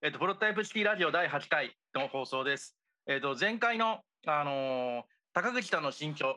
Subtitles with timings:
[0.00, 2.76] えっ、と、プロトタイプ式ラジオ第8回の放送です。
[3.08, 6.36] えっ、と、前回の、あのー、高口さんの新居、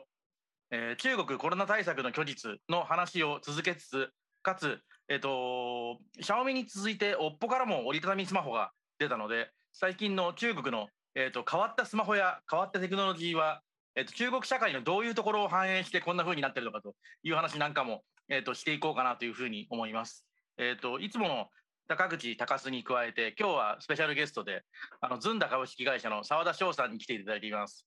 [0.72, 4.10] えー、中国コロナ対策の虚実の話を続けつつ、
[4.42, 13.62] かつ、えっ、と、シャオミに続いて、オッポからも折りたたみスマホが出たので、最近の中国の、えっ、と、変わったスマホや変わったテクノロジーは、
[13.94, 20.26] えっ、と、中国社会のどういうところを反映してこんな風になってるのかという話なんかも、えっ、と、していこうかなというふうに思います。
[20.58, 21.48] えっ、と、いつもの
[21.92, 24.64] 高口高須に加えて、今日はスペシャルゲストで、
[25.02, 27.86] あの、ずんだ株式会社の澤田翔さんに来ていただいています。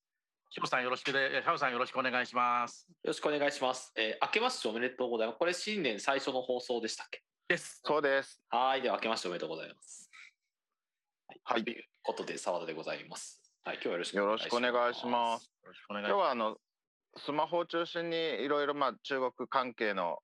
[0.51, 2.85] 翔さんよろしくで、翔さんよろしくお願いします。
[2.87, 3.91] よろしくお願いします。
[3.95, 5.39] えー、明けましておめでとうございます。
[5.39, 7.23] これ新年最初の放送でしたっけ？
[7.47, 7.81] です。
[7.83, 8.43] そうです。
[8.49, 10.11] はい、では明けましておめでとうございます。
[11.43, 13.41] はい、ということで澤田でございます。
[13.63, 14.53] はい、今日はよろしくお願いします。
[14.53, 15.51] よろしくお願いします。
[15.89, 16.57] 今日はあの
[17.17, 20.19] スマホを中心にいろいろまあ中国関係の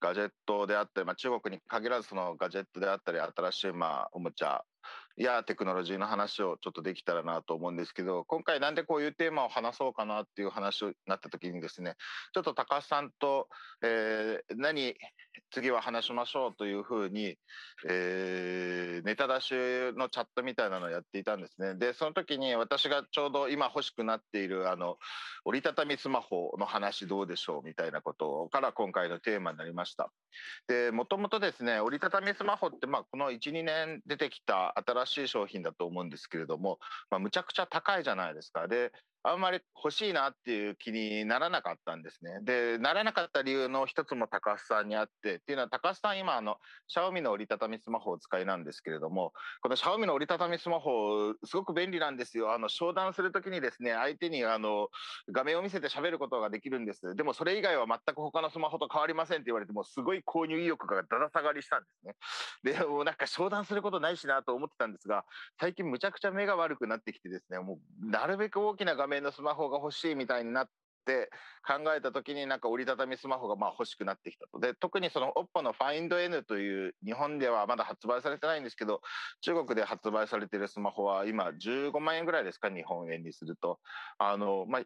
[0.00, 4.62] ガジェットであったり、まあ、中国に限らずそのガジェットであったり新しいまあおもちゃ
[5.22, 11.96] やテクノロジーの話をちょっとできたらなと思うんですけど今回なんでこういうテーマを話そうかなっていう話になった時にですね
[12.32, 13.48] ちょっと高橋さんと、
[13.82, 14.94] えー、何
[15.50, 17.36] 次は話しましょうというふうに、
[17.88, 19.52] えー、ネタ出し
[19.96, 21.74] のチャットみたいなのをやっていたんですね。
[21.74, 24.96] でその時に私がちょうど今欲しくなっているあの
[25.44, 30.10] 折りたたみスマホの話どうでしょうみたいなことから今回のテーマになりました。
[30.68, 36.78] でもともとですね折りたたみスマホってまあこの12年出てきた新しいしい商品だと思うんですけれども、
[37.10, 38.68] まあ、むちゃくちゃ高いじゃないですか。
[38.68, 42.40] であんまり欲しいなっていう気にならなかったんですね。
[42.42, 52.54] で、ならなかった理由の一つも高須さんにあって、っていうのは高須さん今あの、シャオミの折りたたみスマホを使いなんですけれども、このシャオミの折りたたみスマホ、すごく便利なんですよ。
[52.54, 54.88] あの、商談するときにですね、相手にあの、
[55.30, 57.14] 画面を見せて喋ることができるんです。
[57.14, 62.14] でもそれ以外は全く他のスマホと変わりませんって言われても、すごい購入意欲がだだ下がりしたんですね。
[62.62, 65.26] で、もうなんか商談することないしなと思ってたんですが、
[65.60, 70.68] 最近むちゃくちゃ目が悪くなってきてですね、もうなるべく大きな画面面のスマホが欲しいみたいになっ
[71.04, 71.30] て
[71.66, 74.60] 考えた時になんか折りたたみスマホがまあ欲しくなってきたと。
[74.60, 79.02] で、特にその OPPO の Find N という日本ではまだ発売されてないんですけど、
[79.42, 83.80] 中国で発売されてるスマホは今15万円ぐらいですか、日本円にすると。
[84.18, 84.82] あの、まあ、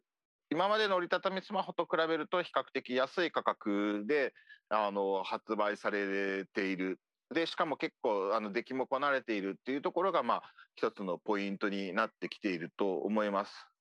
[0.50, 4.32] 今までの折りたたみスマホと比べると比較的安い価格で
[4.68, 7.00] あの発売されている
[7.32, 10.42] でしかも結構あの出来もこなれているっていうところがまあ
[10.76, 13.73] 一つのポイントになってきていると思います。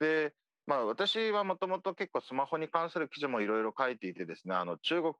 [0.00, 0.32] で
[0.68, 5.14] まあ、私はもともと結構スマホに関する記事もいろいろ書いていてですねあの中国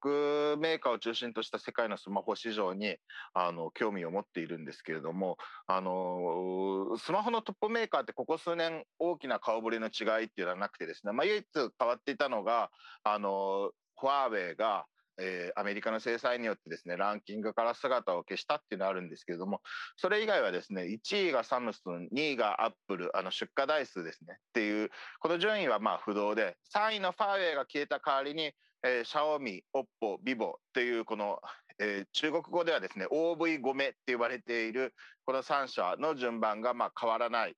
[0.58, 2.96] メーカーを中心とした世界のスマホ市場に
[3.32, 12.68] あの興味を持っているんですけれどもあのスマホのトップメーカーってここ数年大きな顔ぶれの違いっていうのはなくてですね、まあ、唯一変わっていたのが
[13.02, 14.84] あのファーウェイが
[15.18, 19.60] えー、アメリカの制裁によってですねランキングから姿を消したっていうのはあるんですけれども
[19.96, 24.90] それ以外はですね1位がサムスン2位がアップルあの出荷台数ですねっていう
[25.20, 28.52] この順位はまあ不動で3位のファーウェイが消えた代わりに、
[28.84, 31.40] えー、シャオミ、オッポ、ビボっていうこの、
[31.80, 34.94] えー、中国語ではですね OV5 目って言われている
[35.26, 37.54] この3社の順番がまあ変わらないっ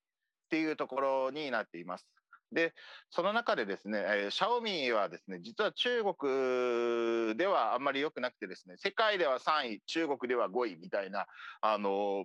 [0.50, 2.06] ていうところになっています。
[2.52, 2.74] で、
[3.10, 11.26] その中でですね、えー、シャオミはですね、実は中国ではあんまり良くなくてですね、世界では3位、中国では5位みたいな、
[11.60, 12.24] あの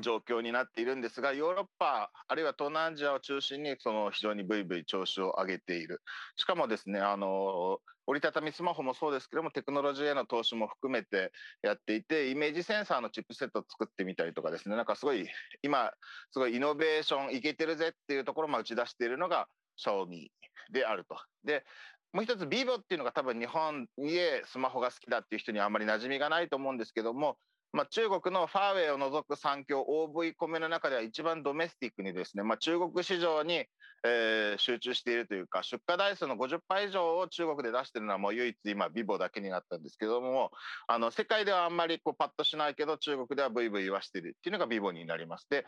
[0.00, 6.02] 状況になっているんですが、ヨーロッパ、あるいは東南アジアを中心に、その非常にブイブイ調子を上げている。
[6.36, 11.32] しかもですね、あの折りたたみスマホもそうですけどもテクノロジーへの投資も含めて
[11.62, 15.26] やっていてイメージセンサーのチップセットを作ってみたりとかですねなんかすごい
[15.62, 15.90] 今
[16.30, 20.30] すごいイノベーションいけてるぜっていうところも打ち出しているのがシャオミ
[20.70, 21.16] であると。
[21.44, 21.64] で
[22.12, 27.36] もう一つビボっていうのが多分日本でスマホが好きだっていう人にはあんまり馴染みがないと思うんですけども
[27.76, 33.66] まあ、中国のファーウェイを除く産業 OV コメの中では一番ドメスティックにですね、まあ、中国市場に
[34.04, 40.50] えー、集中しているというか出荷台数の50以上を中国で出しているのはもう唯一今ビボだけになったんですけども
[40.86, 45.46] あの世界ではあんまりこうパッとしないけど中国ではブイブイ言わしているっていうのがビボになります。
[45.50, 45.64] で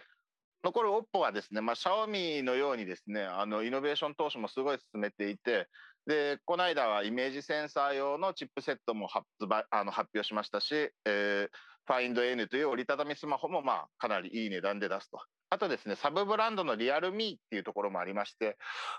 [0.64, 5.68] 残る OPPO はですね、まあ、シャオミのようにですねあのイノベーション投資もすごい進めていて
[6.06, 11.48] でこの間はイメージセンサー用のチップセットも発売あの発表しましたし、えー、
[11.88, 15.18] ファインド N という折りたたみスマホもまあかなりいい値段で出すと。
[15.48, 18.58] あとですね、サブブランドのリアルミーっていうところもありまして、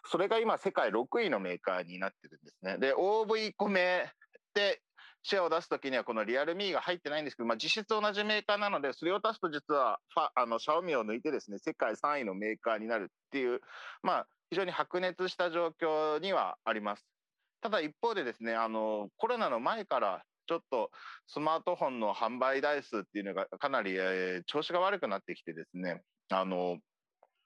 [0.10, 2.80] それが今世界6位のメーカーになってるんですね。
[2.80, 4.12] で、OV コメ
[4.56, 4.82] で
[5.22, 13.62] シェアを出すときにはこのリアルミーが入ってないんですけど、まあ、実質同じメーカーなので、それを足すと実はファあのシャオミを抜いてですね、世界3位のメーカーになるっていう、
[14.02, 17.06] まあ、非常に白熱した状況にはあります。
[17.62, 20.90] ただ一方でですね、あのコロナの前からちょっと
[21.28, 26.02] スマートフォンの販売台数っていうのがかなり、えー、調子が悪くなってきてですね、
[26.32, 26.80] あの、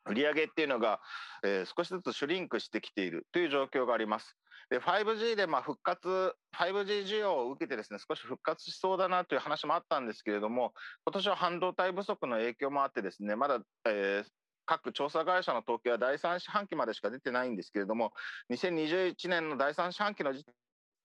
[0.05, 1.01] 売上っていうのが、
[1.43, 4.37] えー、少しずつシュリンクしてきているという状況があります。
[4.69, 10.73] で 5G でまあ復活 5G 需要を受けてですね少し復活しそうだなという話もあったんですけれども
[11.05, 14.29] 今年は半導体不足の影響もあってですねまだ、えー、
[14.65, 18.13] 各調査会社の統計は第3四半期までしか出てないんですけれども
[18.51, 20.45] 2021年の第3四半期の時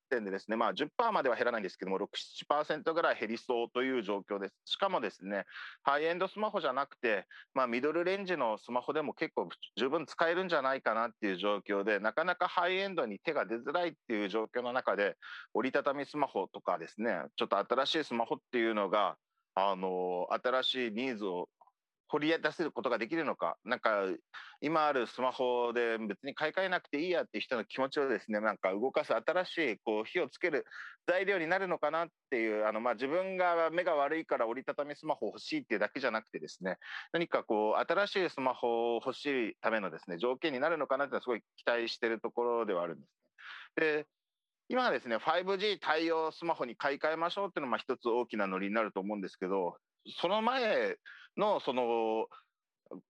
[0.09, 2.09] 点でですね、まあ10%、までは減らないんですけども、6、
[2.49, 4.55] 7%ぐらい減りそうという状況です。
[4.65, 5.45] しかもですね、
[5.83, 15.17] ハイエンドスマホじゃなくて、まあ、ミドルレンジのスマホでも結構十分使えるんじゃないかなっていう状況で、なかなかハイエンドに手が出づらいっていう状況の中で、
[15.55, 19.17] 折りたたみスマホとかですね、ちょっと新しいスマホっていうのが、
[19.55, 21.49] あの新しいニーズを
[22.09, 24.05] 掘り出せることができるのか、なんか
[24.61, 30.65] 今あるスマホで別に買い替えなくていいやっていう人の気持ちをですね、なんか動かす新しいこう火をつける
[31.07, 36.79] 材料になるのかなっていう、あのまあ自分が目が悪いから折りたたみスマホ欲しいっていうだけじゃなくてですね、
[37.13, 43.11] 何かこう新しいスマホを欲しいためのですね、条件になるのかなっていうのはすごい期待してるところではあるんです
[43.81, 44.05] ね。
[44.05, 44.07] で
[44.71, 49.79] 今はですね、5G 対応スマホに買い替えましょうっていうのが一つ大きなノリになると思うんですけど、
[50.21, 50.97] その前
[51.37, 52.27] のその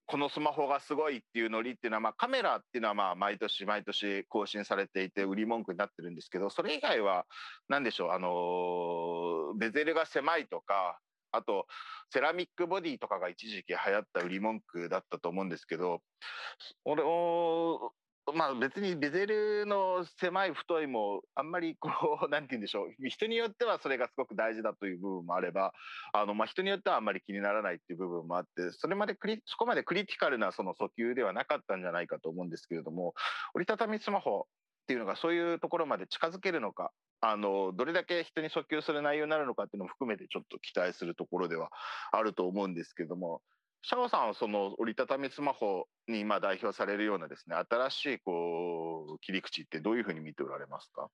[0.07, 7.27] このスマホがすごいっていうノリっていうのは、まあ、カメラっていうのはまあ毎年毎年更新されていて売り文句になってるんですけどそれ以外は
[7.69, 10.99] 何でしょうあのベゼルが狭いとか
[11.31, 11.67] あと
[12.11, 16.01] セラミックボディとかが一時期流行った売り文句だったと思うんですけど
[16.85, 17.03] 俺
[18.35, 21.91] まあ別にベゼルの狭い太いもあんまりこ
[22.27, 23.09] う、なんて言うんでしょう。
[23.09, 25.73] 人によってはそれがすごく大事だという部分もあれば、
[26.13, 33.15] あの、まあ人によってはあんまり気にならないっていう部分もあって、それまでクリ、そこまでクリティカルなその訴求ではなかったんじゃないかと思うんですけれども、
[33.55, 41.71] 折りたたみスマホっていうのがそういうところまで近づけるのか、あの、どれだけ人に訴求する内容になるのかっていうのも含めてちょっと期待するところでは
[42.13, 43.43] あると思うんですけども、
[43.83, 51.09] シャオさんはその折りたたみスマホに今代表されるようなですね、新しいこう切り口ってどういうふうに見ておられますか？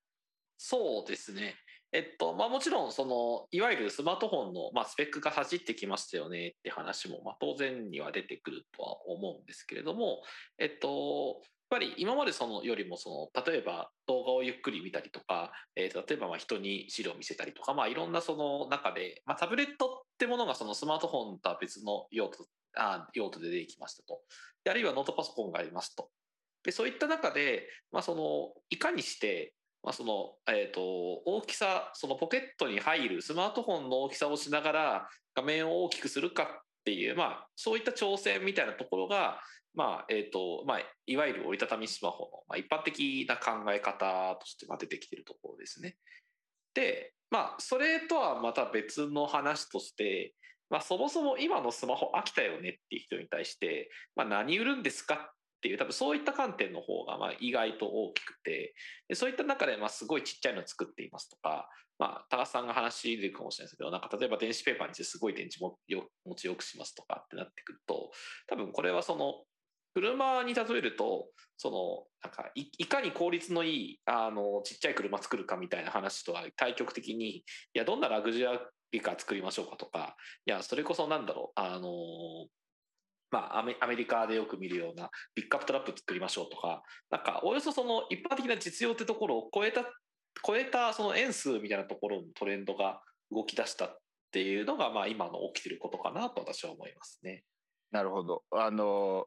[0.56, 1.56] そうですね。
[1.92, 10.22] えっと、まあもちろん、その、いわゆるスマートフォンの、まあ、スペックが走ってきましたよねって話も、まあ当然には出てくるとは思うんですけれども、
[10.58, 11.40] えっと、
[11.74, 24.20] ぱり今までそのよりもその例えば動画をゆっくり見たりとか、えー、例えばまあ人に資料を見せたりとか、まあ、いろんなその中で、まあ、タブレットってものがそのスマートフォンとは別の用途あ用途で出てきましたと。
[24.62, 26.08] であるいはノートパソコンがありますと。
[26.62, 30.80] でそういった中で、まあ、そのいかにしてまあ、その、え、ー、と、
[31.26, 36.46] 大きさ、そのポケットに入るスマートフォンの大きさをしながら画面を大きくするかっ
[36.86, 39.42] ていう、まあ、そういった挑戦みたいなところが、
[39.74, 45.96] まあ、えっ、ー、と、まあ、いわゆる折りたたみスマホの、まあ、一般的な考え方として出てきてるところですね。
[46.74, 50.34] で、まあ、それとはまた別の話として、
[50.70, 58.74] まあ、そもそも今のスマホ飽きたよねっていう人に対して、まあ、何売るんですかっていう多分そういった観点の方がまあ意外と大きくて
[59.08, 68.10] でそういった中でまあすごいちっちゃいのを作っていますとか、まあ、高須さんが話出るかもしれないですけどなんか例えば電子ペーパーにしてすごい電池もよ持ちよくしますとかってなってくると
[68.46, 69.36] 多分これはその
[69.94, 77.44] 車に例えると、その、なんかい、かに効率のいい、あの、ちっちゃい車作るかみたいな話とは対極的に、い
[77.74, 78.60] や、どんなラグジュア
[78.90, 81.90] リーカー作りましょうかとか、いや、それこそなんだろう、あの、
[83.30, 89.84] まあ、アメリカでよく見るようなピックアップトラップ作りましょうとか、なんか、およそその一般的な実用ってところを超えた、
[90.44, 93.98] 超えたその円数みたいなところのトレンドが動き出したっ
[94.32, 97.44] ていうのが、まあ、今の起きてることかなと私は思いますね。
[97.92, 98.42] なるほど。
[98.50, 99.26] あの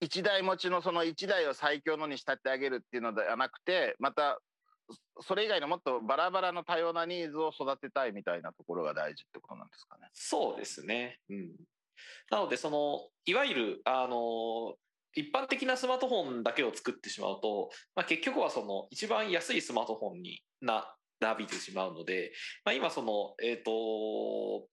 [0.00, 4.38] 一台持ちのその一台を最強のに仕立て上げるっていうのではなくてまた
[5.20, 10.08] それ以外のもっとバラバラの多様なニーズを育てたいみたいなところが大事ってことなんですかね。
[10.12, 11.18] そうですね。
[11.30, 11.50] うん。
[12.30, 14.74] なので、その、いわゆる、あの、
[15.14, 22.32] 一般的なスマートフォンだけを作ってしまうと、まあ、結局はその一番安いスマートフォンにな、なびてしまうので、
[22.64, 24.66] まあ、今その、えっ、ー、と、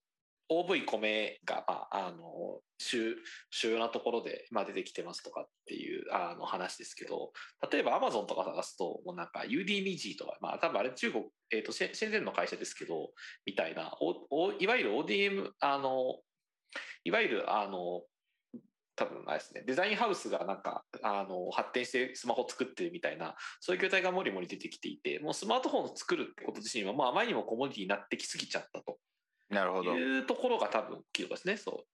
[0.50, 3.16] OV 米が、まあ、あの、主、
[3.50, 7.32] 主要なところで、まあ、出てきてますとかっていう、あの、話ですけど、
[7.70, 13.10] 例えば Amazon とか探すと、もうなんか UDMG とか、まあ、多分あれ中国、えっ、ー、と、シェンゼンの会社ですけど、
[13.44, 16.20] みたいな、お、お、いわゆる ODM、あの、
[17.04, 18.02] いわゆる、あの、
[18.98, 28.98] 多分あれですね、デザインハウスがなんか、あの、発展してスマホ作ってるみたいな、そういう業態がもりもり出てきていて、もうスマートフォンを作るってこと自身は、もうあまりにもコモディティになってきすぎちゃったと。
[29.50, 29.94] なるほど。
[29.94, 31.86] いうところが多分キーですね、そ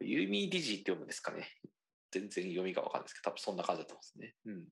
[0.00, 0.04] う。
[0.04, 1.48] ユーミーディジーって読むんですかね。
[2.10, 4.34] 全然読みがわかんないですけど、多分そんな感じだと思いますね。
[4.46, 4.64] うん。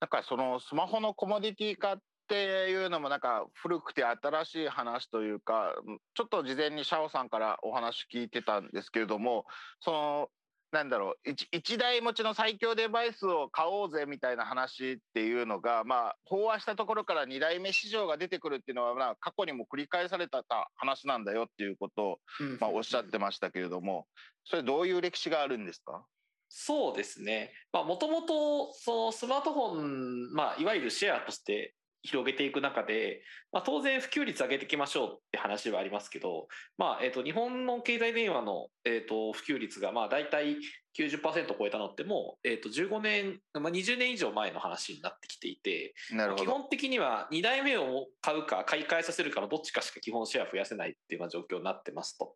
[0.00, 5.74] なんかそのスマホのコモディティ化っていうのもなんか古くて新しい話というか
[6.14, 9.44] ちょっと事前にシャオさんからお話聞いてたんですけれども
[9.80, 10.28] その
[10.74, 22.18] なんだろう 1, 1台持ちの最強デバイスを買おうぜみたいな話っていうのが、まあ、飽和したところから2代目市場が出てくるっていうのは、まあ、過去にも繰り返された話なんだよっていうことを、
[22.60, 24.06] まあ、おっしゃってましたけれども
[24.44, 26.04] それどういう歴史があるんですか？
[26.48, 27.52] そうですね。
[27.72, 28.72] もともと、
[29.12, 31.74] スマートフォン、まあ、いわゆるシェアとして
[32.04, 40.58] 広げていく中で、まあ、当然普及率上げていきましょうって話はありますけど、まあえー、と日本の携帯電話の、えー、と普及率がまあ大体
[40.98, 45.94] 90%超えたのってもう、えー、と15年、まあ、20年以上前の話になってきていて
[46.36, 52.34] 基本的には2代目を買うか買い替えさせるかのどっちかしか基本シェア増やせないっていう状況になってますと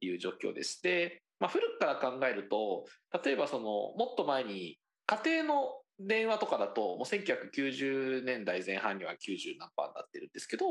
[0.00, 0.80] いう状況です。
[0.82, 2.84] で、まあ、古くから考えると
[3.24, 10.66] 例えばそのもっと前に家庭の電話とかだと、もう1990年代前半には90何パーになってるんですけど、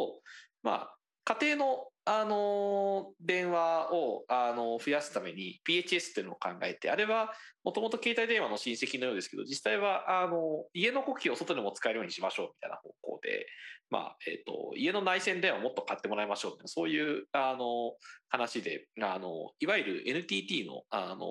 [0.63, 0.95] まあ、
[1.25, 7.31] 家庭の、あの電話を、あの増やすために PHS っていうのを考えて、あれは
[7.63, 13.45] もともと携帯電話の親戚のようですけど、実際はあの家の呼気を外でも使えるようにしましょうみたいな方向で、
[13.91, 17.93] まあえーと、家の内線電話をもっと買ってもらいましょうそういうあの
[18.29, 21.27] 話であの、いわゆる NTT のあの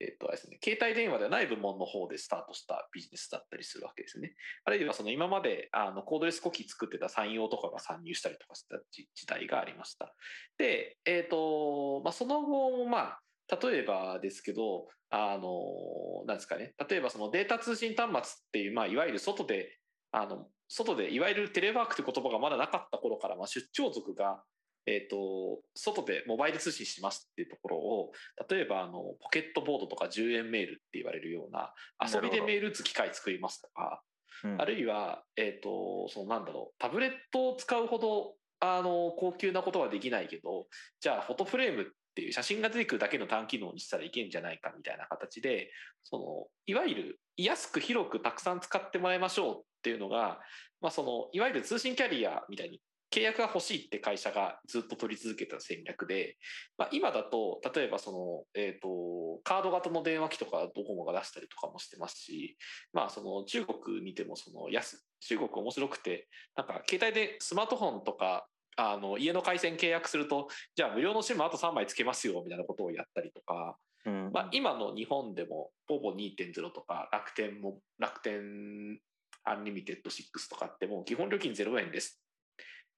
[0.00, 4.34] えっ、とですね、携帯電話ではない部門の方でスタートしたビジネスだったりするわけですね。
[4.64, 10.14] あるいはその今まであのコードレスコキー作ってた産業とかが参入したりとかした時代がありました。
[10.56, 13.20] で、えっ、ー、と、まあ、その後もまあ、
[13.62, 19.78] 例えばですけど、あの、なんですかね、例えばそのデータ通信端末っていう、まあ、いわゆる外で、
[20.12, 24.42] あの、外でいわゆるテレワークという言葉がまだなかった頃から、まあ、出張族が
[24.88, 28.12] えーと、外でモバイル通信しますっていうところを
[28.48, 34.00] 例えばあのポケットボードとか10円メールって言われるような遊びでメール打つ機械作りますとか、
[34.44, 40.66] うん、あるいは、えーと、そのなんだろうタブレットを使うほどあの高級なことはできないけど
[41.00, 45.70] じゃあフォトフレームっていう写真が出てくるだけの単機能にしたらいけんじゃないかみたいな形で
[46.02, 46.24] その
[46.66, 50.40] いわゆる安く広くたくさん使ってもらいましょうっていうのが、
[50.80, 56.36] まあ、そのいわゆる通信キャリアみたいに契約が欲しいって会社がずっと取り続けた戦略で、
[56.76, 62.56] まあ、今だと、例えばその、えっ、ー、と、カード型の電話機とかドコモが出したりとかもしてますし、
[62.92, 68.46] まあその中国見てもその安、中国面白くて、なんか携帯でスマートフォンとか、
[68.76, 78.98] あの家の回線契約すると、じゃあ無料の SIM あと3枚つけますよみたいなことをやったりとか、うん、まあ、今の日本でも、ポボ2.0とか楽天も、楽天
[79.44, 82.20] アンリミテッド6とかってもう基本料金0円です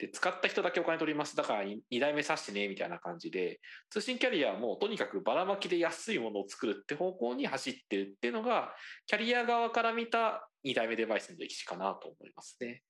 [0.01, 1.37] で、使った人だけお金取ります。
[1.37, 8.75] だから2台目さしてね、みたいな感じで、通信キャリアはもうとにかくばらまきで安いものを作るって方向に走ってるっていうのが、
[9.07, 12.83] キャリア側から見た2台目デバイスの歴史かなと思いますね。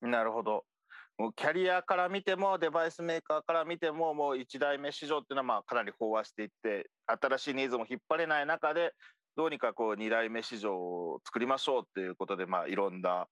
[0.00, 0.64] なるほど。
[1.18, 8.92] もうキャリアから見てもデバイスメーカーから見てももう1台目市場っていうのはまあかなり飽和していって新しいニーズも引っ張れない中で
[9.36, 13.26] どうにかこう2代目市場を作りましょうっていうことでまあいろんな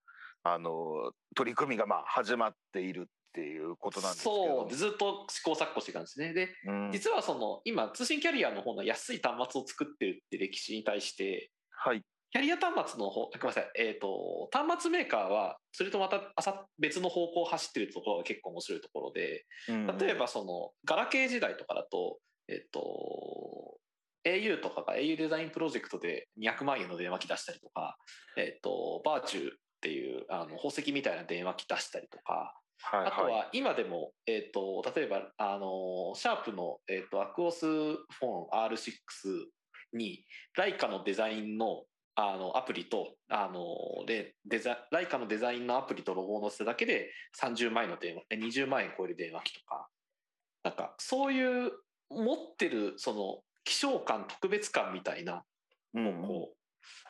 [0.55, 4.67] あの取り組みがまあ始まっているっていうことなんですけど。
[4.67, 6.33] そうずっと試行錯誤してたんですね。
[6.33, 16.21] で、うん、実はその今通信キャリアの方の安い端末を作ってるって歴史に対して、はい、キャリア端末の方ごめんなさい、えーと、端末メーカーはそれとまた
[16.79, 23.79] 別の方向を走ってるところが結構面白いところで、うん、例えばそのガラケー時代とかだとえっ、ー、と
[24.25, 27.97] au とかが au デザインプロジェクトで200万円の電話機出したりとか、
[28.37, 39.47] えっ、ー、とバーチューっていうあの宝石みたいな電話機出したりとか、はいはい、あとは今でも、えーと、例えばあのシャープの、えーと、アクオスフォン R6
[39.93, 40.25] に
[40.57, 41.85] ライカのデザインの
[42.19, 49.87] あのアプリとあのでデザライカのデザインのアプリとロゴを載せただけで30万円の電話20万円超える電話機とか。
[50.67, 51.71] なんかそういう
[52.11, 55.45] 持ってるその希少感特別感みたいな
[55.93, 56.57] もうこう、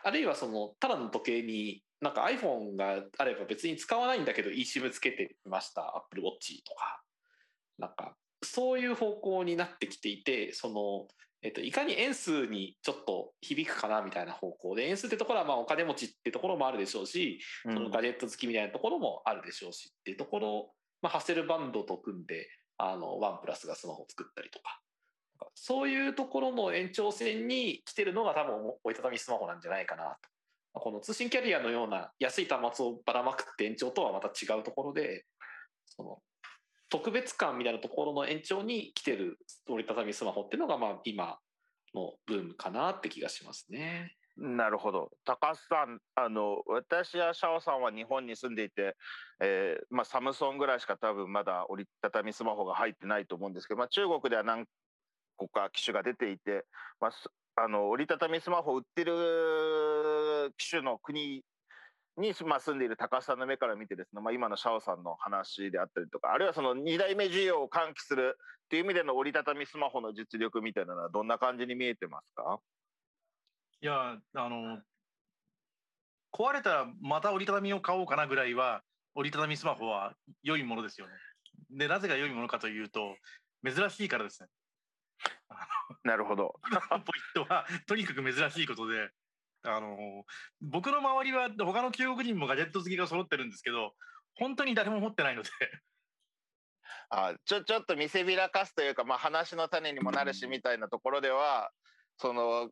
[0.04, 7.02] あるいはそのただの時計になんか iPhone があれば別に使わないんだけど eSIM つけてました Apple Watch とか。
[7.78, 11.08] なんかそういう方向になってきていてその、
[11.42, 20.70] えっと、いかに円数にちょっと響くかなみたいな方向で円数ってところはまあお金持ちってところもあるでしょうし、そのガジェット好きみたいなところもあるでしょうしっていうところ
[21.02, 22.48] まあ、ハッセルバンドと組んで
[22.78, 24.80] あのワンプラスがスマホを作ったりとか。
[25.54, 30.28] そういうところの延長線に来てるのが多分折りたたみスマホなんじゃないかなと
[30.80, 35.24] この通信キャリアのような安い端末をばらまくって延長とはまた違うところで、
[35.86, 36.18] その
[36.88, 41.38] 特別感みたいなところの延長に来てる折りたたみスマホっていうのが、まあ今
[41.94, 44.14] のブームかなって気がしますね。
[44.36, 45.10] なるほど。
[45.24, 48.94] 高須さん、あの、私やシャオさんは日本に住んでいて、
[49.40, 54.66] えー、まあ、サムソンぐらいしか多分まだ折りたたみスマホが入ってないと思うんですけど、まあ、中国では何
[55.36, 56.66] 個か機種が出ていて、
[57.00, 57.12] まあ、
[57.62, 59.14] あの、折りたたみスマホ売ってる
[60.56, 61.44] 機種の国
[62.16, 72.58] に、まあ、住んでいる高須さんの目から見てですね、まあ、今のシャオさんの話であったりとか、あるいはその2代目需要を喚起するっていう意味での折りたたみスマホの実力みたいなのはどんな感じに見えてますか？
[73.82, 74.82] いや、あの、
[76.32, 78.82] 壊れたらまた折りたたみを買おうかなぐらいは、
[79.14, 81.12] 折りたたみスマホは良いものですよね。
[81.70, 83.16] で、なぜが良いものかというと、
[83.64, 84.48] 珍しいからですね。
[86.04, 86.58] なるほど。
[86.90, 89.10] ポイントは、とにかく珍しいことで、
[89.66, 90.24] あの、
[90.60, 93.92] 僕の周りは他の中国人もガジェット好きが揃ってるんですけど、
[94.36, 95.50] 本当に誰も持ってないので。
[97.10, 101.70] あちょちょっと見せびらかすというか、まあ、話の種にもなるしみたいなところでは、
[102.18, 102.70] その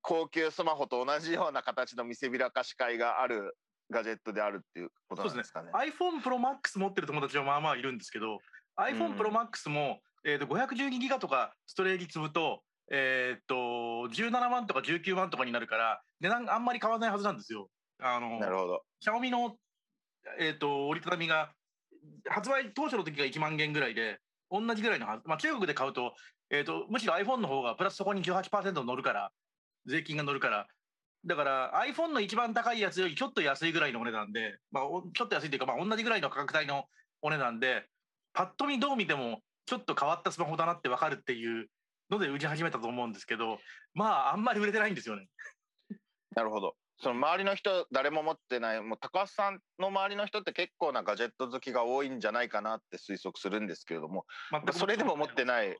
[0.00, 3.56] 高級スマホと同じような形の見せびらかし会がある
[3.90, 5.66] ガジェットであるっていうことなんですかね。
[5.66, 5.72] ね。
[5.74, 8.38] iPhone Pro Max 持ってる友達はまあまあいるんですけど
[8.78, 13.56] iPhone Pro Max も、えー、と512ギガとかストレージ積むと,、えー、と
[14.04, 17.68] 17万とか19万とかになるから値段あんまり変わらないはずなんですよ。
[18.00, 18.82] あのなるほど。
[19.00, 19.56] シャオミの、
[20.38, 21.52] えー、と折りたたみが
[22.28, 24.18] 発売当初の時が1万元ぐらいで
[24.50, 26.12] 同じぐらいのはず、まあ、中国で買うと
[26.50, 29.30] えーと、むしろ iPhone の方がプラスそこに18%乗るから
[29.86, 30.66] 税金が乗るから
[31.24, 36.84] だから iPhone の一番高いやつよりちょっと安いぐらいのお値段で、まあ、ちょっと安いというか、まあ、同じぐらいの価格帯の
[37.22, 37.86] お値段で
[38.32, 41.66] パッと見どう見てもちょっと変わったスマホだなって分かるっていう
[42.10, 43.58] ので売り始めたと思うんですけど
[43.94, 45.26] まああんまり売れてないんですよね。
[46.34, 54.24] なるほどその周りの人誰も持ってないもう高橋さんの周りの人って結構なガジェット好きが多いんじゃないかなって推測するんですけれども、
[54.72, 55.76] それでも持ってない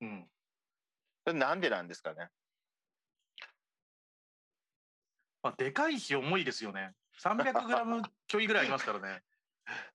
[0.00, 0.26] うん。
[1.26, 2.28] それなんでなんですかね。
[5.42, 6.92] まあ、でかいし重いですよね。
[7.22, 9.22] 300グラムちょいぐらいありますからね。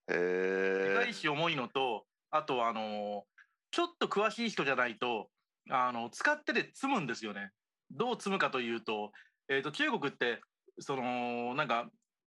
[0.08, 0.88] へえ。
[0.90, 3.26] でかいし重いのと、あとあの
[3.72, 5.30] ちょっと詳しい人じゃないと、
[5.70, 7.52] あの使ってて積むんですよね。
[7.92, 9.12] どう積むかというと、
[9.50, 10.42] えっ、ー、と中国って
[10.80, 11.90] そのなんか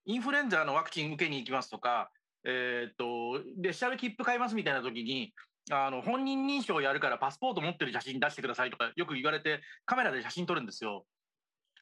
[0.06, 2.12] インフルエンザのワクチン受けに行きますとか、
[2.44, 5.34] えっ、ー、と列車で切符買いますみたいな時に
[5.72, 11.06] あの本人認証をやるからパスポート持ってる写真出してくださいとかよく言われてカメラで写真撮るんですよ。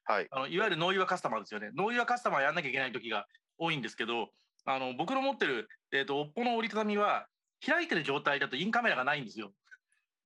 [0.06, 1.72] はい、あのいわゆるノーユアカスタマーですよね。
[1.76, 3.26] ノーユアカスタマーやんなきゃいけない時が
[3.58, 4.30] 多いんですけど
[4.66, 7.28] あの僕の持ってる、えーと、おっぽの折りたたみは
[7.66, 9.52] 開いてる状態だとインカメラがないんですよ。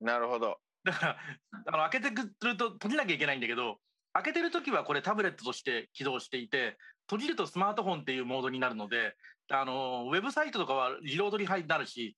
[0.02, 0.58] なるほど。
[0.86, 1.18] だから
[1.66, 3.78] あの開けてくると閉じなきゃいけないんだけど
[4.14, 9.16] 開けてる時はこれタブレットとして起動していて閉じるとスマートフォンっていうモードになるので
[9.50, 12.16] あのウェブサイトとかは自動取りになるし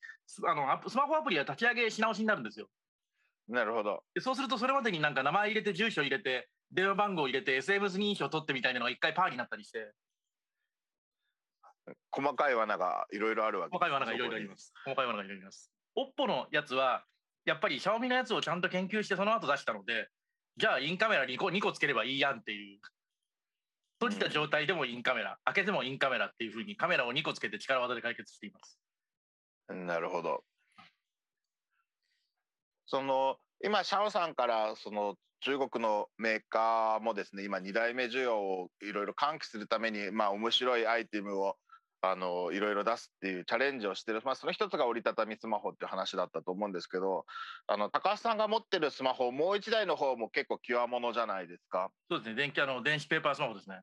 [0.47, 2.67] あのスマホアプリは立ち上げし直しになるんですよ。
[3.49, 4.03] なるほど。
[4.19, 9.91] そうするとそれまでになんか名前入れて住所入れて電話番号入れて SMS 認証取ってみたいなのが一回パーになったりして。
[12.11, 14.73] 細かい罠がいろいろあるわけ細かい罠がいろいろあります。
[14.83, 15.71] 細かい罠がいろいろあります。
[15.95, 17.05] オッポのやつは
[17.47, 20.09] やっぱりシャオミのやつをちゃんと研究してその後出したので
[20.57, 22.79] じゃあインカメラ2個 ,2 個つければいいやんっていう
[23.99, 28.79] 閉じた状態でもインカメラ、開けてもインカメラっていうふうにカメラを2個つけて力技で解決しています。
[29.69, 30.43] なるほど。
[32.85, 41.57] その今シャオさんからその中国のメーカーもですね今2代目需要をいろいろ喚起するためにまあ面白いアイテムを
[42.01, 47.25] あのいろいろ出すっていうチャレンジをしてる、まあ、その一つが折りたたみスマホっていう話だったと思うんですけど
[47.65, 51.89] あの高橋さんが持ってるスマホもう一台の方も結構極物じゃないですか？
[52.09, 52.35] そうですね。
[52.35, 53.81] 電気あの電子ペーパースマホですね。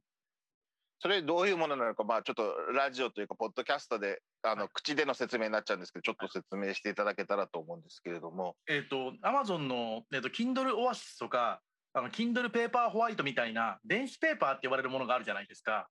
[1.01, 8.57] それどういうものなのか、まあ、ちょっとラジオというかポッドキャストであの、はい、口での説明になっちゃうんですけどちょっと説明していただけたらと思うんですけれども。
[8.69, 11.61] えっ、ー、とアマゾンの、えーと、Kindle オアシスとか
[11.93, 15.89] あの Kindle ペーパーホワイトみたいな電子ペーパーって呼ばれるものがあるじゃないですか。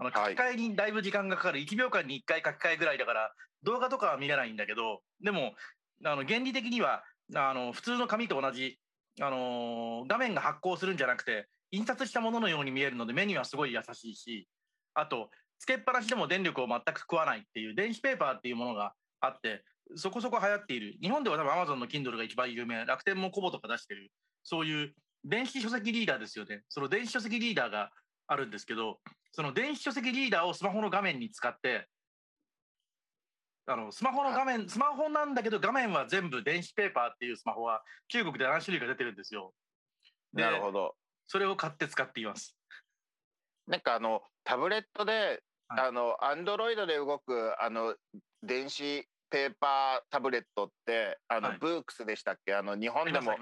[0.00, 3.32] あの書き換えにだいぶ時間がかかる、1秒間に1回書き換えぐらいだから
[3.62, 5.52] 動画とかは見れないんだけどでも
[6.04, 7.04] あの原理的には
[7.36, 8.78] あの普通の紙と同じ、
[9.20, 14.48] あの画面が発光するんじゃなくて印刷したもののように見えるので目にはすごい優しいし
[14.94, 19.62] あとつけっぱなしでも電力を全く食わないっていう電子ペーパーっていうものがあって
[19.96, 20.96] そこそこ流行っている。
[21.02, 22.84] 日本では多分 Amazon の Kindle が一番有名。
[22.84, 24.12] 楽天もコボとか出してる。
[24.44, 26.62] そういう電子書籍リーダーですよね。
[26.68, 27.90] その電子書籍リーダーが
[28.30, 28.98] あるんですけど
[29.32, 31.86] その電子書籍リーダーをスマホの画面に使って
[33.66, 39.52] あのスマホの画面スマホなんだけど画面は全部電子ペーパーっていうスマホは中国で何種類か出てるんですよ。
[40.32, 40.94] なるほど。
[41.26, 42.56] それを買って使っています。
[43.66, 47.94] なんかあのタブレットで、はい、あのアンドロイドで動くあの
[48.42, 52.54] 電子ペーパータブレットってあの、はい、ブークスでしたっけ？
[52.54, 53.32] あの日本でも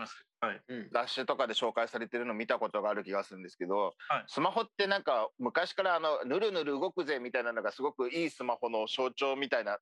[0.92, 9.78] 雑誌とかで紹介されてるの見たことがある気がするんですけど、はい、スマホってなんか昔からあのぬるぬる動くぜみたいなのがすごくいいスマホの象徴みたいな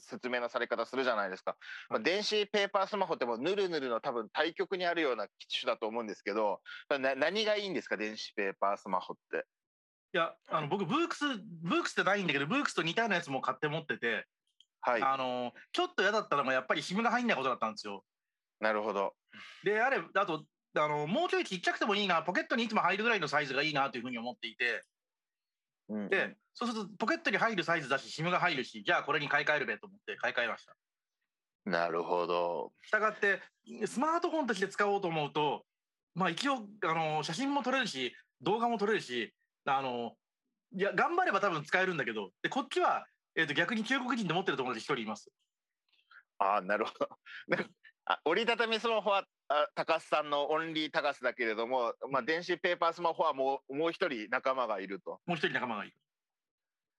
[0.00, 1.56] 説明のされ方するじゃないですか、
[1.90, 7.96] まあ、電子ペーパースマホってもぬるぬるの多分対極にあるような機種だと思うんですけどな何がいいんですか？
[7.96, 9.44] 電子ペーパースマホって。
[10.14, 11.24] いやあの僕ブークス
[11.62, 14.24] ブークスってないんだけどブークスと似たようなやつも買って持ってて、
[14.92, 18.04] はい、あのちょっと嫌だったのがやっぱり SIM が入んないことだったんですよ。
[18.60, 19.14] なるほど。
[19.64, 20.44] であれあと
[20.76, 24.84] あのもうちょいちっちゃくてもいいなポケットにいつも入るぐらいのサイズがいいなというふうに思っていて。
[25.90, 30.74] うん、でそうするとポケットに入るサイズだし SIM が入るしじゃあこれに買い替えるべと思って買い替えました。
[31.64, 32.72] なるほど。
[32.82, 33.40] したがって
[33.86, 35.64] スマートフォンとして使おうと思うと
[36.14, 39.32] まあ一応あの写真も撮れるし動画も撮れるし
[39.64, 40.12] あの
[40.76, 43.06] いや頑張れば多分使えるんだけどでこっちは、
[43.38, 45.30] えーと、逆に中国人で持ってる友達一人います。
[46.38, 47.08] ああなるほど。
[48.04, 55.20] あ折りたたみスマホはあ高須さんのオンリー高須だけれども、まあ、電子ペーパースマホはもうもう一人仲間がいると。
[55.24, 55.94] もう一人仲間がいる。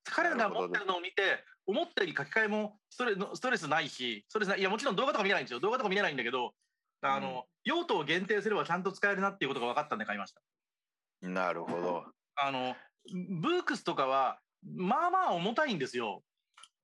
[0.05, 4.59] 彼らが持ってるのを見て思ったより書き換えもストレストレスないしストレスない。
[4.59, 5.59] いやもちろん動画とか見れないんですよ。
[5.59, 6.55] 動画とか見れないんだけど
[7.01, 10.41] あの、うん、用途を限定すればちゃんと使えるなっていうことが分かったんで買いました。
[11.21, 12.05] なるほど。
[12.37, 12.77] あの
[13.11, 16.23] ブークスとかはまあまあ重たいんですよ。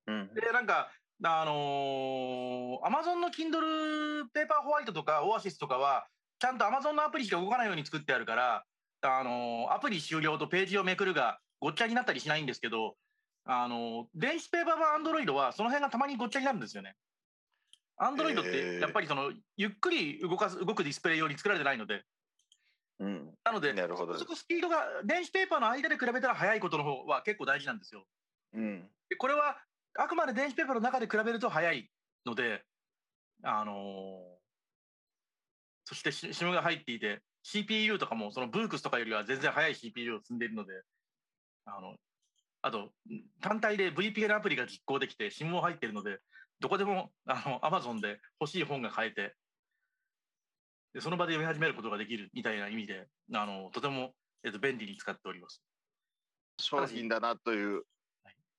[0.08, 0.91] うん、でなんか
[1.24, 6.08] あのアマゾンの Kindle ペーパーホワイトとかオアシスとかは
[6.39, 8.63] ちゃんとアマゾンのアプリしか動かないように作ってあるから、
[9.02, 12.96] あのー、アプリ終了とページをめくるがごっちゃになったりしないんですけど、
[13.46, 16.96] あのー、電子ペーパー版アンドロイドはその辺がたまにごっちゃになるんですよね。
[17.98, 22.04] アンドロイドってやっぱりそのゆっくり動かす動くディスプレイ用に作られてないので、
[23.00, 24.18] うん、なので、なるほど。
[24.18, 28.04] そこスピードが電子ペーパーの間で比べたら速いことの方は結構大事なんですよ。
[28.54, 29.58] うん、でこれは
[29.98, 31.90] あくまで電子ペーパーの中で比べると速い
[32.26, 32.64] ので、
[33.44, 33.76] あのー、
[35.86, 40.74] そして SIM が入っていて CPU とかもそのブークスとかよりは全然速い CPU を積んでいるので、
[41.66, 41.96] あの
[42.62, 42.90] あと
[43.42, 46.18] 単体で VPN アプリが実行できて SIM も入っているので、
[46.60, 49.36] どこでもあの Amazon で欲しい本が買えて、
[50.94, 55.62] でその場で読み始めることができるみたいな意味であのとても、えー、と便利に使っております。
[56.60, 57.84] 商品だなという、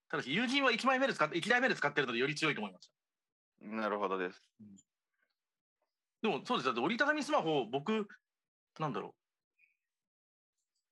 [0.08, 2.88] ただし友人は1枚目で使って1台目で使ってるのでより強いと思いまし
[3.60, 3.66] た。
[3.66, 4.76] なるほどです、うん、
[6.30, 6.66] でもそうです。
[6.66, 8.06] だって折りたたみスマホ僕
[8.78, 9.14] なんだろ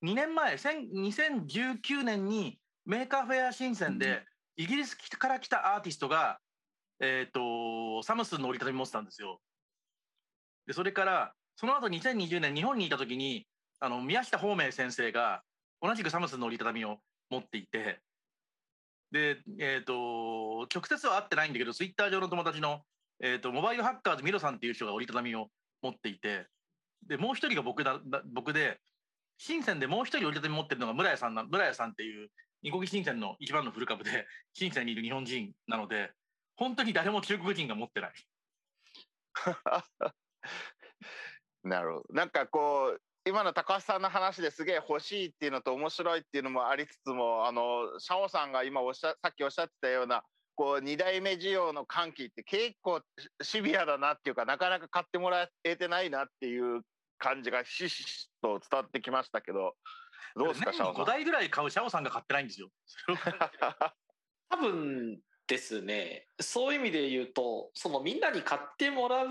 [0.02, 0.06] う。
[0.06, 4.22] 2年前2019年に Maker Faire 深センで、
[4.56, 6.38] イギリスから来たアーティストが、
[7.00, 9.40] えーとサムスンの折りたたみ持ってたんですよ。
[10.66, 13.46] でそれからその後2020年日本にいた時に
[13.80, 15.42] あの宮下芳明先生が
[15.80, 16.98] 同じくサムスンの折りたたみを
[17.30, 18.00] 持っていて
[19.14, 22.80] で、えーと、直接は会ってないんだけどツイッター上の友達の、
[23.20, 25.50] えーと、モバイルハッカーズミロさんっていう人が折りたたみを
[25.82, 26.48] 持っていて
[27.06, 28.00] でもう一人が僕だ
[28.32, 28.80] 僕で
[29.38, 32.28] 深センでもう一人折りたたみ持ってるのが村屋さんな村屋さんっていう
[32.62, 36.10] 二国深センの一番の古株で 深センにいる日本人なので
[36.56, 38.12] 本当に誰も中国人が持ってない。
[41.62, 42.14] なるほど。
[42.14, 50.22] なんかこう今の高橋さんの話ですげえ欲しいっていうのと面白いっていうのもありつつもあのシャオさんが今おっしゃさっきおっしゃってたような
[50.56, 53.00] こう2代目需要の歓喜って結構
[53.42, 56.82] シビアだなっていうかなかなか買ってもらえてないなっていう
[57.18, 59.74] 感じがひしひしと伝わってきましたけど
[60.36, 62.68] どうですかシャオさん？5台ぐらい買うシャオさんが買ってないんですよ。
[64.50, 69.28] 多 分ですねそういう意味で言うとそのみんなに買ってもらう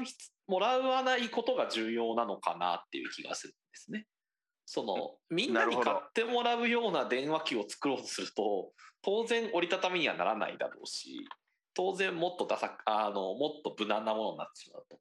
[0.48, 4.06] もらわないことが重要なのかなっていう気がするんですね。
[4.66, 8.72] そのみんなに買ってもらうような電話機を作ろうとすると
[9.02, 11.28] 当然折りたたみにはならないだろうし
[11.74, 15.00] 当然もっとダサあのもっと無難なものになってしまうと。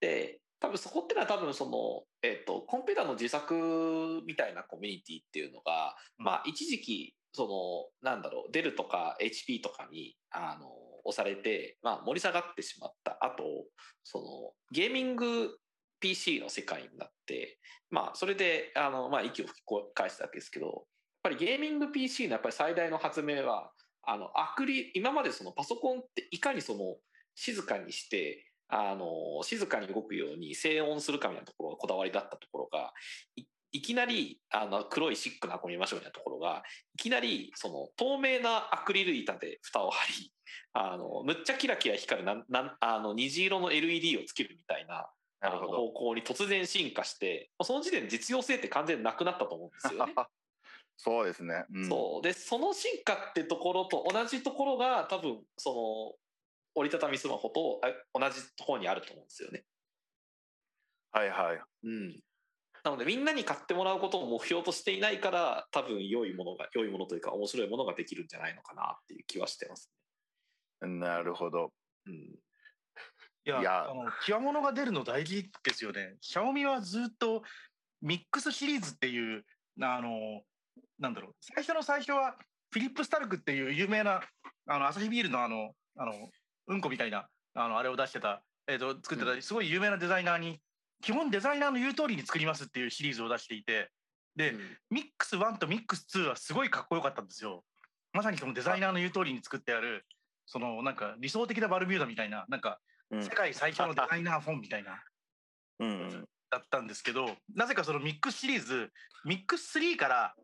[0.00, 10.68] で多分そこっていうのは多分その、えっ、ー、とコンピューターの自作みたいなコミュニティっていうのが、うん、まあ一時期そのなんだろうデルとか HP とかにあの
[11.04, 13.42] 押されて、まあ、盛り下がってしまった後
[14.04, 14.24] その
[14.70, 15.50] ゲーミング
[16.00, 17.58] PC の世界になって、
[17.90, 19.64] まあ、それであの、まあ、息を吹き
[19.94, 20.74] 返したわけですけどやっ
[21.22, 23.70] ぱりゲーミング PC のやっぱり最大の発明は
[24.04, 26.96] あのアクリ今までそのパソコンっていかにその
[27.34, 32.92] 静かにしてあの静かに動くように静音するかみたいなところがこだわりだったところが
[33.72, 36.62] いきなりあの黒いシックな箱見ましょうみたいなところが
[36.94, 40.32] いきなりその透明なアクリル板で蓋を張り
[40.74, 45.06] あのむっちゃキラキラ光るななあの虹色の LED をつけるみたいな
[45.40, 50.14] あの方向に突然進化してその時点で実用性って完全になくなったと思うんですよね。
[50.98, 56.14] そうですね、うん、そうでその進化ってところと同じところが多分その
[56.74, 57.80] 折りたたみスマホと
[58.14, 59.64] 同じ方にあると思うんですよね。
[61.10, 61.60] はいはい。
[61.84, 62.22] うん。
[62.84, 69.90] なのでみんなに買ってもらうことを目標としていないから多分良いものが良いものというか面白いものができるんじゃないのかなっていう気はしてます、
[70.82, 71.72] ね、なるほど。
[72.06, 72.18] うん、い
[73.44, 76.16] やいやあの極物が出るの大事ですよね。
[76.20, 77.42] シャオミはずっと
[78.00, 79.44] ミックスシリーズっていう
[79.80, 80.42] あの
[80.98, 81.34] なんだろう。
[81.40, 82.36] 最初の最初は
[82.72, 84.22] フィリップ・スタルクっていう有名な
[84.66, 86.30] あのアサヒビールのあのあの
[86.66, 90.60] うんこみたいなあのあれを出してた、えーと、作ってたすごい有名なデザイナーに
[91.02, 93.90] 基本デザイナーの言う通りに作りますっていうシリーズを出していて
[94.36, 94.60] で、うん、
[94.90, 97.64] ミックス1とミックス2はすごいかっこよかったんですよ。
[98.12, 100.04] まさにそのデザイナーの言う通りに作ってある
[100.46, 102.78] そのなんか理想的なバルミューダみたいななんか
[103.10, 105.02] 世界最初のデザイナーフォンみたいな、
[105.80, 108.90] うん、だったんですけどなぜかそのミックスシリーズ
[109.24, 110.34] ミックス3から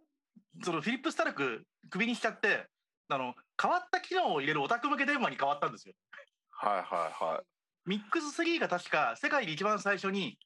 [0.64, 2.66] そのフィリップ・スタルククビにしちゃって
[3.08, 5.94] あの変わった機能を入れるオタク向け電話に変わったんですよ。
[6.50, 7.88] はいはいはい。
[7.88, 10.38] ミックス3が確か世界で一番最初に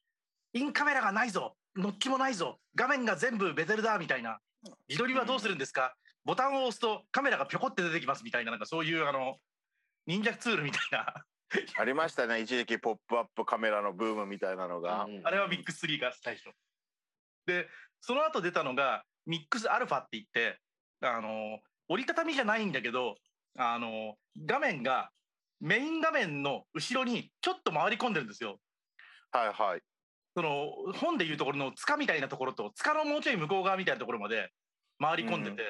[0.53, 1.55] インカメラがないぞ。
[1.75, 2.59] ノッキもないぞ。
[2.75, 4.39] 画面が全部ベゼルだみたいな。
[4.87, 8.51] 自撮りはどうするんですか、うん、ボタンを押すとカメラがぴょこって出てきますみたいな。
[8.51, 9.37] なんかそういうあの
[10.05, 11.25] 忍者ツールみたいな。
[11.77, 12.41] ありましたね。
[12.41, 16.49] 一時期ポップアップカメラのブームみたいなのが、うん、あれはミックス3が最初。
[17.45, 17.67] で
[18.01, 20.59] その後出たのがミックスアルファって言って
[21.01, 23.15] あの折りたたみじゃないんだけど
[23.57, 25.09] あの画面が
[25.59, 28.59] メイン画面の後ろにちょっと回り込んでるんですよ。
[29.31, 29.81] はいはい。
[30.35, 34.49] その本でいうところの塚みたいなところと塚のもうちょい向こう側みたいなところまで
[34.99, 35.67] 回り込んでて、うん、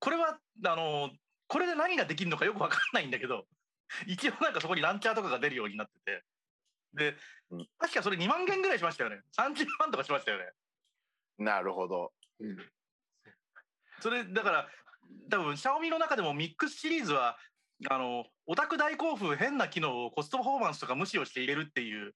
[0.00, 1.10] これはあの
[1.48, 3.46] これで何ができるのかよく分かんないんだけど
[4.06, 6.22] 一応なんかそこにランチャーとかが出るようになってて。
[6.94, 7.16] で、
[7.50, 9.20] うん、確かそれ2万件ぐらいしましたよね。
[9.36, 10.44] 30万とかしましたよね。
[11.38, 12.12] なるほど。
[12.38, 12.56] うん、
[14.00, 14.68] それだから
[15.28, 17.36] 多分シャオミの中でもミックスシリーズは
[17.90, 22.14] あのオタク大興奮変な機能をコストパフォーマンスとか無視をして入れるっていう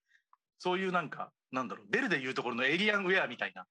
[0.58, 3.64] そういうなんかなんだろうベルでいうところのエイリアンウェアみたいな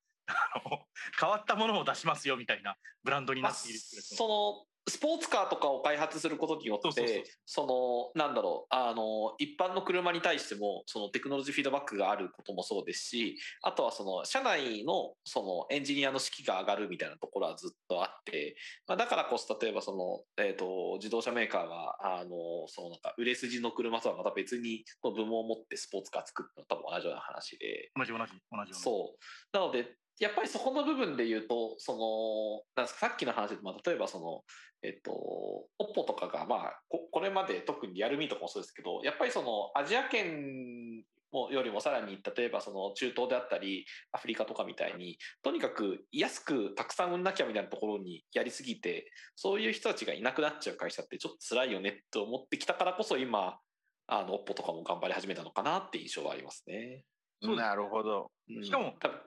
[1.20, 18.56] 変わったものを出しますよみたいなブランドになっているそのスポーツカーとかを開発することによってそのなんだろうあの一般の車に対してもそのテクノロジーフィードバックがあることもそうですしあとはその社内のそのエンジニアの士気が上がるみたいなところはずっとあって、
[18.88, 19.92] まあ、だからこそ例えばそ
[20.38, 27.92] の、えーと、自動車メーカーがあのそのなんか売れ筋の車とはまた別にの部門を持ってスポーツカー作るのは多分同じような話で。
[27.96, 29.58] 同じ同じ同じそう。
[29.58, 34.44] なのでやっぱりそこの部分で言うと、その、なんですか、さっきの話で、まあ、例えばその、
[34.82, 53.60] えっと、OPPO とかが、まあこ、これまで特にリアルミーとかもそうですけど、やっぱりその、アジア圏もよりもさらに、例えばその中東であったり、アフリカとかみたいに、とにかく安くたくさん売んなきゃみたいなところにやりすぎて、そういう人たちがいなくなっちゃう会社ってちょっと辛いよねって思ってきたからこそ、今、
[54.08, 57.04] あの、OPPO とかも頑張り始めたのかなって印象はありますね。
[57.42, 58.32] なるほど。
[58.64, 59.20] しかも、多分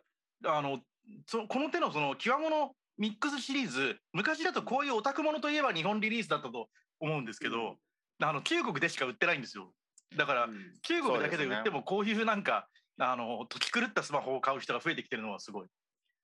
[0.47, 0.81] あの
[1.27, 6.69] そこの手のその極物ミックスシリーズ昔だとこういうオタクものといえば日本リリースだったと
[7.01, 9.73] 思うんですけど、うん、あの中国でしか売ってないんですよ。
[10.17, 10.49] だから、
[10.83, 12.67] 中国だけで売ってもこういうなんか、
[12.99, 15.67] ね、あの時狂ったスマホを買う人が増えてきてるのはすごい。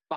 [0.08, 0.16] ま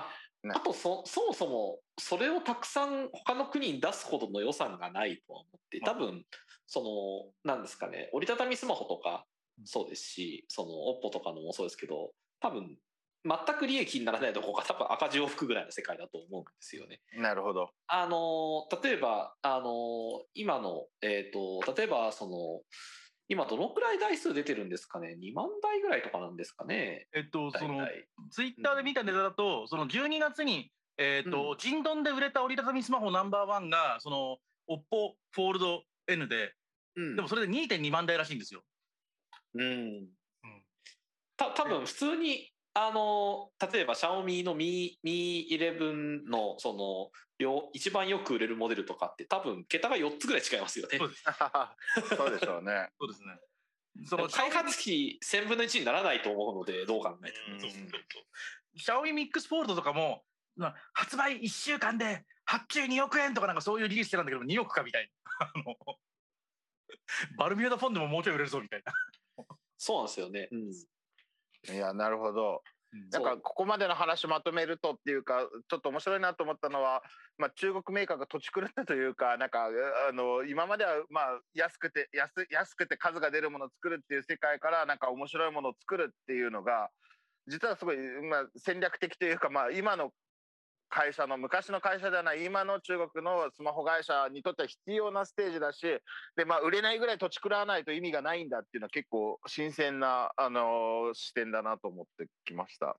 [0.52, 6.24] あ、あとそそもそもそれをたくさん他の国に出すほどの予算がないとは思って多分
[6.66, 9.26] そのなんですかね折りたたみスマホとか
[9.64, 10.68] そうですしその
[11.08, 12.76] OPPO とかのもそうですけど多分
[13.24, 17.00] 全く利益にならないとこが多分赤字を吹くぐらいの世界だと思うんですよね。
[17.16, 17.70] なるほど。
[17.86, 22.60] あの例えばあの今の、えーと、例えばその
[23.28, 27.06] 今どのくらい台数出てるんですかね？2万台ぐらいとかなんですかね？
[27.12, 27.86] えっとその
[28.30, 36.54] ツイッターで見たネタだと、うん、その12月にえっ、ー、と、うん、ジンドンで売れた折りたたみスマホナンバーワンがその OPPO フォールド N で、
[36.96, 38.62] うん、でもそれで2.2万台らしいんですよ。
[39.54, 39.62] うん。
[39.62, 40.08] うん、
[41.36, 42.50] た多分普通に
[42.82, 50.96] あの例えばシャオミのミミ11のその両一番よく売れるモデルとかって多分桁が4つぐらい違いますよね。
[50.96, 51.10] そう
[52.16, 52.88] そうでしょうね。
[52.98, 53.38] そうですね。
[54.06, 57.58] そ の開発費1000分の1にならないと思うのでどう考えても。
[58.76, 60.24] シャオミミックスフォールドとかも
[60.94, 65.74] 発売1週間で発注2億円とかなんかそういうリリースしてたんだけど2億かみたいな。
[67.36, 68.94] バルミューダフォンでももうちょい売れるぞみたいな。
[69.76, 70.48] そうなんですよね。
[70.50, 70.72] うん
[71.68, 72.62] いやなるほど。
[73.12, 77.02] なんかここまでの話まとめるとっていうかちょっと面白いなと思ったのは、
[77.38, 79.68] まあ、中国メーカーが土地狂ったというかなんか
[80.08, 86.90] あの今まではまあ安くて安安くて数が出るものを作るっていう世界からなんか面白いものを作るっていうのが
[87.46, 87.96] 実はすごい、
[88.28, 90.10] まあ、戦略的というか、まあ、今の
[90.90, 95.80] 会社の昔の会社ではない今の中国のスマホ会社にとっては必要なステージだし
[96.36, 102.96] で、まあ、売れないぐらい土地食らわないと意味がないんだっていうのは結構新鮮な、あのー、視点だなと思ってきました。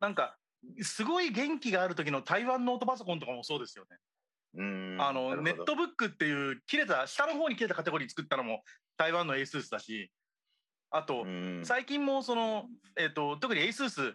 [0.00, 0.36] なんか
[0.82, 3.96] すごい元気がある時の台湾ノートパソコンとかもそうですよね。
[4.56, 8.62] うんあのネットブックっていう切れた下の方に切れたカテゴリー作ったのも
[8.96, 10.12] 台湾の ASUS だし
[10.90, 11.26] あと
[11.64, 14.14] 最近もその、えーと、特に ASUS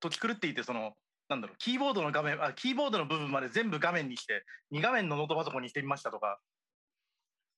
[0.00, 0.92] とち狂っていてその
[1.30, 6.40] なんだろうキーボードの画面あキーボードの部分まで全部画面にして2画面のノートパソコンにしてみましたとか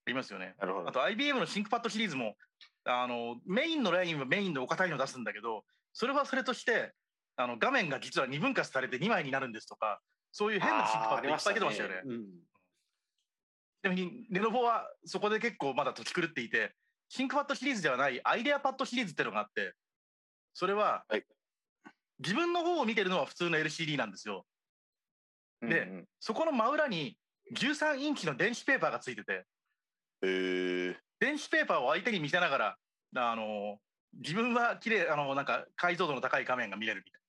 [0.04, 0.54] ありますよね。
[0.60, 2.36] あと IBM の ThinkPad シリーズも
[2.84, 6.92] あのメインのラインはメインでお堅いの出すんだけどそれはそれとして
[7.36, 10.00] あの画面が実は2分割されて2枚になるんですとか
[10.32, 11.94] そういう変な ThinkPad いっぱい出てましたよね。
[11.94, 16.74] ねうん、でもレノボはそこで結構まだとち狂っていて
[17.08, 19.72] ThinkPad シリーズではない IdeaPad シリーズっていうのがあって
[20.52, 21.24] それは、はい、
[22.22, 24.46] 自分の方を見てるのは普通の LCD なんですよ。
[25.60, 27.16] で、うんうん、そこの真裏に
[27.54, 29.44] 13インチの電子ペーパーがついてて、
[30.22, 32.76] えー、電子ペーパーを相手に見せながら
[33.16, 33.78] あの
[34.14, 37.22] 自分は綺麗あのなんか解像度の高い画面が見れるみたいな。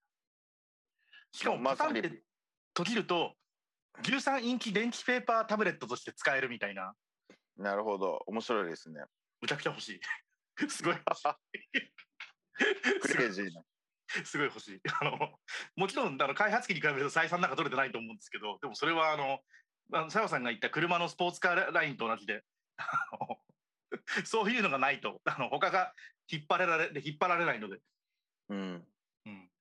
[1.32, 2.24] しかもパタンって
[2.78, 3.34] 閉じると
[4.04, 6.94] 13インチ電池ペーパータブレットとして使えるみたいな。
[7.58, 9.02] なるほど面白いですね。
[9.42, 10.00] むちゃくちゃ欲しい。
[10.70, 10.96] すごい
[13.02, 13.64] クレイジーな。
[14.26, 14.82] すごい欲しい。
[15.02, 15.40] あの
[15.76, 19.40] もちろんあの開発機に比べると採算なんか取れてないと思うんですけどでもそれはあの
[19.92, 22.44] 佐山さんが言った車のスポーツカーラインと同じで
[24.26, 25.94] そういうのがないとあの他が
[26.30, 27.80] 引っ張られ引っ張られないので。
[28.50, 28.88] うん、
[29.26, 29.52] うん、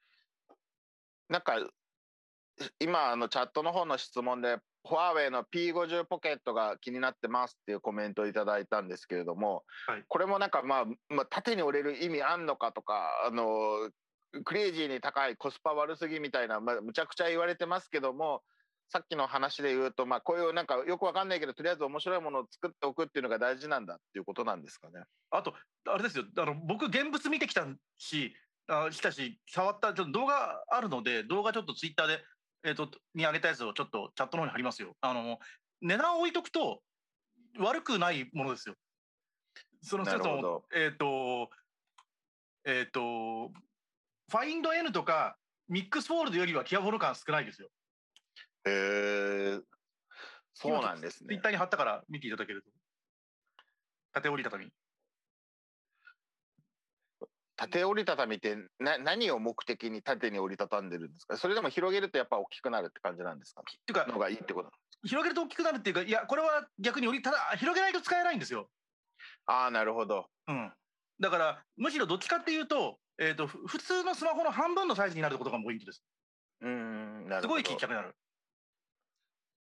[1.28, 1.56] なんか
[2.78, 13.90] 今あのチャットの方の質問でファーウェイの P50 ポケットが気になってますっていうコメントをいただいたんですけれども、はい、これもなんかまあ、まあ、縦に折れる意味あんのかとかあの
[14.44, 18.42] クレイジーに高いコスパ悪すぎみたいな、まあ、むちゃくちゃ言われてますけども
[18.88, 25.04] さっきの話で言うと、まあ、こういうなんかよくわかんないけどとりあえず面白いものを作っておくっていうのが大事なんだっていうことなんですかね。
[25.30, 25.54] あと
[25.90, 27.66] あれですよあの僕現物見てきた
[27.96, 28.34] し
[28.68, 32.24] あしたし触ったちょっと動画あるので動画ちょっとツイッターで
[32.64, 34.94] えっ、ー、と、に上げたやつをちょっとチャットの方に貼りますよ。
[35.00, 35.38] あの、
[35.80, 36.80] 値段を置いとくと
[37.58, 38.76] 悪くないものですよ。
[39.82, 41.50] その、その、えっ、ー、と、
[42.64, 43.52] えっ、ー、と、
[44.32, 45.36] ファインド N とか
[45.68, 47.68] ミックスフォールドよりはキアフォル感少ないですよ。
[48.64, 49.60] へえ
[50.54, 51.28] そうなんですね。
[51.28, 52.70] ツイッターに貼ったから見ていただけると。
[54.14, 54.72] 縦折り畳み。
[57.56, 61.36] 縦折りたたみってな何を目的に縦に折りたたんでるんですか？
[61.36, 63.60] それでも広げるとやっぱ大きくなるって感じなんですか？
[63.60, 64.70] っていうかのがいいってこと
[65.04, 68.70] 広げると大きくなるっていうかいやこれは逆に折りただ広げないと使えないんですよ
[69.46, 70.72] ああなるほど、うん、
[71.20, 76.02] だからむしろどっちかっていうと,、えーと、普通のスマホの半分のサイズになることがポイントです
[76.62, 78.14] うんすごいちっちゃくなる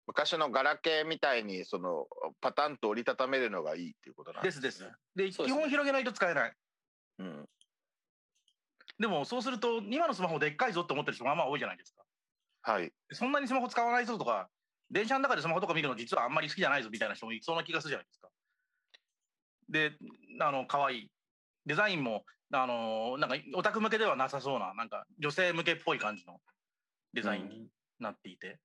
[0.06, 2.06] 昔のガラケーみたいにその
[2.40, 4.62] パタンと折りたためるのがいいっていうことなんですね。
[4.62, 5.38] ですです。
[5.38, 6.52] で基本広げないと使えない。
[7.20, 7.46] うん、
[8.98, 12.02] でもそうすると今のスマホでっかいぞって思ってる人まあまあ多いじゃないですか。
[12.62, 12.92] はい。
[13.12, 14.48] そんなにスマホ使わない人とか
[14.90, 18.28] 電車の中でスマホとか見るの実はあんまり好きじゃないぞみたいな人もいそうな気がするじゃないですか。
[19.68, 19.92] で
[20.40, 21.10] あの可愛い
[21.66, 26.40] デザインもあのなんかオタク向けではなさそうななんか女性向けっぽい感じの
[27.12, 28.58] デザインになっていて。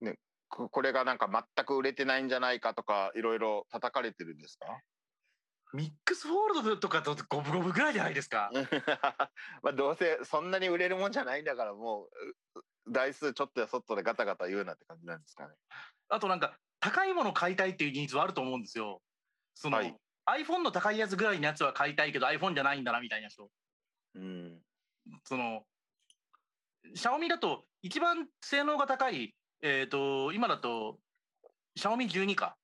[0.00, 0.18] うん、ね、
[0.48, 4.66] これがなんか全く売れてないんじゃないかとかいろいろ叩かれてるんですか？
[5.74, 8.50] ミックスフォールドとかと五分五分ぐらいじゃないですか。
[9.62, 12.10] まあどうせそんなに売れるもんじゃないんだからも
[12.86, 15.54] う台数ちょっとやそっとでガタガタ言うなって感じなんですかね。
[16.08, 19.02] あとなんか高いもの買いたいっていうニーズはあると思うんですよ。
[19.54, 23.50] その、はい、iPhone の高いやつぐらいのやつは買いたいけど iPhone じゃないんだなみたいな人。
[24.14, 24.58] うん。
[25.24, 25.62] その
[26.94, 30.98] シャオミだと一番性能が高いえっ、ー、と今だと
[31.76, 32.56] シャオミ12か。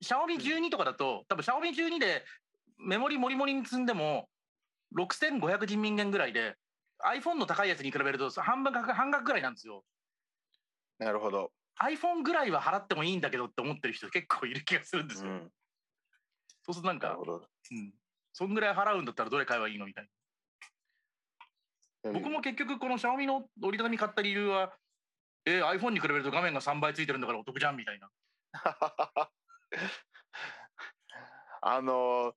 [0.00, 2.24] シャオミ12とかだと、多分シャオミ12で
[2.78, 4.28] メモリもりもりに積んでも
[4.96, 6.56] 6500人民元ぐらいで
[7.04, 9.84] iPhone の高いやつに比べると半分半額ぐらいなんですよ。
[10.98, 11.50] なるほど。
[11.80, 15.30] iPhone ぐらいは払ってもいいんだけどって思ってる人結構いる気がするんですよ。
[15.30, 15.50] うん、
[16.62, 17.92] そうするとなんか、うん、
[18.32, 20.10] そんぐらい払うんだったらどれ買えばいいのみたいな。
[22.12, 24.72] 僕も結局この Xiaomi の折りたたみ買った理由は、
[25.44, 28.10] えー、iPhone に比べると画面が3倍ついてるんだからお得じゃんみたいな。
[31.64, 32.34] あの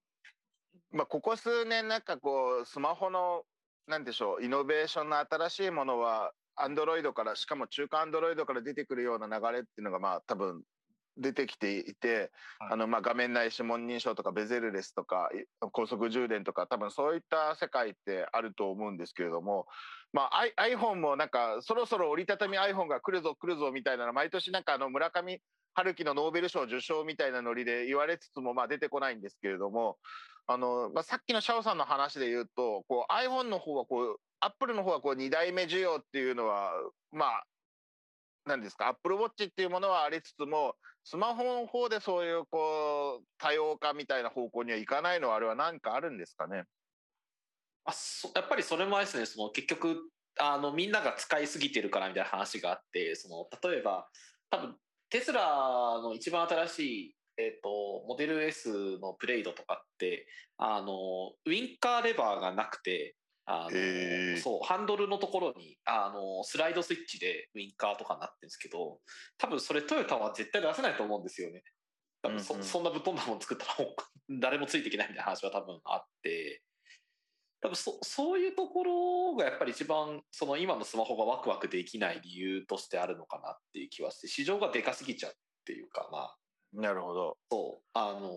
[0.92, 3.44] まあ、ここ数年なんかこうスマホの
[3.88, 10.64] なんでしょうイノベーションの新しいものはアンドロイドからしかも中華アンドロイドから出てくるような流れっていうのがまあ多分
[11.18, 15.30] 出てきていて、はい、あのまあ画面内指紋認証とかベゼルレスとか
[15.72, 19.66] 高速充電とか多分そういった世界ってあると思うんですけれども、
[20.14, 25.42] まあ、iPhone もなんかそろそろ折りたたみ iPhone が来るぞ来るぞみたいなの毎年なんかあの村上
[25.74, 29.98] 春樹のノーベル賞受賞みたいなノリで言われつつもまあ出てこないんですけれども
[30.48, 36.72] あの、まあ、さっきのシャオさんの話で言うとこう iPhone の方はこうアップルの方はこう2代目需要っていうのは
[37.12, 37.44] まあ
[38.46, 38.88] 何ですか？
[38.88, 46.64] アップルウォッチっていうものはありつつもスマホの方でそういうこう多様化みたいな方向にはいかないのはあれは何かあるんですかね？
[47.86, 49.26] あそやっぱりそれもあれですね。
[49.26, 54.08] その結局あのみんなが使いすぎてるからみたいな話があってその例えば
[54.50, 54.76] 多分
[55.10, 57.70] テスラの一番新しい、えーと、
[58.08, 60.28] モデル S のプレイドとかって
[60.58, 63.16] あのウィンカーレバーがなくて
[63.48, 69.00] あのそうハンドルのところにあのスライドスイッチでウィンカーとかになってるんですけど
[69.38, 71.64] 多分それトヨタは絶対出せないと思うんですよね。
[72.24, 73.76] 多分そうんうん、そんなぶっ飛んだもの作ったら
[74.42, 76.64] 誰もついていけないみたいな話は多分あって。
[77.62, 85.36] 多分そそういうところがやっぱり一番その今のスマホがワクワクできない理由としてあるのかなっていう気はして市場がでかすぎちゃうっ
[85.66, 86.38] ていうかまあ。
[86.74, 87.38] なるほど。
[87.50, 88.32] そうあの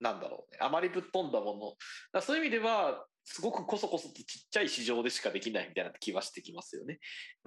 [0.00, 0.58] なんだろうね。
[0.60, 1.76] あまりぶっ飛んだも
[2.12, 2.20] の。
[2.22, 6.98] そういう意味ではすごくこそこそとちっちゃい市場でしかできないみたいな気はしてきますよね。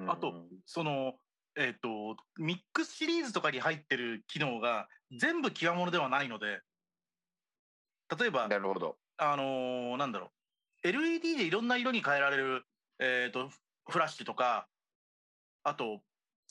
[0.08, 1.14] あとその
[1.58, 4.88] えっ、ー、とミックスシリーズとかに入ってる機能が
[5.20, 6.60] 全部極物ではないので
[8.20, 8.98] 例えばなるほど。
[9.18, 10.32] あのー、なんだろ
[10.84, 10.88] う。
[10.88, 12.64] LED でいろんな色に変えられる、
[13.00, 13.50] えーと、
[13.90, 14.68] フラッシュとか
[15.64, 16.02] あと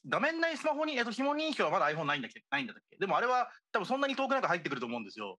[0.08, 2.96] 画面内スマホに、えーと、指紋認証はまだ iPhone ないんだっけないんだっけ。
[2.98, 5.38] でもあれは多分そんなに遠くなく入ってくると思うんですよ。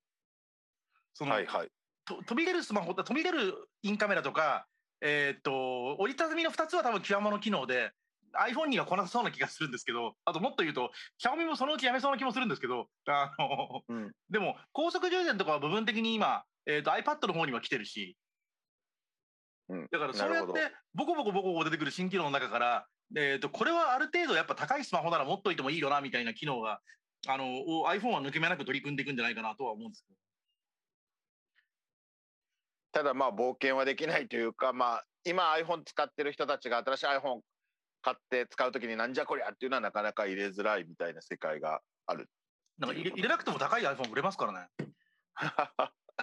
[1.13, 1.69] そのはいはい、
[2.05, 3.53] と飛び出るスマホ飛び出る
[3.83, 4.67] インカメラとか、
[5.01, 7.91] えーと、折りたたみの2つは多分極物機能で
[8.33, 18.17] iPhone には来なさそうな気がするんですけどあともっと言うとシャオミもそのうちやめそうな気もするんですけどあの、うん、でも高速充電とかは部分的に今、えーと iPad の方には来てるし
[19.91, 20.53] だからそうやって
[20.93, 22.85] ボコボコボコボコ出てくる新機能の中から、
[23.15, 26.79] えー、とこれはある程度やっぱ高いスマホなら持っといてもいいよなみたいな機能が
[27.27, 27.45] あの
[27.89, 30.24] iPhone は抜け目なく取り組んでいくんじゃないかなとは思うんですけど。
[32.95, 37.41] ただまあ冒険はできないというか、まあ、今 iPhone 使ってる人たちが新しい iPhone
[38.01, 42.29] 買って使う時になんじゃこりゃっていうのはなかなか入れづらいみたいな世界がある。
[42.79, 44.69] なんか入れ入れなくても高い iPhone 売れますからね。
[44.79, 44.85] い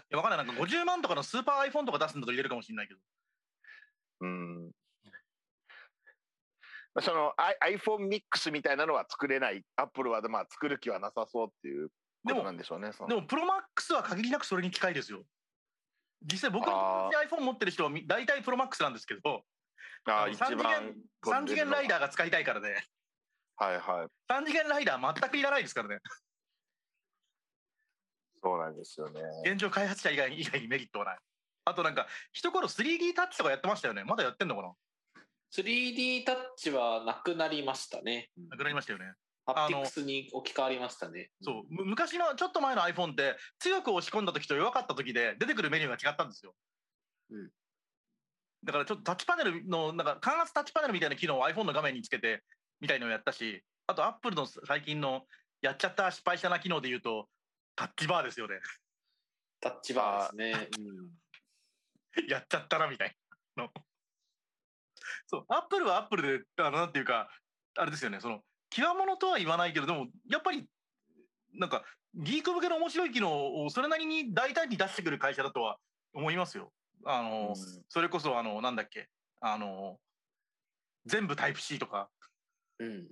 [0.09, 3.01] やわかんないなんか50万とかのスーパー iPhone とか出すんだと入れるかもしれないけど。
[4.23, 4.73] うん。
[7.03, 9.63] その iPhone ミックスみたいなのは作れない。
[9.77, 11.91] アップルはまあ作る気はなさそうっていう
[12.27, 12.93] ことなんでしょうね。
[13.09, 15.27] でも、プロマックスは限りなくそれに近いですよ。
[16.31, 19.43] 実際僕の iPhone 持ってる人は大体プロマックスなんですけど、
[20.07, 20.95] あ3次元、
[21.25, 22.87] 3次元ライダーが使いたいからね。
[23.57, 24.33] はいはい。
[24.33, 25.99] 3次元ライダー全くいらないですからね。
[28.43, 29.21] そうなんですよね。
[29.45, 31.19] 現状開発者以外以外にメリットはない。
[31.65, 34.03] あとなんか、一頃 3D タッチとかやってましたよね。
[34.05, 34.73] まだやってんのかな
[35.55, 38.31] ?3D タッチはなくなりましたね。
[38.49, 39.13] なくなりましたよね。
[39.45, 41.31] ハプティクスに置き換わりましたね。
[41.43, 41.65] そう。
[41.69, 46.55] 昔の、ちょっと前の iPhone って、強く押し込んだ時と弱かった時で出てくるメニューが違ったんですよ。
[47.31, 47.51] うん。
[48.65, 52.45] だからちょっとタッチパネルの、なんか、感圧タッチパネルみたいな機能を iPhone の画面につけて、
[52.81, 55.27] みたいのをやったし、あと Apple の最近の
[55.61, 57.29] やっちゃった失敗したな機能で言うと、
[57.75, 58.61] タッチバーですよね。
[59.61, 60.69] タッチバーですね。
[60.79, 61.23] うん
[62.29, 63.17] やっちゃったなみたい
[63.57, 63.71] な
[65.27, 67.29] そう、アップルはアップルで、あの、なんていうか、
[67.77, 70.67] あれですよね、その、極物とは言わないけど、でも、やっぱり、
[71.55, 75.79] なんか、ギーク向けの面白い機能をそれなりに大胆に出してくる会社だとは
[76.15, 76.73] 思いますよ。
[77.05, 77.55] あの、うん、
[77.89, 79.09] それこそ、あの、なんだっけ、
[79.41, 79.99] あの、
[81.07, 82.11] 全部タイプ C とか。
[82.79, 83.09] うん。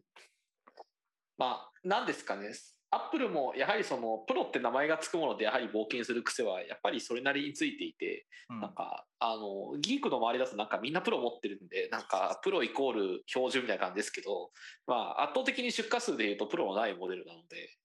[1.39, 2.53] まあ、なんですかね。
[2.93, 14.51] アップルもやはりそのプロって名前が付くものでやはり冒険する癖はやっぱりそれなりについていて、うん、なんかあのギークの周りだとなんかみんなプロ持ってるんでなんかプロイコール標準みたいな感じですけど、
[14.89, 17.77] まあ、圧倒的に出荷数でいうとプロのないモデルなので。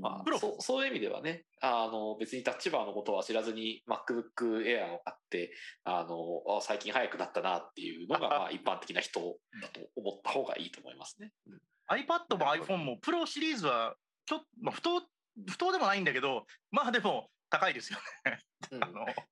[0.00, 5.52] まあ、そそういう意味ではねあの別にタッチバーのことは知らずに MacBook Air を買って
[5.84, 9.20] あの最近早くなったなっていうのが まあ一般的な人
[9.60, 11.32] だと思った方がいいと思いますね。
[11.46, 13.94] うん、iPad も iPhone もプロシリーズは
[14.26, 15.00] ちょっと、まあ、不当、
[15.48, 18.38] 不当でもないんだけど、まあでも高いですよね。
[18.70, 18.80] うん、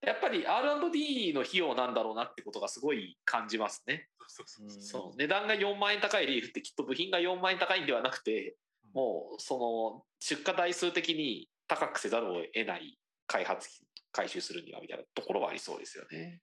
[0.07, 4.09] やっぱり R&D の費用なんだろうなってことがすごい感じますね。
[4.29, 8.57] そう値段が4万円高いリーフってきっと部品が4万円高いんではなくて、
[8.95, 13.69] もうその出荷台数的に高くせざるを得ない開発
[14.13, 16.41] 回収するにはみたいなところはありそうですよね。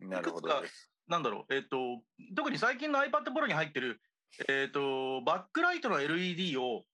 [0.00, 0.48] なるほど
[1.08, 2.02] なんだろう、えっ、ー、と、
[2.36, 4.00] 特に最近の iPad Pro に入ってる、
[4.48, 6.84] えっ、ー、と、バックライトの LED を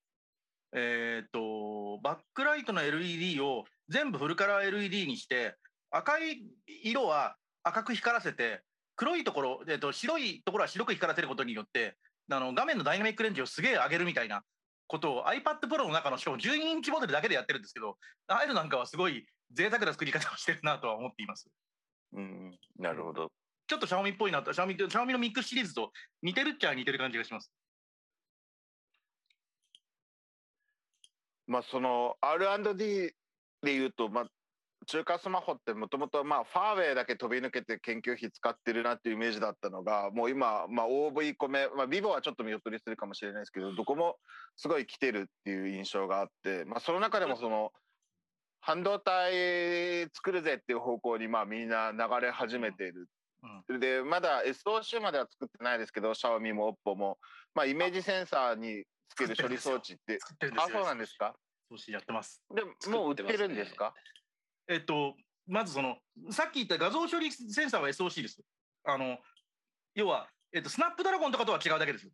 [0.75, 5.55] えっ、と、バックライトの LED を全部フルカラー LED にして、
[5.91, 6.43] 赤い
[6.85, 8.63] 色は赤く光らせて、
[8.97, 11.97] 黒いところ、えっ、と、白いところは白く光らせることによって、
[12.31, 14.43] あの画面のダイナミックレンジをすげえ上げるみたいな
[14.87, 17.97] ことを iPad Pro の中のしかも12インチモデルだけでやってるんですけど、
[18.27, 21.49] ああいうのなんかはすごい贅沢な作り方をしてるなとは思っています。
[22.15, 23.31] うん、なるほど。
[23.67, 25.93] ちょっとシャオミっぽいなと、シャオミシャオミのミックスシリーズと
[26.23, 27.53] 似てるっちゃ似てる感じがします。
[31.49, 33.13] まあその R&D
[33.63, 34.27] でいうと、まあ、
[34.87, 44.17] 中華スマホってもともとまあファーウェイだけ飛び抜けて研究費使ってるなっていうイメージだったのがもう今、まあ、OV コメ、まあ、ビボはちょっと見劣りするかもしれないですけどどこも
[44.57, 47.73] すごい来てるっていう印象があって、まあ、その中でもその
[48.61, 53.09] 半導体作るぜっていう方向にまあみんな流れ始めている。
[53.69, 57.19] うん、でまだ SOC までは作ってないですけどシャオミも OPPO も、
[57.55, 60.19] まあ、イメージセンサーにつける処理装置って
[60.57, 61.35] あそうなんですか？
[61.69, 62.43] そうしやってます。
[62.55, 63.95] でもう売ってるんですか、
[64.69, 65.99] えっと、まずその、
[66.31, 68.43] さっき言った画像処理センサーは SOC です。
[68.85, 69.19] あの、
[69.95, 72.09] 要は、えっと、スナップドラゴンとかとは違うだけです。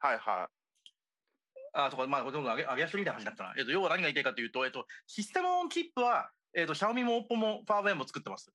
[0.00, 0.48] はいはい。
[1.74, 3.54] あ、そこ、まあ、ほとんど上げ、上げ足みたいな話になったな。
[3.56, 8.50] えっと、要は何が言いたいかというと、えっと、システムオンチップは、えっと、シャオミもオッポもファーウェイも作ってます。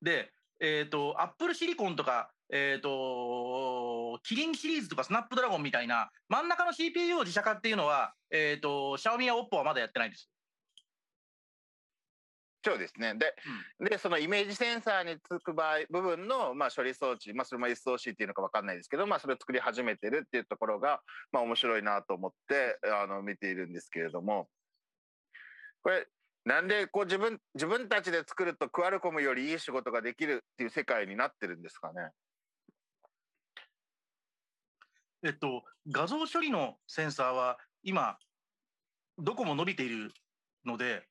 [0.00, 10.28] で、えっと、アップルシリコンとか、えっと、キリンシリーズとかスナップドラゴンみたいな、真ん中の CPU を自社化っていうのは、えっと、シャオミやオッポはまだやってないんです。
[12.64, 13.14] そうですね。
[13.14, 13.34] で、
[13.80, 21.00] うん、で、そのイメージセンサーにつく場合、部分の、まあ、処理装置、まあ、それも SOC っていうのか分かんないですけど、まあ、それを作り始めてるっていうところが、
[21.32, 24.48] まあ、面白いなと思って、あの、見ているんですけれども、
[25.82, 26.06] これ、
[26.44, 32.10] なんで、こう、自分、自分たちで作ると、クアルコムよりいい仕事ができるっていう世界になってるんですかね。
[35.24, 38.18] えっと、画像処理のセンサーは、今、
[39.18, 40.12] どこも伸びている
[40.64, 41.06] ので、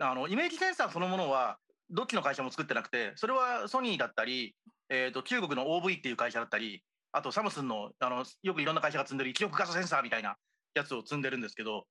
[0.00, 1.58] あのイメージセンサーそのものは
[1.90, 4.56] どっちの会社も作ってなくてそれはソニーだったり、
[4.88, 10.34] えーと、中国の OV っていう会社だったりあとサムスンのあのよくいろんな会社が積んでる1億画素センサーみたいな
[10.74, 11.84] やつを積んでるんですけど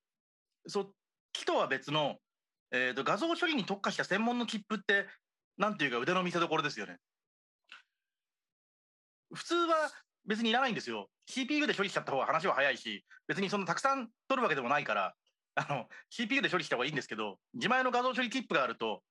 [0.68, 0.90] そっ
[1.32, 2.18] ちとは別の、
[2.72, 5.06] えーと、画像処理に特化した専門のチップって
[5.58, 6.98] なんていうか腕の見せ所ですよね。
[9.34, 9.92] 普通は
[10.26, 11.10] 別にいらないんですよ。
[11.28, 15.16] CPU で処理しちゃった方が話は早いし別にそのたくさん取るわけでもないから
[15.56, 19.04] あの CPU で処理した方がいいんですけど自前の画像処理チップがあると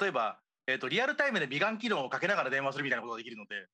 [0.00, 3.66] 例えば、えーと、リアルタイムで美顔機能をかけながら電話するみたいなことができるので。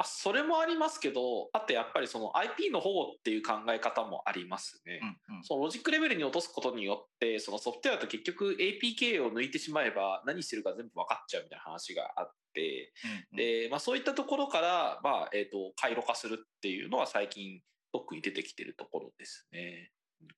[0.00, 17.60] あそれもありますけどあとやっぱりその IP の保護っていう考え方もありますね、うんうん、そのロジックレベルに落とすことによってそのソフトウェアと結局 APK を抜いてしまえば何してるか全部分かっちゃうみたいな話があって、うんうん、でまあ、そういったところから、まあえーと回路化するっていうのは最近
[17.92, 19.90] 特に出てきてるところですね。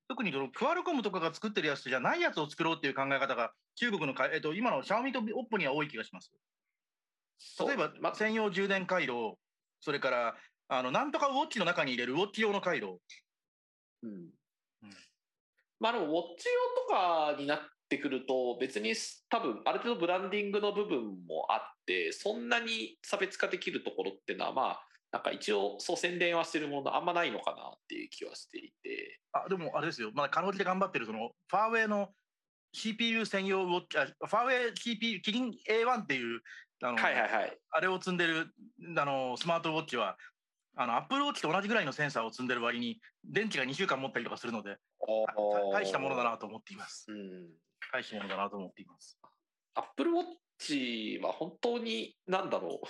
[0.07, 6.31] 特にそのクアルコムとかが作ってるやつじゃないやつを作ろうっていう考え方が中国のか、えっと、今のシャオミとオッポには多い気がします。
[7.59, 9.37] 例えば、ま、専用充電回路、
[9.83, 10.35] それから
[10.69, 13.01] あのなんとかウォッチの中に入れるウォッチ用の回路。
[14.01, 14.09] うん。
[14.11, 14.29] うん、
[15.79, 17.59] まあでもウォッチ用とかになっ
[17.89, 18.93] てくると別に
[19.29, 32.09] 多分ある程度ブランディングの部分もあってそんなに差別化できるところっていうのはまあなんか一応そう宣伝はしてるものあんまないのかなっていう気はしていてあでもあれですよまだかろうじて頑張ってるそのファーウェイの
[32.73, 36.41] CPU 専用ウォッチあファーウェイ CPU キリン A1 っていう
[36.83, 38.47] あの、はいはいはい、あれを積んでる
[38.97, 40.17] あのスマートウォッチは
[40.75, 44.77] あのアップルウォッチと同じぐらいのセンサーを積んでる割に電池が2週間持ったりとかするので
[45.71, 47.49] 大したものだなと思っています、うん、
[47.91, 49.19] 大したものだなと思っています。
[49.75, 50.23] アップルウォッ
[50.59, 52.87] チは本当に何だろう。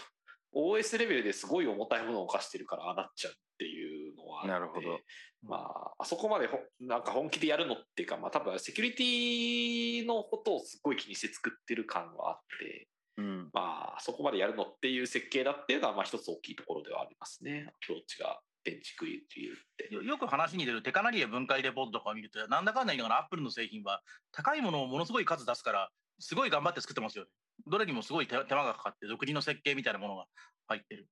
[0.56, 5.00] OS レベルですごい重たいものを犯してるからああなっちゃうっていうのはなるほど。
[5.42, 12.88] まあ、あそこまでほなんか本気でやるのっていうか、まあ多分セキュリティのことをすごい気にして作ってる感はあって、
[13.18, 17.66] うん、まあそこまでやるのっていう設計だっていうのはまあ一つ大きいところではありますね。
[17.68, 24.02] アプローチが電池食いっていうってよく話に出るテカナリエ分解レポートとかを見るとなんだかんだ言いながらアップルの製品は
[24.32, 25.90] 高いものをものすごい数出すから
[26.20, 27.30] すごい頑張って作ってますよね。
[27.68, 30.26] どれにもすごい手間がかかって独自の設計みたいなものが
[30.68, 31.08] 入ってる。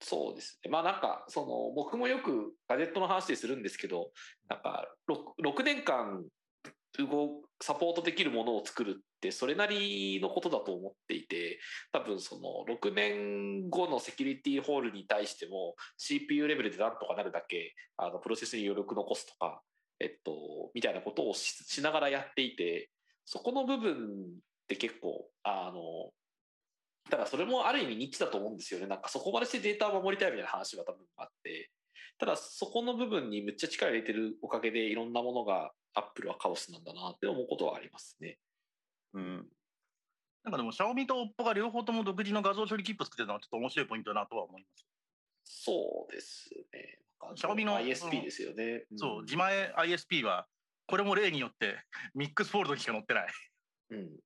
[0.00, 0.70] そうですね。
[0.70, 4.10] まあなんか、その、僕もよくガジェットの話でするんですけど、
[4.48, 6.24] なんか6、6年間
[6.98, 11.58] 動サポートできるものを作るってそれなりのことだと思っていて
[11.92, 19.60] 多分その6年後のセキュリティホールに対しても CPU レベルでなんとかなるだけあのプロセスに余力残すとか、
[19.98, 20.32] えっと、
[20.72, 22.90] みたいなことをしながらやっていて
[23.24, 23.96] そこの部分っ
[24.68, 26.10] て結構あの
[27.10, 28.86] ただそれもある意味ニッチだと思うんですよね。
[28.86, 31.70] なんかそこまでしてデータを守りたいみたいな話は多分あって。
[32.18, 38.38] ただそこの部分にめっちゃ力入れてるおかげでいろんなものがアップルはカオスなんだなって思うことはありますね。
[39.18, 39.48] うん。
[40.44, 44.86] なんかでも、シャオミと OPPO が両方とも独自の画像処理キップ作ってるのはちょっと面白いポイントだなとは思います。
[45.44, 47.00] そうですね。
[47.34, 48.84] シャオミの ISP ですよね。
[48.96, 50.46] そう、自前 ISP は、
[50.86, 53.28] これも例によって ミックスフォールドにしか載ってない。
[53.90, 54.20] うん、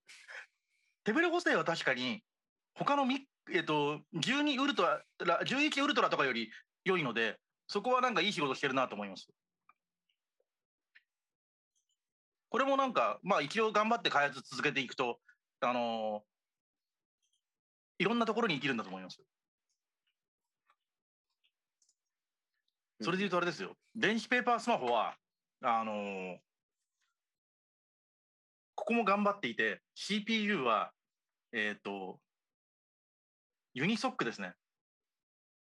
[1.05, 2.23] 手ブレ補正は確かに、
[2.75, 5.03] 他のミえっと、12ウルトラ、
[5.45, 6.51] 11ウルトラとかより
[6.85, 9.29] 良いので、そこはなんかいい仕事してるなと思います。
[12.53, 15.19] これもなんか、まあ一応頑張って開発続けていくと、
[15.63, 19.23] あのー、いろんなところに生きるんだと思います。
[23.01, 23.75] それで言うとあれですよ。
[23.95, 25.17] 電子ペーパースマホは、
[25.63, 26.37] あのー、
[28.75, 30.93] ここも頑張っていて、CPU は、
[31.53, 32.21] えっ、ー、と、
[33.73, 34.53] ユニソックですね。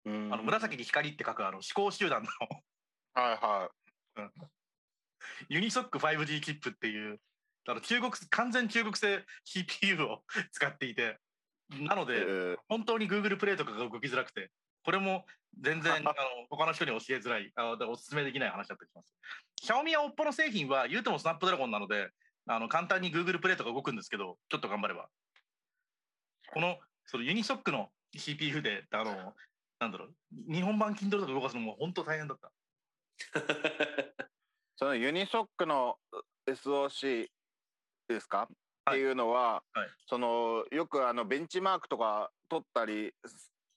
[0.05, 2.29] あの紫に光って書くあの思考集団の
[3.21, 3.69] はいは
[4.17, 4.56] い。
[5.49, 7.19] ユニソック 5G チップっていう
[7.69, 10.23] あの中国完全中国製 CPU を
[10.53, 11.19] 使っていて
[11.81, 14.51] なので、えー、本当に Google プレイとかが動きづらくて
[14.85, 15.27] これも
[15.61, 16.13] 全然 あの
[16.49, 19.15] 他の人に教えづらいあお勧めできない話だったりします。
[19.63, 22.11] シャオミや OPPO の製品は言うてもスナップドラゴンなので
[22.47, 25.09] あの簡単に Google プレイとか動くんですけどちょっと頑張れば
[26.53, 29.35] このそのユニソックの CPU で、あの、
[29.79, 30.15] なんだろう、
[30.53, 32.53] 日本版 Kindle とか動かすのも本当大変だった。
[34.77, 35.97] そのユニソックの
[36.49, 37.27] SOC
[38.09, 38.49] ですか、
[38.91, 43.13] っていうのは、はい、そのよくあのベンチマークとか取ったり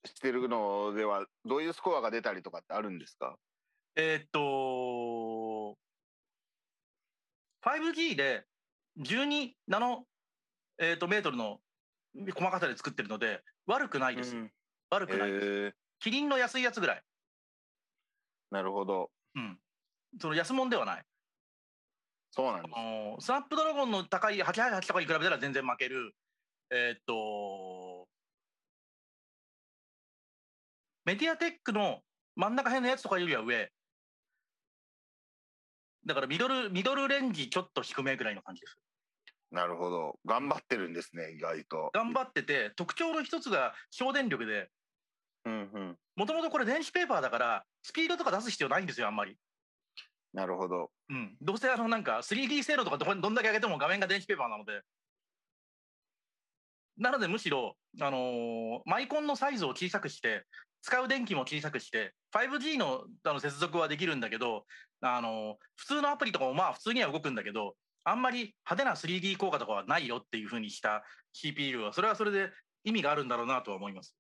[0.06, 3.36] してるのではどういうスコアが出たりとかってあるんですか？
[3.96, 5.78] えー、っと
[7.66, 8.46] 5G で
[9.00, 10.06] 12ナノ、
[10.78, 11.60] えー、っとメートルの
[12.36, 14.36] 細かさで作ってるので悪くないです。
[14.36, 14.52] うん、
[14.92, 15.76] 悪くないです。
[16.00, 17.04] キリンの安いやつぐらい。
[18.52, 19.12] なるほど。
[19.36, 19.60] うん。
[20.20, 21.04] その安物ではない。
[22.32, 22.70] そうなんで
[23.20, 23.26] す。
[23.26, 26.14] スナップドラゴンの高い888とかに比べたら全然負ける。
[26.72, 28.08] えー、っと、
[31.06, 32.02] メディアテックの
[32.36, 33.72] 真ん中辺のやつとかよりは上。
[36.06, 38.78] だからミドル、ミドルレンジちょっと低めぐらいの感じです。
[39.52, 40.20] なるほど。
[40.26, 41.90] 頑張ってるんですね、意外と。
[41.94, 44.70] 頑張ってて、特徴の一つが省電力で、
[46.16, 49.38] もともとこれ電子ペーパーだから、スピードとか出す必要ないんですよ、あんまり。
[50.34, 50.92] なるほど。
[51.10, 51.36] うん。
[51.42, 54.82] どうせあのなんか 3D 精度とかどどんだけ上げても画面が電子ペーパーなので。
[56.98, 60.46] なのでむしろ、あのー、マイコンのサイズを小さくして、
[60.82, 64.66] 使う電気も小さくして、5G のあの接続はできるんだけど、
[65.02, 71.04] あのー、普通のアプリとかもまあ普通には動くんだけど、あんまり派手な 3D 効果とかはないよっていうふうにした
[71.34, 72.52] CPU は、それはそれで
[72.84, 74.16] 意味があるんだろうなとは思います。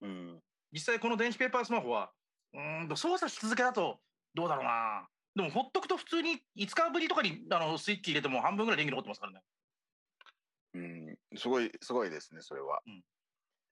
[0.00, 0.40] うん、
[0.72, 2.10] 実際この電子ペーパースマホは、
[2.54, 3.98] うんと操作し続けだと
[4.34, 5.06] どうだろうな。
[5.36, 9.40] でもほっとくと普通に5日ぶりとかにあのスイッチ入れても半分ぐらい電気残ってますからね。
[10.74, 12.80] うん、すごい、すごいですね、それは。
[12.86, 13.02] うん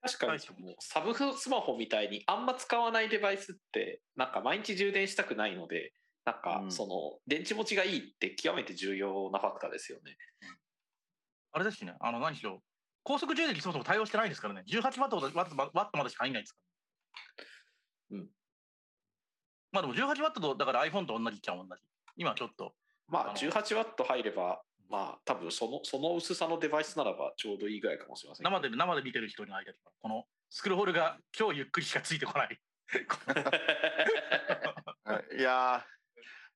[0.01, 0.39] 確かに
[0.79, 5.93] サブスマホみたいにあんま使わないデバイスってなんか毎日充電したくないので
[6.25, 10.17] なんか、その、電池持ちがいいって極めて重要なファクターですよね。
[11.51, 12.61] あれですしね、あの、何しろ、
[13.03, 16.59] 高速充電器そもそも対応してないですからね、18ワットワットワットまでしか入んないですか
[18.11, 18.17] ら。
[18.17, 18.29] うん。
[19.75, 21.69] まあでも18ワットと、だから iPhone と同じっちゃ同じ。
[22.15, 22.73] 今ちょっと。
[23.09, 29.67] まあ18ワット入れば、まあ多分そのその薄さのデバイスならばちょうどいいぐらいかもしれません生で生で見てる人に間に
[30.01, 32.57] このスクロールが超ゆっくりしかついてこない。
[35.37, 35.85] いや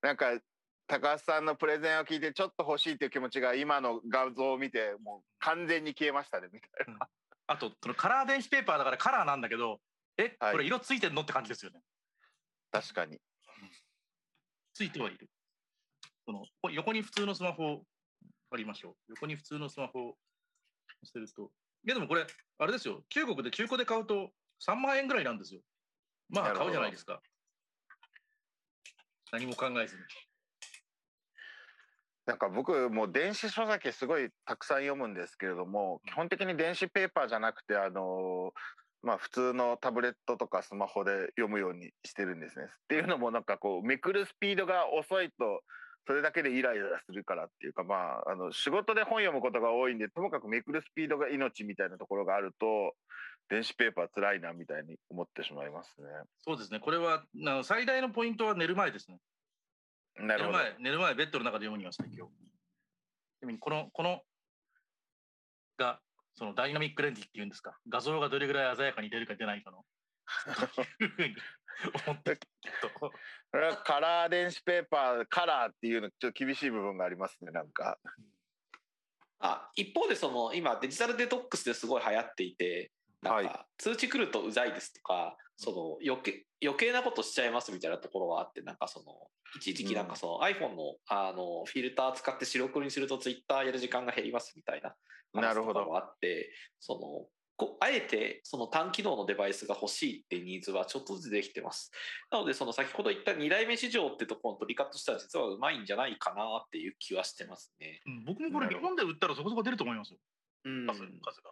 [0.01, 0.39] なんか
[0.88, 7.09] 高橋さんのプレゼンを聞いてちょっと欲しいっていう気持ちが今の画像を見てもう完全に消えましたねみたいな、
[7.47, 9.82] あとそのカラー電子ペーパーだからカラーなんだけど
[10.17, 11.82] え、これ色ついてんのって感じですよね
[12.72, 13.20] 確かに、
[14.74, 15.30] ついてはいる。
[16.26, 17.84] その横に普通のスマホを
[18.51, 18.95] ありましょう。
[19.09, 20.17] 横に普通のスマホを
[21.03, 21.51] 載せると。
[21.86, 22.26] いやでもこれ
[22.59, 23.03] あれですよ。
[23.09, 24.30] 中国で中古で買うと
[24.67, 25.61] 3万円ぐらいなんですよ。
[26.30, 27.22] まあ買うじゃないですか。
[29.32, 30.01] 何も考えずに。
[32.26, 38.53] なんか僕も電子書籍すごいたくさん読むんですけれども基本的に電子ペーパーじゃなくてあの
[39.01, 42.65] まあ普通のタブレットとかスマホで読むようにしてるんですね。
[42.65, 45.61] っていうのもなんかこうめくるスピードが遅いと
[46.07, 52.93] それだけでイライラするからっていうかまああの仕事で本読むことが多いんでともかくめくるスピードが命みたいなところがあると
[53.49, 56.07] 電子ペーパーつらいなみたいに思ってしまいますね。
[56.45, 56.79] そうですね。
[56.79, 57.23] これは
[57.63, 59.17] 最大のポイントは寝る前ですね。
[60.19, 62.29] 寝る前、寝る前ベッドの中で読むには最強。
[63.59, 64.21] この、この
[65.77, 65.99] が、
[66.39, 69.83] そのダイナミックレンジっていうんですか、画像がどれぐらい鮮やかに出るか出ないかの。
[72.07, 72.37] 思って
[72.93, 73.11] こ
[73.53, 77.99] れはカラー電子ペーパーカラーっていうのちょっと厳しい部分がありますねなんか。
[79.39, 82.91] あ一方でその今デジタルデトックスですごい流行っていて
[83.22, 89.05] なんか通知来るとうざいですとか、その余計余計なことしちゃいますみたいなところはあってなんかその
[89.57, 94.93] 一時期なんかその iPhone のあのフィルター使って白黒にすると Twitter やる時間が減りますみたいな
[95.34, 97.28] 話とかもあってその
[97.59, 101.91] こあえてその単機能のデバイスが欲しいってニーズはちょっとずつできてます。
[102.32, 108.01] なのでその先ほど言った2代目市場ってところの取り方としては実はうまいんじゃないかなっていう気はしてますね。
[108.05, 110.20] うん、僕もこれ日本で売ったらそこそこ出ると思いますよ。
[110.63, 111.51] うん、数数が。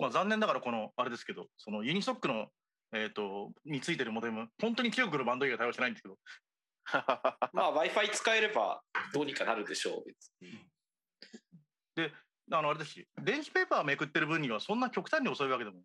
[0.00, 2.46] まあ、残念ながらこのあれですけどそのユニソックの、
[2.92, 6.18] えーと、についてるモデム本当に中国のバンド以外対応してないんですけど
[7.52, 10.58] まあ w i f i 使えればどうにかなるでしょう別に。
[11.94, 12.12] で
[12.50, 15.82] あのあれですし電子ペーパーめくってる分にはそんな極端に遅いわけでも。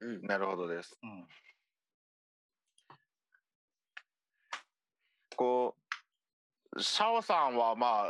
[0.00, 0.98] うん、なるほどです。
[1.02, 1.26] うん、
[5.36, 5.76] こ
[6.72, 8.08] うシャオさんはまあ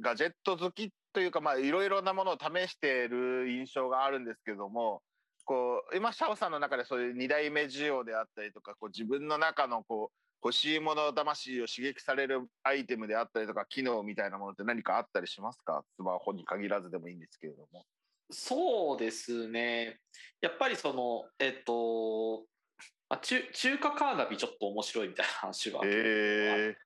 [0.00, 5.02] ガジェット好きというかまあいろいろなものを試している印象があるんですけども
[5.44, 15.82] こう今シャオさんの中でそういう2代目需要であったりとかこう自分の中のこう欲しいもの魂を刺激されるアイテムであったりとか機能みたいなものって何かあったりしますか？
[15.96, 17.84] スマホに限らずでもいいんですけれども。
[18.30, 19.98] そうですね。
[20.40, 22.44] やっぱりその、えっと、
[23.10, 25.84] あ、中中華カーナビちょっと面白いみたいな話があっ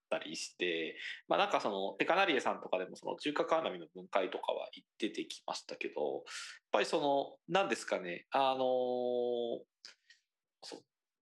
[0.09, 0.97] たりして、
[1.29, 4.69] まあなんかそのペカナリエさんとかでもその中華カーナビの分解とかは
[4.99, 6.23] 出てきましたけど、やっ
[6.71, 8.61] ぱりその、何ですかね、あの
[10.63, 10.85] そう。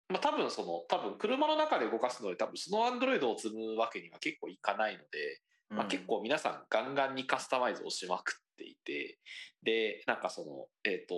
[0.07, 9.17] まあ、多分その多分車の中で動かすので多分そのアンドロイドを積むわけには結構いかないので、まあ、結構皆さんガンガンにカスタマイズをしまくっていて
[9.63, 11.15] でなんかそのえっ、ー、と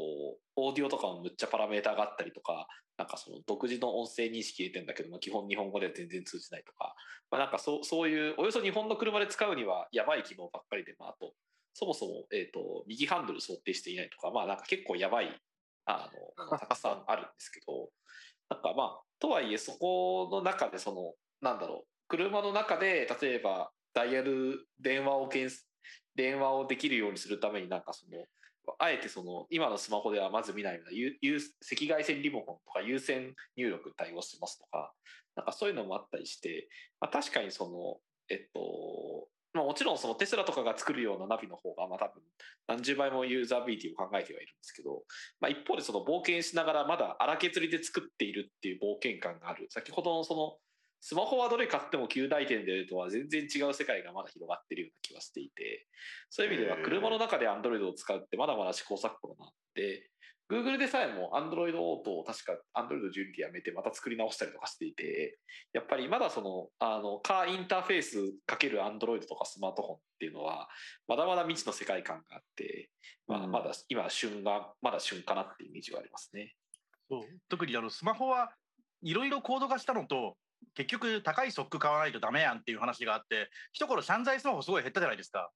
[0.55, 2.67] オーディオとかもむっちゃパラメーターがあったりとか
[2.97, 6.95] なんかその独自の音声認識入れてんだけども基本日本語では全然通じないとか、
[7.29, 11.33] まあ、なんかそそういうおよそ日本の車で使うにはやばい機能ばっかりで、まあ、あと
[11.73, 15.29] そもそも、えーと、右ハンドル想定していないとかまあなんか結構やばい
[15.85, 17.89] あの たくさんあるんですけど
[18.49, 25.55] なんかまあ、とはいえそこの中でその、なんだろう、車の中で例えばダイヤル電話を検
[26.15, 28.25] 電話をできるようにするためになんかその、
[28.79, 34.93] あえてその今のスマホではまず見ないような赤外線リモコンとか有線入力対応してますとか、
[35.35, 36.67] なんかそういうのもあったりして、
[36.99, 37.97] まあ、確かにその、
[38.29, 42.21] えっと、まあ、もちろんそのテスラとかが作るようなナビの方がまあ多分
[42.67, 45.03] 何十倍もユーザビリティを考えてはいるんですけど、
[45.39, 49.67] まあ、一方でその冒険しながらまだ荒削りで作っているっていう冒険感がある。
[49.69, 50.57] 先ほどのその
[50.99, 55.87] スマホはどれ買っても9大点でとは全然違う世界がまだ広がっているような気がしていて
[56.29, 60.09] そういう意味では車の中で Android を使うってまだまだ試行錯誤だなって
[60.49, 65.37] Google でさえも Android Auto を確か Android 12でやめてまた作り直したりとかしていて、
[65.73, 70.69] やっぱりまだその、あの、カーインターフェースかける Android とかスマートフォンっていうのは、
[71.07, 72.89] まだまだ未知の世界観があって、
[73.27, 76.53] まあ、まだ今旬が、まだ旬かなっていうイメージはありますね。
[77.09, 77.21] そう。
[77.49, 78.49] 特にあのスマホは
[79.01, 80.37] いろいろ高度化したのと、
[80.75, 85.51] 結局高いソック買わないとダメやんっていう話があって、一頃シャンザイスマホすごい減ったじゃないですか。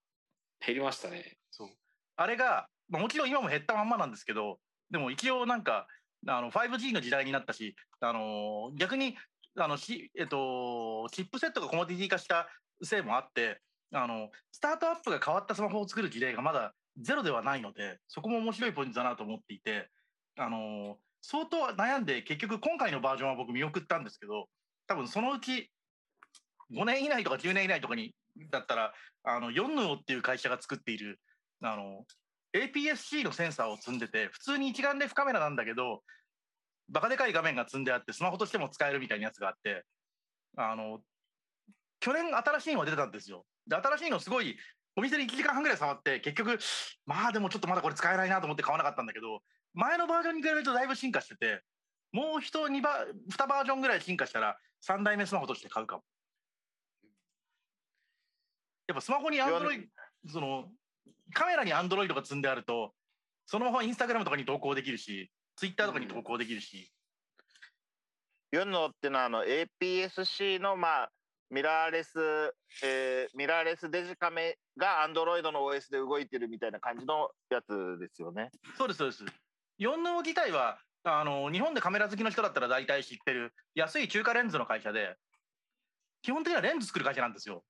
[0.66, 1.38] 減りましたね。
[1.52, 1.70] そう。
[2.16, 5.88] あれが、まあ、もちろん今も減ったまんまなんですけど、でも一応なんか、
[6.28, 9.16] あの 5G の時代になったし、あの逆に
[9.58, 12.48] あのし、えっと、チップセットがコモディティ化した
[12.84, 13.60] せいもあって、
[13.94, 19.90] あのスタートアップが変わったスマホを作る事例がまだゼロではないので、そこも面白いポイントだなと思っていて、
[20.38, 24.48] あの相当悩んで、結局今回のバージョンは僕見送ったんですけど、
[24.92, 25.72] 多分そのうち
[26.74, 28.14] 5年以内とか10年以内とかに
[28.50, 31.18] だったら、あのヨンヌオっていう会社が作っている
[31.62, 32.06] あの
[32.54, 36.02] APS-C のセンサーを積んでて、普通に一眼レフカメラなんだけど、
[36.90, 39.86] バカでかい画面が積んであって、スマホとしても使えるみたいなやつがあって、
[40.58, 41.00] あの、
[42.02, 43.46] 去年新しいのが出てたんですよ。
[43.68, 44.58] で、新しいのすごい、
[44.98, 46.60] お店で1時間半ぐらい触って、結局、
[47.06, 49.42] まあでもちょっとまだこれ使えないなと思って買わなかったんだけど、
[49.74, 51.62] 前のバージョンに比べるとだいぶ進化してて、
[52.12, 56.04] もう一2バ2バージョンぐらい進化したら、3代目スマホとして買うかも。
[58.88, 59.90] やっぱスマホにアンドロイ
[60.26, 60.70] ド、その、
[61.34, 62.94] カメラにアンドロイドが積んであると、
[63.46, 66.92] そのままインスタグラムとかに投稿できるし、ツイッターとかに投稿できるし。
[68.52, 71.12] ユンノっていうのはあの APS-C のまあ
[71.50, 72.18] ミラーレス、
[72.84, 78.50] えー、ミラーレスデジカメがアンドロイドの OS で動いてるみたいな感じのやつですよね。
[78.78, 79.26] そうですそうです。
[79.78, 85.16] ヨンノ自体はあの日本でカメラ好きの人だったら大体知ってる安い中華レンズの会社で
[86.22, 87.64] 基本的にはレンズ作る会社なんですよ。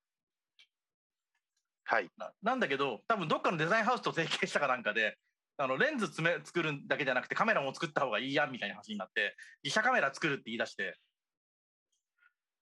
[1.86, 5.18] はいな、なんだけど多分どっかのデザインハウスと提携したかなんかで
[5.58, 10.98] あのレンズ詰め作るだけじゃなくてカメラも作った方がいいやみたいな話になって自社カメラ作るって言い出して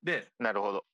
[0.03, 0.85] で、なるほど。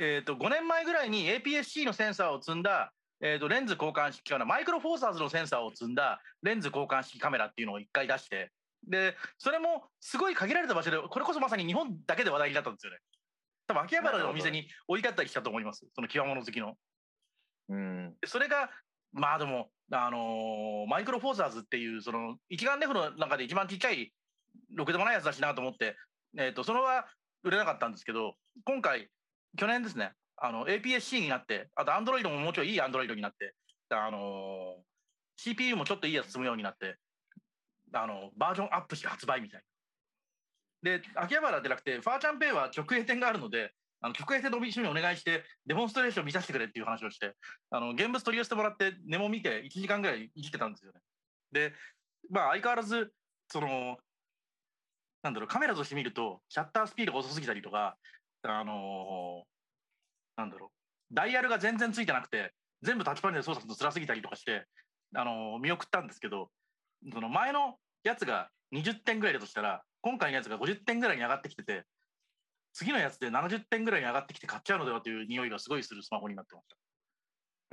[0.00, 8.52] えっ、と、5年前ぐらいに APS-C のセンサーを積んだ、えっ、と、レンズ交換式かな、マイクロフォーサーズのセンサーを積んだレンズ交換式カメラっていうのを一回出して、
[8.88, 12.98] で、それもすごい限られた場所で、これこそまさに日本だけで話題になったんですよね。
[13.66, 15.86] 多分秋葉原のお店に置いてあったりしたと思います。
[15.94, 16.74] その極物好きの。
[17.68, 18.14] うん。
[18.26, 18.70] それが、
[19.12, 24.12] まあでも、あのーマイクロフォーサーズっていう、その、一眼レフの中で一番ちっちゃい、
[24.74, 25.96] ろくでもないやつだしなと思って、
[26.38, 27.06] えっ、と、それは
[27.42, 29.08] 売れなかったんですけど、今回、
[29.56, 33.54] 去年ですね、あの、APS-C になって、あと Android ももうちょいいい Android になって、
[33.90, 34.82] あのー
[35.36, 36.96] CPU もちょっといいやつ積むようになって、
[37.92, 39.62] あの、バージョンアップして発売みたい
[40.82, 40.98] な。
[40.98, 47.34] で、秋葉原じゃなくて、ファーチャンペイは直営店があるので、あの直営店の一緒にお願いして、デモンストレーション見させてくれっていう話をして、
[47.70, 51.00] あの、現物取り寄せてもらって、ネモ見て1時間ぐらいいじってたんですよね。
[51.52, 51.72] で、
[52.28, 53.12] まあ相変わらず、
[53.48, 53.98] その、
[55.22, 57.96] なんだろう、カメラとして見ると、シャッタースピードが遅すぎたりとか、
[58.42, 59.52] あのー
[60.34, 60.72] なんだろ
[61.12, 64.66] う、ダイヤルが全然ついてなくて、全部タッチパネルで操作すると辛すぎたりとかして、
[65.14, 66.50] あのー見送ったんですけど、
[67.12, 71.84] その前のやつが20点ぐらいだとしたら、今回のやつが50点ぐらいに上がってきてて、
[72.72, 76.76] 次のやつで70点ぐらいに上がってきて買っちゃうのではという匂いがすごいするスマホになってました。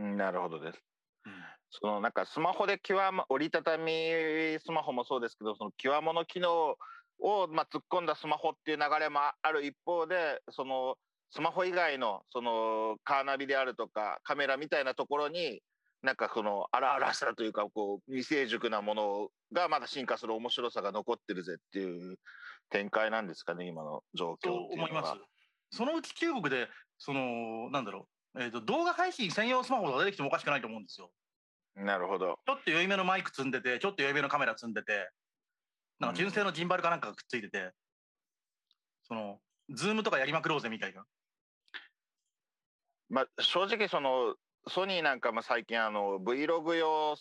[0.03, 0.79] うんなるほどです。
[1.25, 1.33] うん
[1.71, 3.91] そのなんかスマホで極ま折りたたみ
[4.59, 6.75] スマホもそうですけどその極物機能
[7.19, 10.95] をまあ突っ込んだスマホっていう流れもある一方でその
[11.31, 15.61] スマホ以外のそのカーナビであるとかカメラみたいなところに
[16.01, 22.17] なんかその荒々しさというかこう未成熟なものがまだ進化する面白さが残ってるぜっていう
[22.69, 25.13] 展開なんですかね今の状況ってと思います。
[25.71, 31.11] そのうち中国で、その、なんだろう、えーと、動画配信専用スマホが出てきてもおかしくないと思うんですよ。
[31.75, 32.39] なるほど。
[32.45, 35.09] ちょっと良いめのマイク積んでて、ちょっと良いめのカメラ積んでて、
[35.99, 37.71] なんか純正のジンバルかなんかがくっついてて、
[39.03, 39.39] その、
[39.69, 41.05] ズームとかやりまくろうぜみたいな。
[43.09, 44.35] まあ、正直その
[44.67, 47.15] ソニーなんかも最近あの Vlog 用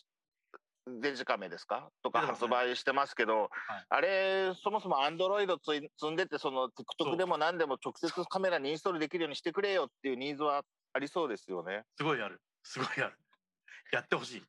[1.01, 1.91] デジカメですか？
[2.03, 3.51] とか発売してますけど、
[3.91, 10.63] あれそもそも Android つい積んでてその TikTok でも何でも直接カメラにインストールできるようにしてくれよっていうニーズは
[10.95, 11.83] ありそうですよね。
[11.99, 12.41] すごいある。
[12.63, 13.19] すごいある。
[13.93, 14.43] やってほしい。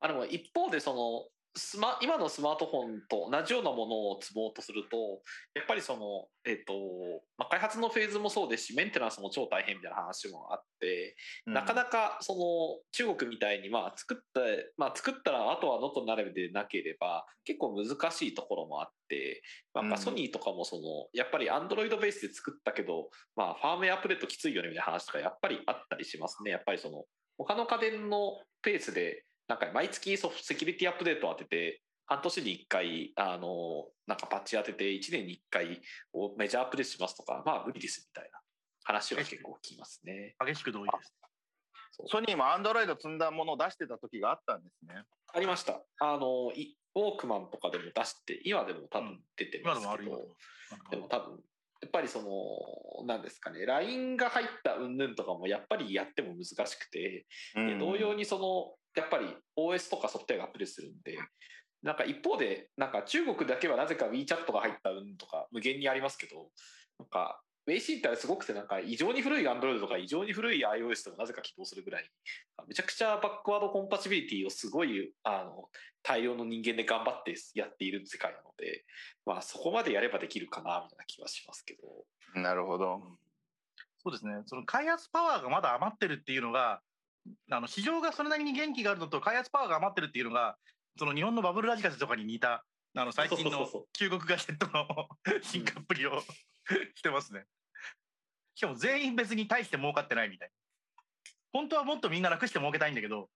[0.00, 1.24] あでも一方でその
[1.54, 4.96] スマ今のスマートフォンと同じようなものを積もうとすると
[5.54, 6.72] やっぱりその、えっと
[7.36, 11.14] まあ、開発のフェーズもそうですしメンテナンスも超大変みたいな話もあって、
[11.46, 14.40] なかなかその中国みたいにまあ作った、
[14.78, 19.42] まあ、作ったらあとはノットになるでなければ結構難しいところもあって、
[19.74, 20.82] まあ、ソニーとかもその
[21.12, 26.50] やっぱりアンドロイドベースで作ったけど、まあ、ファームウェアアップデートきついよねみたいな話とかやっぱりあったりしますね。
[26.50, 27.04] やっぱりその
[27.36, 35.80] 他の家電のペースでなんか毎月ソフトセキュリティアップデートを当てて半年に1回あのなんかパッチ当てて1年に1回
[36.12, 38.38] をメジャーアップデートしますとかまあ無理ですみたいな
[38.84, 40.34] 話は結構聞きますね。
[40.44, 41.14] 激しく同意です。
[42.06, 45.02] ソニーも Android 積んだものを出してた時があったんですね。
[45.34, 45.82] ありました。
[46.00, 50.36] あの、いウォークマンとかでも出して、今でも多分出て今ますけど、でもあるよ。
[50.90, 51.32] でも多分、
[51.82, 59.26] やっぱりその、なんですかね、LINE が入った云々とかもやっぱりやっても難しくて、で同様にその、やっぱり
[59.56, 61.18] OS とかソフトウェアがアップデートするんで、
[61.82, 66.48] なんか一方で、なんか中国だけはなぜか WeChat が入ったとか無限にありますけど、
[66.98, 72.10] なんか、ウェイシーってすごくてなんか異常に古い Android とか異常に古い iOS でもなぜか起動するぐらい
[72.66, 75.68] めちゃくちゃバックワードコンパチビリティをすごいあの
[76.02, 78.84] 大量の人間で頑張ってやっている世界なので、
[79.24, 81.76] まあそこまでやればできるかなみたいな気はしますけ
[82.34, 82.40] ど。
[82.40, 83.00] なるほど。
[84.02, 84.32] そうですね。
[84.46, 86.80] その開発パワーがまだ余ってるっていうのが、
[87.50, 90.56] あの市場がそれなりに元気があるのと、開発パワーが余ってるっていうのが、
[90.98, 92.64] その日本のバブルラジカセとかに似た、
[92.94, 94.86] あの最近の中国ガジェットの
[95.42, 96.20] 進化っぷりを
[96.94, 97.44] してますね。
[98.54, 100.54] しかも全員別に大して儲かってないみたいな。
[101.52, 103.30] 本当はもっとみんな楽して儲けたいんだけど、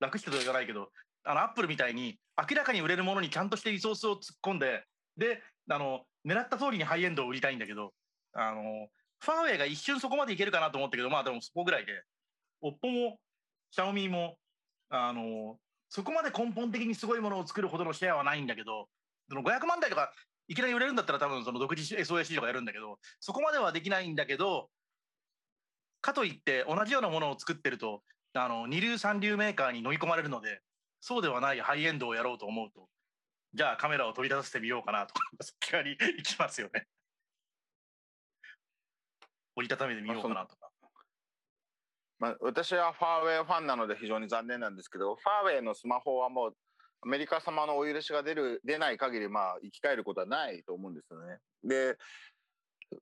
[0.00, 0.90] 楽してとは言わないけど、
[1.24, 4.84] あのアップルみたいに明らかに売れるものにちゃんとしてリソースを突っ込んで、
[5.16, 7.92] で、あの狙った通りにハイエンドを売りたいんだけど、
[8.32, 8.88] あの
[9.20, 12.02] ファーウェイが一瞬そこまでいけるかなと思ったけど、まあでもそこぐらいで、
[12.62, 13.18] オッポも、
[13.70, 14.36] シャオミも、
[14.88, 15.58] あの、
[15.88, 18.88] そこまで根本的にすごいものを作るほどのシェアはないんだけど、
[19.28, 20.12] その500万台とか
[20.48, 24.68] いきなり売れるんだったら多分その独自 SOSC とかやるんだけど、そこまではできないんだけど、
[26.00, 28.02] かといって同じようなものを作ってると、
[28.34, 30.60] あの、二流三流メーカーに飲み込まれるので、
[31.00, 32.88] そうではないハイエンドをやろうと思うと、
[33.54, 36.86] じゃあカメラを取り出させてみようかなとか、そっち側に行きますよね。
[39.56, 40.59] 折りたためてみようかなと。
[42.20, 46.54] まあ、私はファーウェイファンなので非常に残念なんですけど、ファーウェイのスマホはもう
[47.02, 51.38] アメリカ様のお許しが出る出ない限りまあ生き返ることはないと思うんですよね。
[51.64, 51.96] で、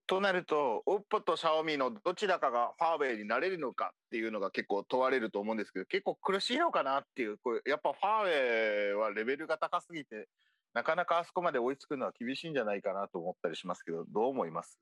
[0.07, 10.29] となると、オッポとシャオミのどちらかがファーウェイになれるのかっていうのが結構問われると思うんですけど、結構苦しいのかなっていう、これやっぱファーウェイはレベルが高すぎて、
[10.75, 14.79] なかなかあそこまで追いつくのは厳しいんじゃないかなと思ったりしますけど、どう思います？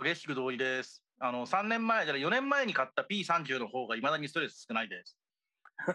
[0.00, 1.02] 激しく同意です。
[1.18, 5.18] あの3年前じゃ4年前に買った P30 の方がいまだにストレス少ないです。
[5.88, 5.94] うん、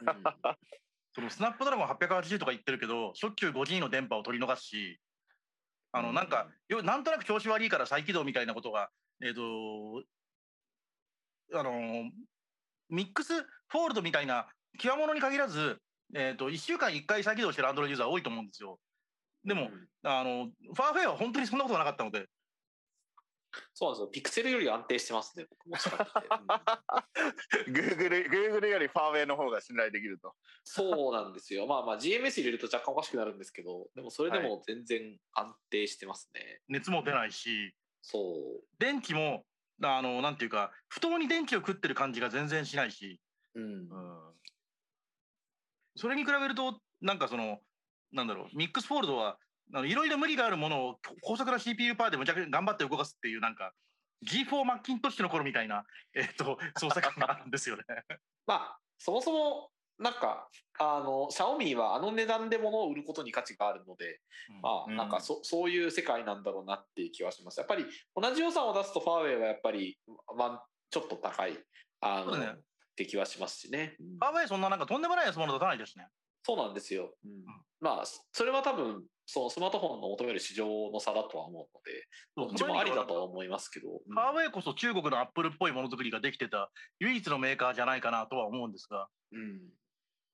[1.14, 4.99] そのスナップドラゴン880とか言ってるけど、しょっちゅう 5G の電波を取り逃すし、
[5.93, 6.47] あのなんか、
[6.84, 8.89] なんとなく調子悪いから再起動みたいなことが、
[9.24, 10.04] えっ、ー、と、
[11.58, 11.72] あの
[12.89, 14.47] ミックスフォールドみたいな
[14.80, 15.78] 極物に限らず、
[16.14, 18.80] えっ、ー、と、1週間1回再起動してるアンドロイドユーザー多いと思うんですよ。
[19.45, 19.70] でも、
[20.04, 22.28] あの、ファーフェイは本当にそんなことがなかったので。
[23.74, 24.08] そうなんですよ。
[24.08, 27.72] ピクセルより安定してますね、もしかして。
[27.72, 30.34] グーグル、グーグルよりファーウェイの方が信頼できると。
[30.64, 31.68] そうなんですよ。
[31.68, 36.41] まあまあ GMS 入れると若干おかしくなるんですけど、でもそれでも全然安定してますね。
[36.41, 38.64] はい、熱も出ないし、そう。
[38.80, 39.45] 電気も、
[39.82, 43.20] あの、なんていうか、不当に電気を食ってる感じが全然しないし、
[43.56, 43.64] うん。
[43.64, 43.89] うん、
[45.95, 47.60] それに比べると、なんかその、
[48.12, 49.39] なんだろう、ミックスフォールドは
[49.86, 53.74] いろいろ無理があるものを高速な CPU パーでむちゃくちゃ頑張って動かすっていうなんか
[54.24, 55.84] G4 マッキントッシュの頃みたいな、
[56.14, 57.84] えーと、操作感があるんですよね。
[58.47, 60.49] まあそもそもなんか
[60.80, 67.59] あのシャオミーはあの値段で物を売ることに価値があるので、うん、まあなんかそ,、そういう世界なんだろうなっていう気はします。
[67.59, 67.86] やっぱり
[68.16, 69.97] 同じ予算を出すとファーウェイはやっぱり、
[70.36, 71.57] まあ、ちょっと高い
[72.01, 72.59] あの、ね、っ
[72.95, 73.95] て気はしますしね。
[73.99, 76.07] ファーウェイそんななんかとんでもない安物出さないですね。
[76.43, 77.16] そうなんですよ。
[77.24, 77.45] うん、
[77.80, 83.88] まあそれは多分そうスマートフォンの求める市場の差だとは思うので、どっちもありだとは思いますけど。
[84.15, 86.69] ハーウェイこそ中国のアップルっぽいものづくりができてた
[86.99, 89.07] 唯一のメーカーじゃないかなとは思うんですが。
[89.32, 89.61] うん。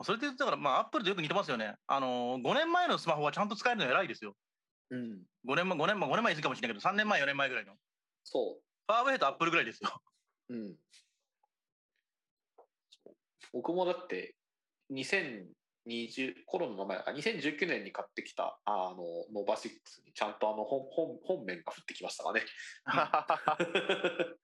[0.01, 1.75] それでだから、まあ、アップルとよく似てますよね。
[1.87, 4.35] あの、5年前のスマホはちゃんと使えるの偉いですよ。
[4.91, 5.21] うん。
[5.47, 7.73] 5年前、5年前、5年前いいかもしれないけど、3年前、4年前ぐらいの。
[8.23, 8.61] そう。
[8.87, 9.89] ファーウェイとアップルぐらいですよ。
[10.49, 10.75] うん。
[13.53, 14.35] 僕もだって、
[14.91, 15.45] 2000、
[15.87, 22.41] 20コロナの前か2019年に買ってきたあのノバシックスにちゃんとあの本本本面が降ってきましたかね。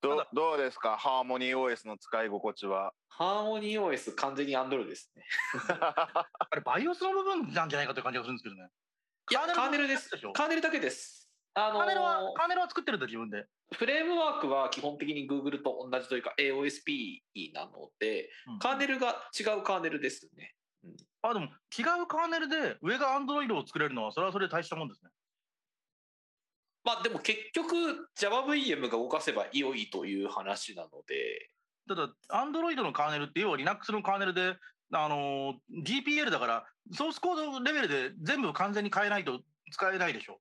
[0.00, 0.98] どどうですか？
[0.98, 2.92] ハーモニー OS の使い心地は？
[3.08, 5.24] ハーモニー OS 完全にアンドロイドですね。
[5.80, 8.68] あれバイオスの部分なんじゃないかという感じがするんですけどね。
[9.30, 10.10] いやカーネルです。
[10.34, 11.23] カーネルだけです
[11.54, 13.46] あのー、カーネルは、カーネルは作ってるんだ、自分で。
[13.72, 20.54] フレームワークは基本的に Google と同じというか AOSP なので、うん、カーネルが違うカーネルですね。
[20.84, 25.10] うん、あ、でも違うカーネルで上が Android を作れるのは、それはそれで大したもんですね。
[26.84, 31.50] まあでも結局 JavaVM が動かせば良いという話なので。
[31.88, 34.56] ただ、Android のカーネルって要は Linux のカーネルで、
[34.92, 39.40] あの GPL だからソースコードレベルで全部完全に変えないと
[39.72, 40.38] 使えないでしょ。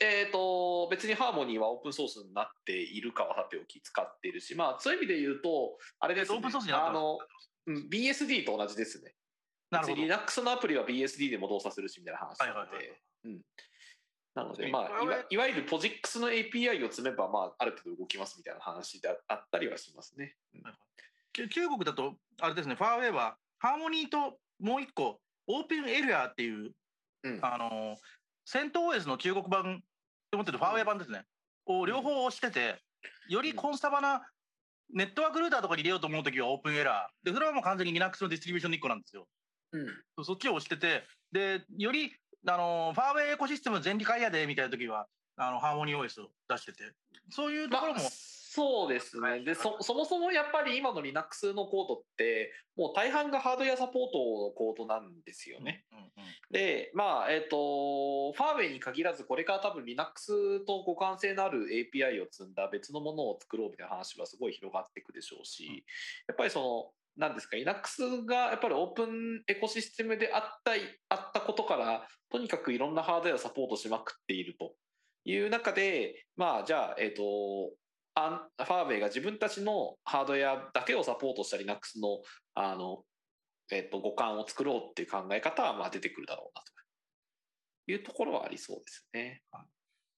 [0.00, 7.18] えーと、別にハーモニーはオープンソースになっているかはさておき使っているし、まあ、そういう意味で言うと、あれです、ね、オープンソースになあの、
[7.66, 9.14] BSD と同じですね。
[9.70, 10.02] なるほど。
[10.02, 13.00] Linux のアプリは BSD でも動作するしみたいな話なので。
[14.34, 20.36] なので、まあいわ、いわゆる POSIX の API を積めば、まあ、ある程度動きますみたいな話であったりはしますね。
[20.54, 26.72] うん、中国だと、あれですね、ファーウェイは、ハーモニーともう一個、オープンエリアっていう、
[27.24, 27.96] うん、あの、
[28.50, 29.82] セント OS の中国版って
[30.32, 31.22] 思ってるファーウェイ版ですね。
[31.66, 32.80] を両方押してて、
[33.28, 34.26] よりコンスタバな
[34.92, 37.24] ネットワークルーターとかに入れようと思うときはオープンエラー。
[37.24, 39.28] で、それはもう完全に Linux のディストリビューションの1個なんですよ。
[39.72, 42.12] うん、そっちを押してて、で、より、
[42.48, 46.92] あの、ファーウェイエコシステム全理解やで、みたいなときは、あの、ハーモニー OS を出してて、
[47.30, 48.10] そういうところも、まあ
[48.52, 49.44] そうですね。
[49.44, 55.84] で、そ、そもそもやっぱり今の Linux のコードって、もう大半がハードウェアサポートのコードなんですよね。
[55.92, 56.10] うんうんうん、
[56.50, 65.82] で、まあ、えっ、ー、と、ファーウェイに限らず、これから多分 Linux と互換性のある API を積んだ別のものを作ろうみたいな話はすごい広がっていくでしょうし、うん、や
[66.32, 70.72] っぱりその、なんですか、Linux がやっぱりオープンエコシステムであった
[71.08, 74.74] あったことから、とにかくいろんなハードウェアをサポートしまくっていると
[75.24, 82.20] いう中で、まあ、じゃあ、えっ、ー、と、アンファーウェイが自分たちのハードウェアだけをサポートした Linux の
[82.54, 83.04] あの、
[83.70, 86.70] えーと、互換を作ろうっていう考え方はまあ出てくるだろうなと。
[87.86, 89.42] いうところはありそうですね。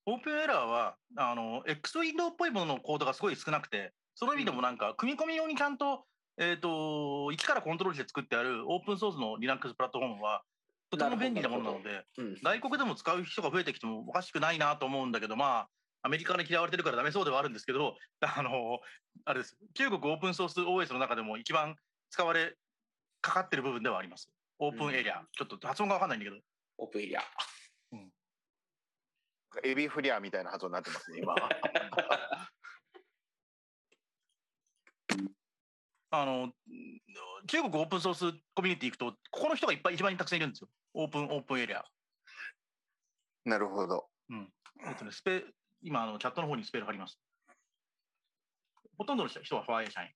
[0.04, 6.04] オープンエラーはあの X ウィンドウっぽいもののコードがすごい少なくてその意味でもなんか、組み込み用にちゃんと,、
[6.38, 10.42] えーと、一からコントロールして作ってあるオープンソースの Linux プラットフォームは
[10.90, 15.68] とても便利なものなので、うん、外国でも使う人が増えてきてもおかしくないなと思うんだけどまあ
[16.02, 18.80] アメリカに嫌われてるからダメそうではあるんですけど、あの、
[19.24, 19.56] あれです。
[19.74, 21.76] 中国オープンソース OS の中でも一番
[22.10, 22.56] 使われ
[23.20, 24.28] かかってる部分ではあります。
[24.58, 25.20] オープンエリア。
[25.20, 26.36] うん、ちょっと発音がわかんないんだけど。
[26.78, 27.22] オープンエリア。
[27.92, 28.10] うん。
[29.64, 31.34] エビフリアみたいな発音になってますね、今。
[36.14, 36.52] あの、
[37.46, 40.68] 中国オープンソースコミュニティ行くと、ここの人がいっぱい一番たくさんいるんですよ。
[40.94, 41.84] オープン、オープンエリア。
[43.44, 44.10] なるほど。
[44.28, 44.52] うん。
[44.86, 45.44] えっとね、スペ、
[45.82, 47.18] 今、あの、チャットの方にスペル貼ります。
[48.98, 50.08] ほとんどの人はファイア社員。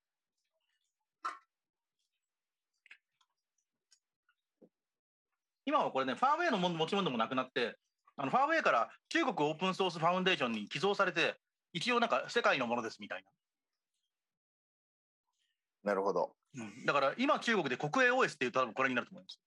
[5.64, 7.76] 今はこれね、ファーウェイの持ち物もなくなって、
[8.16, 11.34] あのファーウェイから中国オープンソースファウンデーションに寄贈されて、
[11.72, 13.28] 一応なんか世界のものですみたいな。
[15.90, 16.36] なるほど。
[16.54, 19.40] うん、だから今中国で国営 OS っていうと多分これになると思います。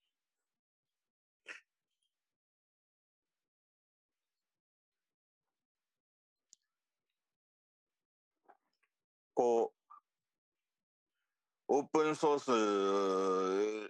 [9.40, 9.72] こ
[11.70, 13.90] う、オープンソー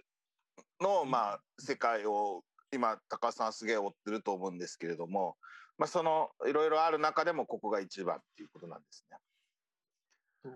[0.80, 5.34] の、まあ、世界を今高さんすげえ追ってると思うんですけれども、
[5.76, 9.04] まあ、そのいろいろある中でもここが一番っていうことなんです
[10.44, 10.52] ね。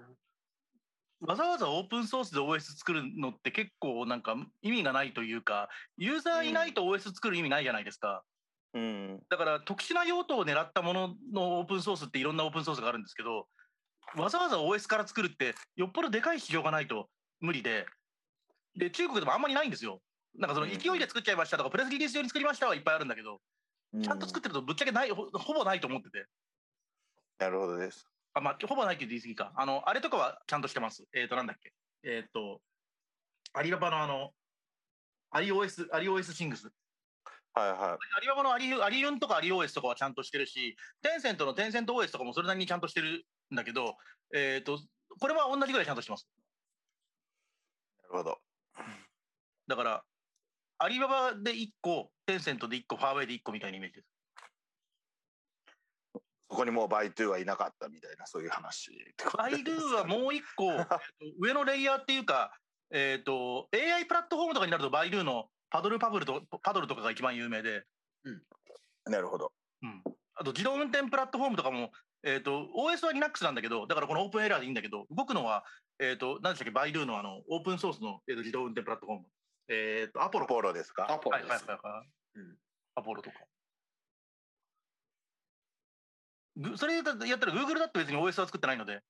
[1.26, 8.22] わざわざオープンソースで OS 作るのって結構なんか意味がないというかユーザーいないと OS 作る意味ないじゃないですか。
[8.74, 13.48] うん、だから特殊な用途を狙ったもののオープンソースっていろんなオープンソースがあるんですけど
[14.16, 17.08] わざわざ OS から作るってよっぽどでかい市場がないと
[17.40, 17.86] 無理で
[18.76, 20.00] で中国でもあんまりないんですよ。
[20.36, 23.40] なんかその勢いで作っちゃいましたとか、プレスリリース用に作りましたはいっぱいあるんだけど、
[24.02, 26.26] ちゃんと作ってるとぶっちゃけない、ほほぼないと思ってて。
[27.38, 28.08] なるほどです。
[28.34, 29.52] あ、まあ、ほぼないって言い過ぎか。
[29.54, 31.04] あの、あれとかはちゃんとしてます。
[31.14, 31.72] えっ、ー、と、なんだっけ。
[32.02, 32.60] えっ、ー、と、
[33.52, 34.30] アリババのあの、
[35.30, 36.68] アリ OS、アリ OS シングス。
[37.54, 37.80] はいはい。
[38.16, 43.96] アリババのアリアリユンとかアリ OS とかはちゃんとしてるし、テンセントのテンセント OS とかもそれなりにちゃんとしてるんだけど、
[44.34, 44.78] えっ、ー、と、
[45.20, 46.26] これは同じぐらいちゃんとしてます。
[48.02, 48.38] なるほど。
[49.66, 50.04] だから、
[50.78, 54.08] アリババで1個、テンセントで1個、ファーウェイで1個みたいなイメージです。
[56.50, 58.92] そこにもうバイドゥはいなかったみたいな、そういう話。
[59.36, 60.68] バイドゥはもう1個、
[61.40, 62.56] 上のレイヤーっていうか、
[62.90, 67.84] えっ、ー、と、AI プラットフォームとかになると、バイドゥのパドルパドルと、パドルとかが一番有名で。
[68.24, 68.42] うん。
[69.06, 69.52] なるほど。
[69.82, 70.02] うん。
[70.34, 71.90] あと、自動運転プラットフォームとかも、
[72.24, 75.64] えっ、ー、と、OS は Linux なんだけど、だからこのオープンエラーでいいんだけど、動くのは、
[76.00, 79.26] えっ、ー、と、何でしたっけ、バイドゥのあの、オープンソースの、えー、と自動運転プラットフォーム。
[79.68, 80.46] えっ、ー、と、アポロ。
[80.46, 81.06] アポロですか？
[81.10, 81.50] アポロです。
[81.50, 82.38] はいはいはい。
[82.38, 82.56] うん。
[82.96, 83.36] アポロとか。
[86.76, 89.00] それやったら Google だって別に OS は作ってないので、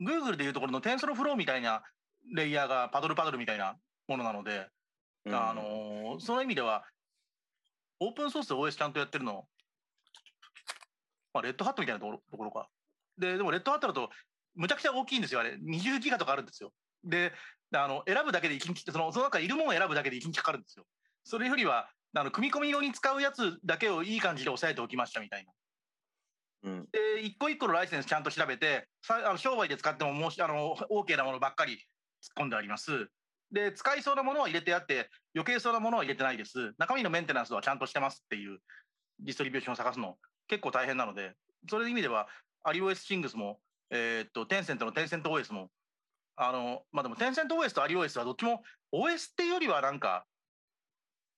[0.00, 1.82] Google でいうところの TensorFlow みたいな
[2.34, 3.76] レイヤーがパドルパドルみたいな
[4.06, 4.68] ものなので、
[5.24, 6.84] うん、あのー、その意味では、
[8.00, 9.46] オープンソースで OS ちゃんとやってるの、
[11.34, 12.68] まあ、レッドハットみたいなところか。
[13.18, 14.08] で、でもレッドハットだと、
[14.54, 15.56] むちゃくちゃ大きいんですよ、あれ。
[15.56, 16.72] 20ギガとかあるんですよ。
[17.02, 17.32] で、
[17.72, 20.84] あの選ぶだけで1日そのその中いるものを選ぶだけで1日かかるんですよ。
[21.24, 25.52] それよりはあの組み込み用に使うやつだけをいい感じで押さえておきましたみたいな。
[26.64, 31.80] うん、で一個一個のライセンスちゃんと調べてさあの商売で使ってももしあの OK なものばっかり突っ
[32.38, 33.08] 込んであります。
[33.50, 36.74] で使いそうなものは入れてあって余計そうなものは入れてないです。
[36.78, 38.58] 中身のメンテナンスはちゃんとしてますっていう
[39.20, 40.16] ディストリビューションを探すの
[40.48, 41.32] 結構大変なので
[41.68, 42.28] それの意味では
[42.62, 43.58] アリ OS シングスも、
[43.90, 45.70] えー、っとテンセントのテンセント OS も
[46.36, 50.26] あの、まあでも、テンセント OS とアリ OS はどっちも OS っていうよりはなんか、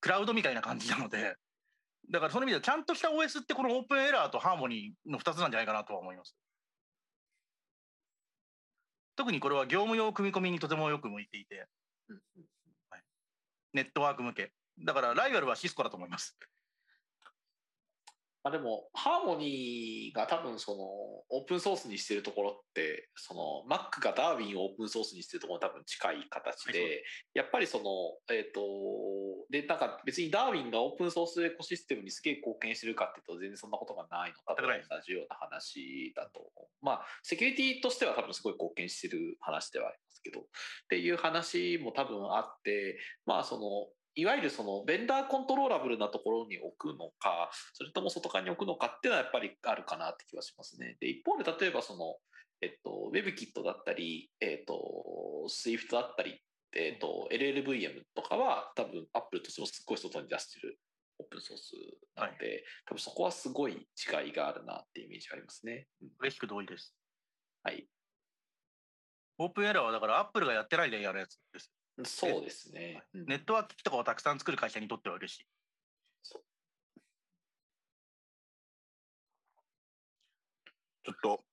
[0.01, 1.37] クラウドみたいな感じなので、
[2.11, 6.37] だからその意味ではちゃんとした OS ってこのオープンエラーとハーモニーの2つなんじゃないかなとは思います。
[9.17, 11.67] 特にこれは業務用組み込みにとてもよく向いていて、
[12.91, 13.03] はい、
[13.73, 14.53] ネットワーク向け。
[14.85, 16.37] だからライバルはシスコだと思います。
[18.47, 27.03] まあ、でも、ハーモニーが多分そのオープンソースにしてるところって、その Mac がダーウィンをオープンソースにしてるところ多分近い形で、はい、
[27.35, 27.83] やっぱりその、
[28.31, 28.63] えっ、ー、と、
[29.51, 34.37] で、なんか別にダーウィンがオープンソースエコシステムにすげえ貢献してるかっていうと全然そんなことがないの。
[34.47, 36.47] 多分同じような話だと。
[36.81, 40.45] まあ、セキュリティとしては多分すごい貢献してる話ではありますけど、っ
[40.89, 42.97] ていう話も多分あって、
[43.27, 50.97] まあその、いわゆるそのベンダーコントローラブルなところに置くのか、それとも外側に置くのかっていうのはやっぱりあるかなって気はしますね。
[51.01, 52.17] で、一方で例えばその、
[52.63, 54.81] えっと、WebKit だったり、えっと、
[55.49, 56.41] Swift だったり、
[56.75, 60.79] えっと、LLVM とかは多分 Apple としてもすっごい外に出してる
[61.19, 61.73] オープンソース
[62.17, 65.89] なので、はい、多分そこはすごい違いがあるなっていうイメージがありますね。
[66.21, 66.95] 嬉しく同意です。
[67.63, 67.87] はい。
[69.39, 71.71] オープンエラーはだから Apple がやってないでやるやつです。
[72.05, 73.03] そうですね。
[73.15, 75.47] ネットワーク機器とかをたくさん作る会社にとっては嬉しい。
[81.05, 81.45] ちょっと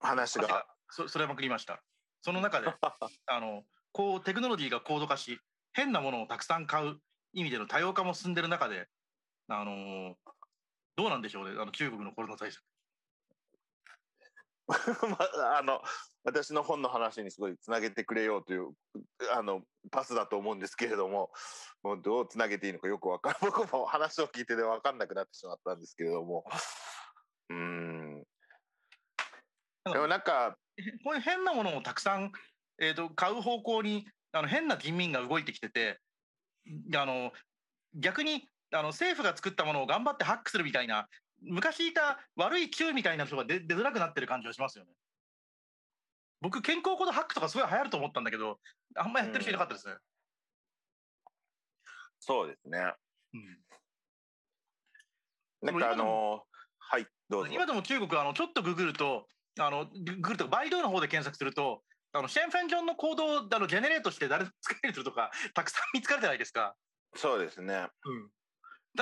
[0.00, 0.66] 話が。
[0.88, 1.82] そそれまくりました。
[2.22, 2.66] その中で
[3.26, 5.40] あのこうテクノロジーが高度化し
[5.72, 7.00] 変なものをたくさん買う
[7.32, 8.88] 意味での多様化も進んでる中で、
[9.48, 10.16] あの
[10.96, 12.64] どうなんでしょうね、あの中国のコロナ対策。
[15.58, 15.80] あ、の
[16.24, 18.74] 私の本の話にすごいつなげてくれようという
[19.32, 21.30] あのパスだと思うんですけれども
[21.82, 26.44] もうどうつなげていいのかよく分から 僕も話を聞いてて分かんなくなってしまったんですけれども。
[27.48, 28.26] うん。
[29.84, 30.56] でもなんか
[31.04, 32.32] こういう変なものをたくさん、
[32.78, 36.00] えーと、買う方向にあの変な人民が動いてきてて
[36.94, 37.32] あの
[37.94, 41.08] 逆にあの政府が作ったものを頑張ってハックするみたいな
[41.42, 44.90] 昔いた悪い Q みたいな人が出出づらくなってる感じはしますよね。
[46.40, 48.60] 僕、健康コードハックとかすごい流行ると思ったんだけど、
[48.96, 49.92] あんまやってる人いなかったですね。
[49.92, 49.98] うん、
[52.20, 52.92] そうですね。
[53.34, 53.58] うん、
[55.62, 56.44] なんかあの
[56.78, 57.52] はい、どうぞ。
[57.52, 59.26] 今でも中国、あのちょっとググると、
[59.58, 61.82] あのググると、バイドの方で検索すると、
[62.12, 66.76] あのシェンフェンジョンのコードをあのジェネレートして誰で使えるとか、たくさん見つかるじゃないですか。
[67.14, 67.88] そうですね。
[68.04, 68.30] うん。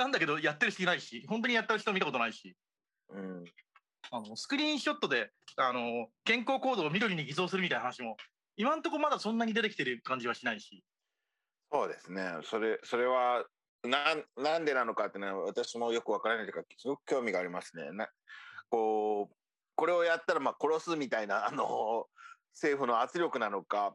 [0.01, 2.55] なんだけど、やってる人いないし、本当にやってる人見たことないし。
[3.09, 3.45] うん。
[4.11, 8.17] あのスクリーンショットであの健康コードを緑に偽造するみたいな話も
[8.57, 10.83] 今んとこまだそんなに出てきてる感じはしないし
[11.71, 13.45] そうですねそれそれは
[13.83, 18.07] ななんでなのかっていうのは私もよくわからないというかすごく興味がありますねな
[18.69, 19.35] こう
[19.75, 22.05] これをやったらまあ殺すみたいなあの
[22.53, 23.93] 政府の圧力なのか、うん、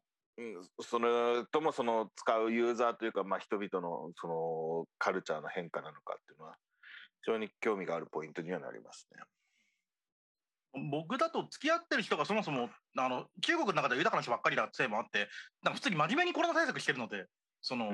[0.81, 6.57] そのともその使うユーザーというか、まあ、人々のそのカルチャーの変化なのかっていうのは
[7.23, 9.23] 非常に興味があるポイントにはなりますね。
[10.91, 15.29] 僕だと付き合ってる人がそもそもあの中国の中で豊かな人ばっかりだせいもあって
[15.65, 17.27] なんか普通に真面目にコロナ対策してるので
[17.61, 17.91] その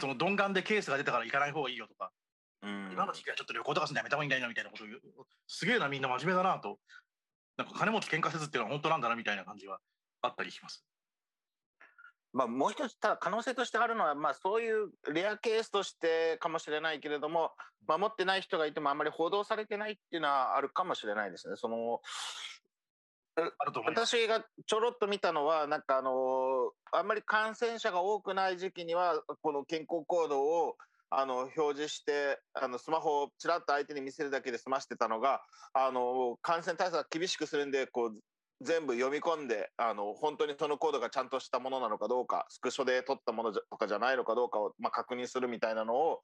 [0.00, 2.10] その鈍感でケースが出たから行かない方がいいよとか
[2.62, 5.00] 今の時期はちょっと旅行とかすんのやめた方がいいんだよみたいなことを言う
[5.46, 6.78] すげえなみんな真面目だなと
[7.56, 9.78] なんか金持ち喧嘩せずっていうのは本当なんだなみたいな感じは
[10.22, 10.84] あったりします。
[12.36, 17.52] まあ、もう一つただ可能性としてあるのは、まあ、そういうレアケースとしてかもしれないけれども
[17.88, 21.56] 守ってない人がいてもあんまり報道されてないっていうのはあるかもしれないですね。
[21.56, 22.02] その
[23.86, 30.76] 私がちょろっと見たのはなんかあのあんまり感染者が多くない時期にはこの健康コードを
[31.08, 35.42] あの表示してあのスマホをちらっと相手に見せるだけで済ましてたのが
[35.72, 38.14] あの感染対策厳しくするんでこう
[38.62, 46.20] 全部読み込んであの本当にそのコードがちゃんとしたものなのかどうかスクショで撮ったものとかじゃないのかどうかを、まあ、確認するみたいなのを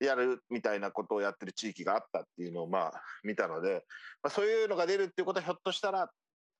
[0.00, 2.92] やるみたいなことをやってる地域があったっていうのをまあ
[3.24, 3.84] 見たので、
[4.22, 6.08] まあ、そういうのが出るっていうことはひょっとしたら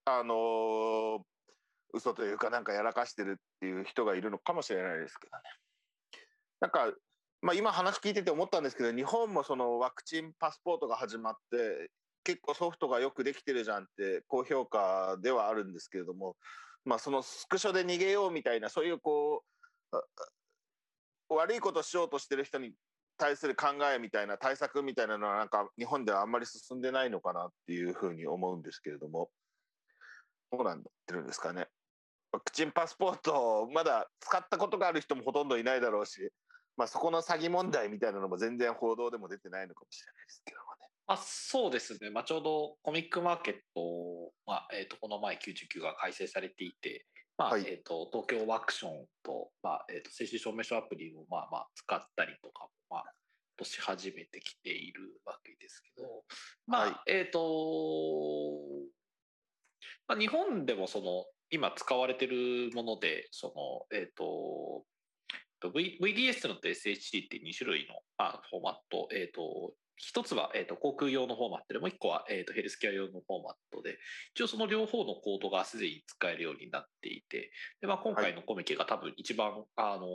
[0.05, 1.19] あのー、
[1.95, 5.43] 嘘というかなんかやらかしてるっていう人がいるのかもしれないですけどね。
[6.61, 6.93] なんか
[7.43, 11.91] まあ、今話聞いてて思ったんですけど日本もそのワクチンパスポートが始まって
[12.25, 16.37] 結構ソフトがよくできてるじゃんって高評価ではあるんですけれども、
[16.85, 19.43] まあ、そのスクショで逃げようみたいなそういうこ
[19.93, 22.73] う悪いことしようとしてる人に
[23.19, 29.31] 対する考えみたいな対策みたいなのはなんか日本ではあんまり進んでないのかなっていうふうに思うんですけれども
[30.51, 31.67] どうなってるんですかね。
[32.33, 36.31] ワクチンパスポートまだ使ったことがある人もほとんどいないだろうし、
[36.77, 40.72] まあ、そこの詐欺問題みたいなのも全然報道でも出てないのかもしれないですけども。
[41.07, 47.07] あそうですね、まあ、ちょうどコミックマーケット、まあえー、とこの前99が改正されていて、
[47.37, 53.05] まあ、はい、えーと、東京ワクションと,、まあえーと、接種証明書アプリをまあまあ使ったりとかも、まあ、
[53.57, 56.25] とし始めてきているわけですけど、
[56.67, 57.41] まあ、はい、えっ、ー、と、
[60.09, 63.49] まあ、日本でもその今使われてるもので、そ
[63.93, 64.85] の、えっ、ー、と、
[65.75, 73.99] v、VDS のと SHD って2種類の、まあ、フォーマット、えっ、ー、と、一つは、えーと、航空用のフォーマットでもう一個は、えーと、ヘルスケア用のフォーマットで
[74.35, 77.51] 一応その両方のコードがすでに使えるようになっていて
[77.81, 80.07] で、まあ、今回のコミケが多分一番、はい、あの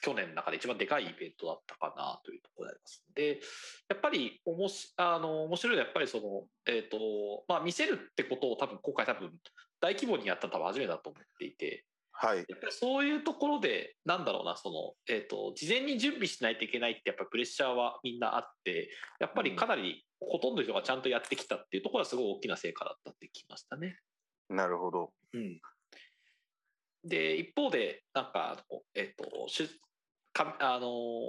[0.00, 3.04] 去年の中で一番でかいイベントだったかなというところであります。
[3.14, 3.40] で、
[3.88, 9.32] やっぱりおもしあの面白いのはやっぱりその、えっ、ー、と、まあ見せるってことを多分今回多分
[9.80, 11.84] 大規模にやったの多分初めてだと思っていて、
[12.16, 18.88] はい、やっぱりそういうところでなんだろうなその、えーと、事前に準備しないといけないってやっぱりプレッシャーはみんなあって
[19.18, 23.98] やっぱりかなりほとんどの人がちゃんとやってきたっていうところはすごい大きな成果だったってきましたね。
[24.48, 25.60] なるほど、うん、
[27.04, 28.56] で一方でなんか、
[28.94, 29.68] えーと、し
[30.32, 31.28] かあの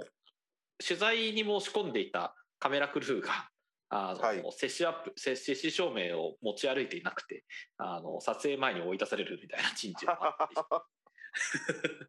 [0.86, 3.48] 取材に申し込んでいたカメラクルーが
[3.88, 7.44] あの、はい、接種アップ接種証明を持ち歩いていなくて
[7.78, 10.48] あの撮影前に追い出されるみたいな珍事があ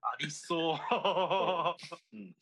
[0.01, 0.77] ありそう、
[2.15, 2.33] うん、っ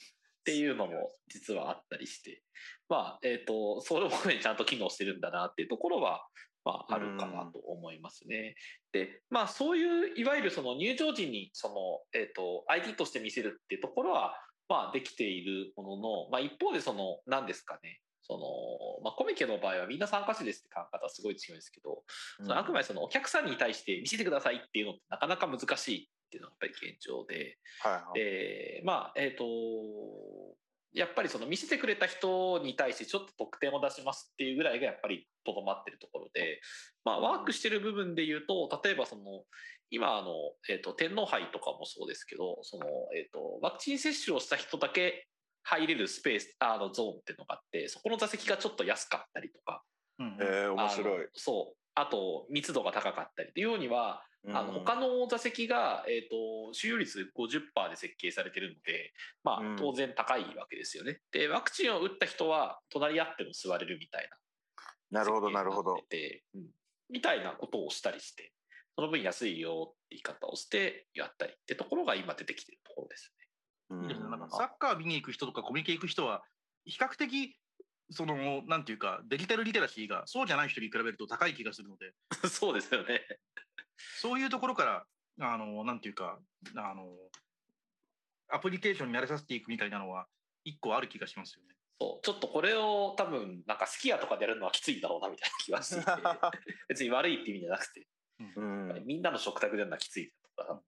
[0.44, 2.42] ていうのも実はあったりして。
[2.88, 6.28] まあえっ、ー、とそれもねちゃんと機能してるんだなっていうところは
[6.66, 8.56] まあ、あるかなと思いますね。
[8.92, 11.76] で、まあ、そういういわゆるその入場時にその、
[12.20, 14.34] えーと、ID として見せるっていうところは、
[14.68, 22.04] まあ、できているものの、まあ、一方でその何ですかねその、まあ、コミケの場合はみんな参加者ですって考え方はすごい強いんですけど、
[22.38, 29.46] そのあくまでそのお客さんに対して見せてくださいっていうのってなかなか難しいっていうのがやっぱり現状で、はいはい、で、まあ、えっ、ー、と、
[30.96, 36.62] やっぱりその見せてくれた人に対してちょっと得点を出しますっていうぐらいがやっぱりとどまってるところで、
[37.04, 39.44] まあ、ワークしてる部分で言うと例えばその
[39.92, 40.32] 今あの、
[40.70, 45.28] えーと、天皇杯とかもそうですけどその、えーと、ワクチン接種をした人だけ
[45.66, 49.84] 入れるスペースあのゾーンっていうのがあってそこの座席がちょっと安かったりとか、
[50.20, 54.24] うん、えー、面白いそうあと密度が高かったりっていうようには
[54.54, 59.12] あの他の座席が、えーと、収容率50%で設計されてるので、
[59.44, 61.20] まあ、当然高いわけですよね。
[61.32, 64.30] でワクチンを打った人は隣り合っても座れるみたい
[65.12, 65.22] な。
[65.22, 65.94] なるほどなるほど。
[65.94, 66.66] うん、
[67.10, 68.52] みたいなことをしたりして
[68.96, 73.34] その分安いよって言い方をしてやったりってところが今出てきてるところです
[73.90, 74.16] ね。
[74.16, 76.44] うん、なんかサッカー見に行く人とかコミケ行く人は
[76.86, 77.58] 比較的
[78.12, 82.14] そのなんていうかデジタルリテラシーがそうじゃない人に比べると高い気がするので。
[82.50, 83.22] そうですよね。
[84.20, 85.06] そういうところから
[85.40, 86.40] あのなんていうか
[86.76, 87.16] あの
[88.50, 90.28] アプリケーションに慣れさせていくみたいなのは
[90.64, 91.76] 一個ある気がしますよね。
[92.00, 92.26] そう。
[92.26, 96.06] ちょっとこれを多分なんかスキヤとかでやるのはきついんだろうなみたいな気がして
[96.90, 98.08] 別に悪いって意味じゃなくて、
[98.56, 100.82] うん、みんなの食卓でやるのはきついとか。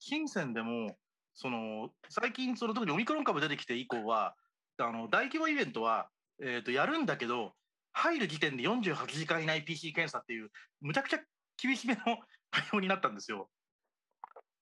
[0.00, 0.98] 深センでも
[1.38, 4.34] その最近その特にオミクロン株出てきて以降は
[4.78, 6.08] あの大規模イベントは
[6.40, 7.52] えー、とやるんだけど
[7.92, 10.50] 入る時点で48時間以内 PC 検査っていう
[10.80, 11.20] むちゃくちゃ
[11.60, 12.00] 厳しめの
[12.50, 13.50] 対応になったんですよ。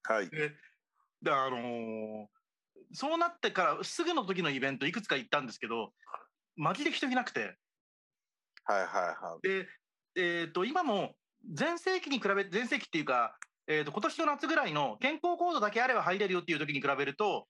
[0.04, 0.56] はい、で
[1.22, 2.26] であのー、
[2.92, 5.92] そうなってからすぐの時のイベントいくつか行ったんですけど
[6.56, 7.58] マジで人いなくて。
[8.64, 9.68] はいはいはい、で、
[10.16, 11.16] えーと、今も
[11.52, 17.46] 全盛期に比べ全盛期っていうか、えーと、今年の夏ぐらいの健康コードだけあれば入れるよっていう時に比べると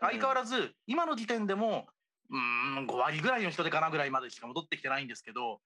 [0.00, 1.86] 相変わらず今の時点でも
[2.30, 5.60] うん5割ぐらいの人でかなぐらいまでしか戻ってきてないんですけど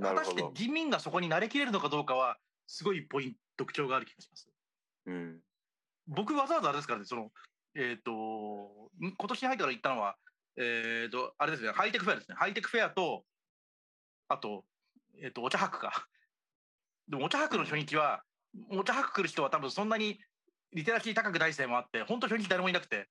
[0.00, 4.48] 果たして人民がそこに慣れきれるのかどうかはすごいポイント特徴がある気がします。
[5.06, 5.40] うん、
[6.08, 7.30] 僕わざわざあれですからねその
[7.74, 10.16] えっ、ー、と今年に入ってから行ったのは
[10.56, 13.24] えっ、ー、とあれですねハイテクフェアですねハイテクフェアと
[14.28, 14.64] あと
[15.22, 16.06] えっ、ー、とお茶博か。
[17.08, 18.22] でもお茶博の初日は
[18.70, 20.18] お茶博来る人は多分そんなに
[20.72, 23.08] リテラシー高くないせいもあって本当初日誰もいなくて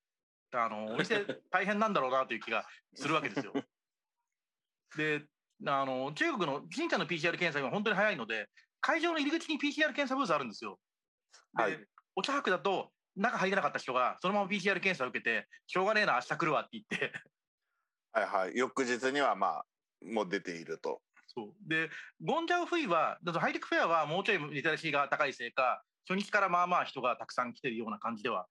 [0.53, 3.53] あのお店大変なんだろうなという気が するわけですよ。
[4.97, 5.25] で
[5.67, 8.47] あの中国の神社の PCR 検査が本当に早いので
[8.81, 10.79] 会場の入り口に PCR 検査ブースあるんですよ。
[11.57, 11.85] で、はい、
[12.15, 17.13] お茶博だと中入れなかった人がそのまま PCR 検査を受けてしょうがねえな明日来るわって言って
[18.13, 19.65] はいはい翌日にはまあ
[20.01, 21.01] もう出ていると。
[21.33, 21.69] そう。
[21.69, 21.89] で
[22.23, 28.47] ゴンジャオフイはだとハイテクフェアはもうちょいリテラシーが高いせいか初日からまあまあ人がたくさん来てるような感じでは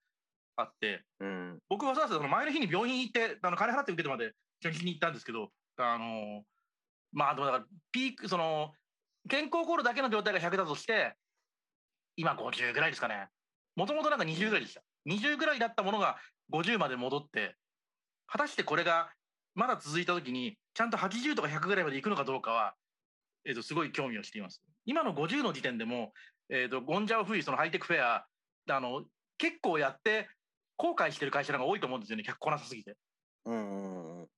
[0.56, 4.32] あって、うん、僕はそうその前の日に病院行ってあの金払って受けてまで
[4.62, 6.42] 初日に行ったんですけどあの
[7.12, 8.72] まあでもだからピークその
[9.28, 11.14] 健康コールだけの状態が100だとして
[12.16, 13.28] 今50ぐらいですかね。
[13.76, 14.82] もともとなんか20ぐらいでした。
[15.08, 16.16] 20ぐらいだったものが
[16.52, 17.54] 50まで戻って
[18.26, 19.10] 果たしてこれが
[19.58, 22.74] まだ続いた時にちゃんと80とか100ぐらいまでいくのかどうかは、
[23.44, 26.12] えー、とすごい興味をしています今の50の時点でも、
[26.48, 28.24] えー、とゴンジャオフイそのハイテクフェア
[28.70, 29.02] あの
[29.36, 30.28] 結構やって
[30.76, 32.96] 後悔してる会社の方が多いと思うんですよね、客来なさすぎて。
[33.46, 34.26] うんうんうん。
[34.26, 34.30] こ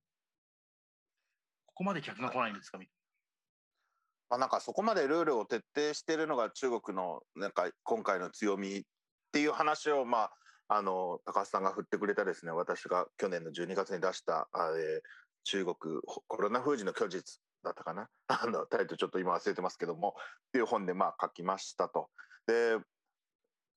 [1.75, 2.79] こまで客が来ないんですか？
[2.79, 3.01] みたいな。
[4.31, 8.83] まあ、なんかそこまでルールを徹底しているのが中国のなんか今回の強みっ
[9.33, 10.33] ていう話を、まあ、
[10.73, 15.03] あの高橋さんが振ってくれたですね私が去年の12月に出したあ、え
[15.43, 15.77] 中国
[16.29, 18.09] コロナ封じの虚実だったかな？
[18.29, 22.09] あのタイトルちょっと今忘れてますけどもっていう本でまあ書きましたと。
[22.47, 22.79] で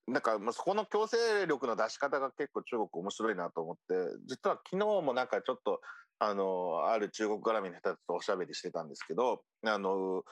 [0.06, 5.82] なんかそこの強制力の出し方が結構中国面白いなと思って実は昨日もなんかちょっと
[6.20, 10.24] あのある中国絡みの人たちとおしゃべりしてたんですけどあの、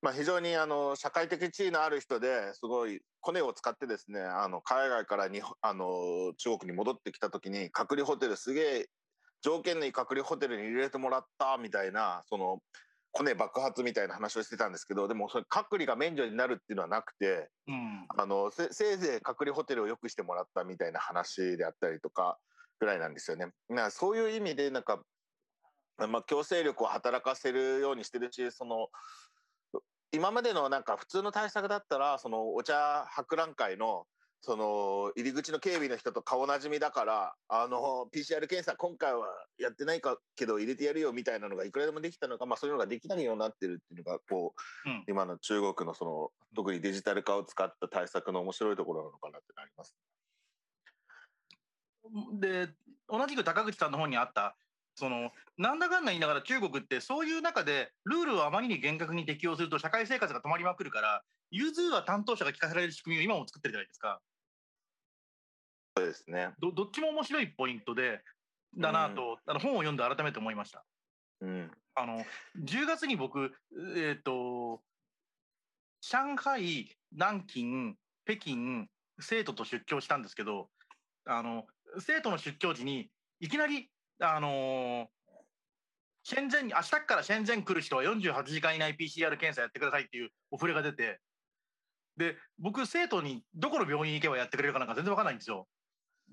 [0.00, 8.86] まあ、非常にあの社会的地位のある人ですごいコネを使ってですねあの海外からにあの中国に戻ってきた時に隔離ホテルすげえ
[9.42, 12.58] 条件のいい隔離ホテルに入れてもらったみたいなその
[13.12, 22.38] コネ爆発みたいな話をしてたんですけどでもそれ隔離が免除になるっていうのはなくて、うん、あのせせいぜい隔離ホテルを良くしてもらったみたいな話であったりとか
[22.78, 23.46] ぐらいなんですよね。
[23.68, 25.00] なそういう意味でなんか、
[25.96, 28.88] まあ、強制力を働かせるようにしてるしその
[30.12, 34.06] 今までのなんか普通の対策だったらそのお茶博覧会の
[34.40, 39.26] その入り口の警備の人と顔なじみだからあの PCR 検査今回は
[39.58, 44.54] やってないかけど入れてやるよみたいなのがいくらでもできたのか、まあ、そういうのができないようになってるっていうのがこ
[44.86, 49.96] う、うん、今の中国のその特にデジタル化を使った対策の面白いところなのかなってなります。
[52.40, 52.68] で
[53.08, 54.56] 同じく高口さんの方にあった
[54.98, 61.22] そのなんだかんだ言いながら中国ってそういう中でルールをあまりに厳格に適用すると社会生活が止まりまくるから
[61.52, 64.20] 融通は担当者が聞かせられる仕組みを今も作ってるじゃないですか。
[65.96, 68.20] そうですねどどっちも面白いポイントで
[68.76, 70.84] だなと、あの本を読んで改めて思いました。
[71.40, 72.24] うんあの
[72.60, 73.52] 10月に僕、
[73.96, 74.80] えっと
[76.00, 78.86] 上海、南京、北京、
[79.18, 80.68] 生徒と出張したんですけど
[81.24, 81.66] あの
[81.98, 83.10] 生徒の出張時に
[83.40, 85.06] いきなり、あのー、
[86.24, 91.20] シェンゼンに明日からシェン来る人は48時間以内 PCR 検査やってくださいっていうお触れが出て
[92.16, 95.68] で僕生徒にどこの病院行けばやってくれるかなんか全然わかんないんですよ。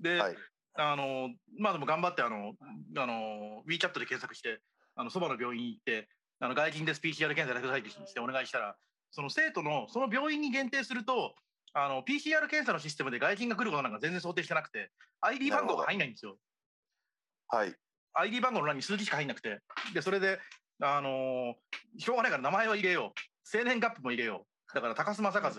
[0.00, 0.36] で、はい
[0.78, 2.52] あのまあでも頑張ってあの
[2.98, 4.60] あの WeChat で検索して
[4.94, 6.08] あのそばの病院に行って
[6.38, 8.76] あの外人です PCR 検査やってくださいってしてお願いしたら
[9.10, 11.34] その生徒のその病院に限定すると
[11.72, 14.90] あの PCR 検査のシステムで外人が来ることなんか全然想定してなくて
[15.22, 16.36] ID 番号が入んないんですよ。
[17.48, 17.74] はい。
[18.14, 19.60] ID 番号の欄に数字しか入んなくて。
[19.94, 20.40] でそれで
[20.82, 23.20] あのーしょうがないから名前は入れよう。
[23.44, 24.74] 生年月日も入れよう。
[24.74, 25.52] だから高須正和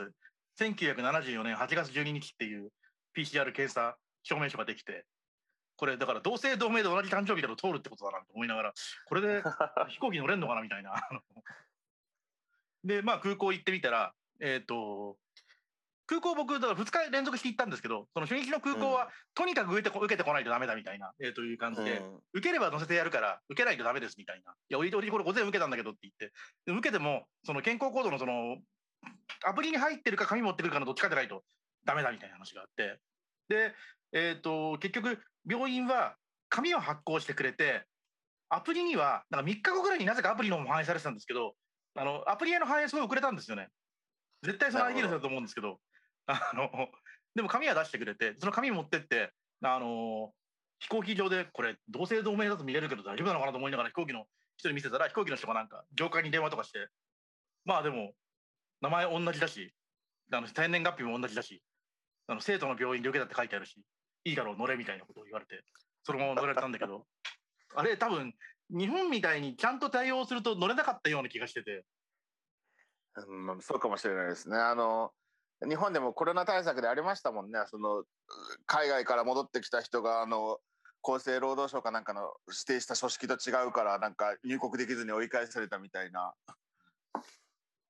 [0.59, 2.69] 1974年8月12日っていう
[3.15, 5.05] PCR 検査証明書ができて。
[5.77, 8.73] これだから同姓同名で同じ誕生日だと通るってことだなと思いながら
[9.05, 9.43] これで
[9.89, 10.91] 飛行機乗れんのかなみたいな。
[12.83, 15.17] でまあ空港行ってみたらえっ、と
[16.07, 24.51] 空港僕だから2日連続して行ったんですけどその初日の空港は、とにかく受けてこ受けてこないとダメだみたいな、えーという感じで、うん受ければ乗せてやるから受けないとダメですみたいな。
[24.51, 26.31] いや、俺、俺これ午前受けたんだけどって言って、
[26.65, 28.57] で受けても、その健康コードのその、
[29.45, 31.43] アプリに入ってるか紙持ってくるかのどっちかでないと
[31.85, 32.99] ダメだみたいな話があって。
[33.49, 33.73] で、
[34.13, 35.19] えっ、と、結局、
[35.49, 36.15] 病院は
[36.49, 37.85] 紙を発行してくれて、
[38.49, 41.55] アプリには、なんか3日後ぐらいになぜかアプリの方も反映されてたんですけど、
[41.95, 43.69] あの、アプリへの反映すごい遅れたんですよね。
[44.43, 45.79] 絶対その ID の人だと思うんですけど、
[46.27, 46.69] あの、
[47.35, 50.33] でも紙は出してくれて、その紙持ってって、あの、
[50.79, 54.25] 飛行機上でこれ同姓同名だと見れるけど大丈夫なのかなと思いながら飛行機の
[54.57, 56.87] 人に見せたら飛行機の人がなんか業界に電話とかして
[57.65, 58.13] まあでも
[58.81, 59.73] 名前同じだし
[60.31, 61.63] あの天年月日も同じだし
[62.27, 63.75] あの生徒の病院で受けたって書いてあるし
[64.23, 65.63] いいだろう乗れみたいなことを言われて
[66.03, 67.05] そのまま乗られたんだけど
[67.75, 68.33] あれ多分
[68.69, 71.85] 日本みたいにちゃんと対応すると乗れなかったような気がしてて
[73.15, 74.57] うんそうかもしれないですね。
[74.57, 75.11] あの
[75.65, 77.59] 日本でもコロナ対策でありましたもんね。
[77.67, 78.03] その
[78.65, 80.59] 海外から戻ってきた人があの
[81.03, 86.33] 厚生労働省かなんかの指定した組織と違うからなんか入国できずに追い返されたみたいな。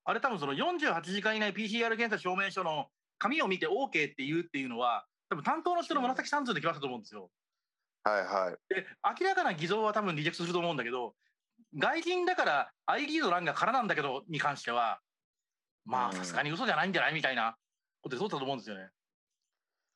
[0.06, 2.88] あれ多分その48時間以内 PCR 検査証明書の
[3.18, 7.30] 紙を見て OK って言うっていうのは多分担当の人の紫三通で来ましたと思うんですよ。
[8.03, 8.73] はいはい。
[8.73, 8.85] で
[9.19, 11.14] 明らかな偽造は多分リジェクトすると思うんだけど
[11.77, 15.02] 外人だから ID の欄が空なんだけどに関しては
[15.88, 16.14] まあうん。
[16.14, 17.14] さすがに嘘じゃないんじゃない？
[17.14, 17.57] みたいな。
[18.01, 18.89] ことでそうだと思うんですよね。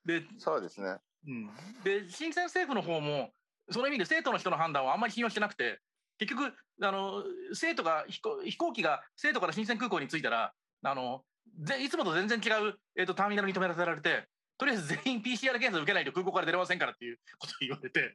[0.05, 0.97] で,、そうですね。
[1.27, 1.49] うん、
[1.83, 3.29] で新鮮政府の方も
[3.69, 5.79] その意味で生徒の人の判断はあんまり信用してなくて
[6.17, 6.51] 結局
[6.81, 7.23] あの
[7.53, 10.51] 生徒が飛行飛行機が生徒から新鮮空港に着いたら
[10.81, 11.21] あの
[11.59, 14.27] ぜいつもと全然違う、えー、とターミナルに止めらせられて
[14.57, 18.13] とりあえず全員 PCR 検査受けないと空港から出れませんからっていう ことを言われて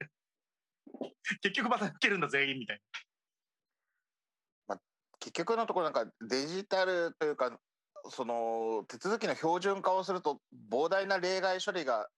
[1.42, 2.80] 結局また受けるんだ全員みたい
[5.20, 7.58] 結局のところなんかデジタルというか
[8.10, 12.08] その手続きの標準化をすると膨大な例外処理が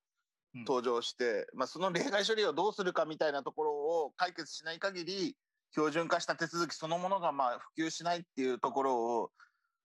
[0.55, 0.65] うん。
[0.65, 5.37] 登場して、まあ、その例外処理をどうするかみたいなところを解決しない限り
[5.73, 9.31] 標準化した手続きそのものがまあ普及しないっていうところを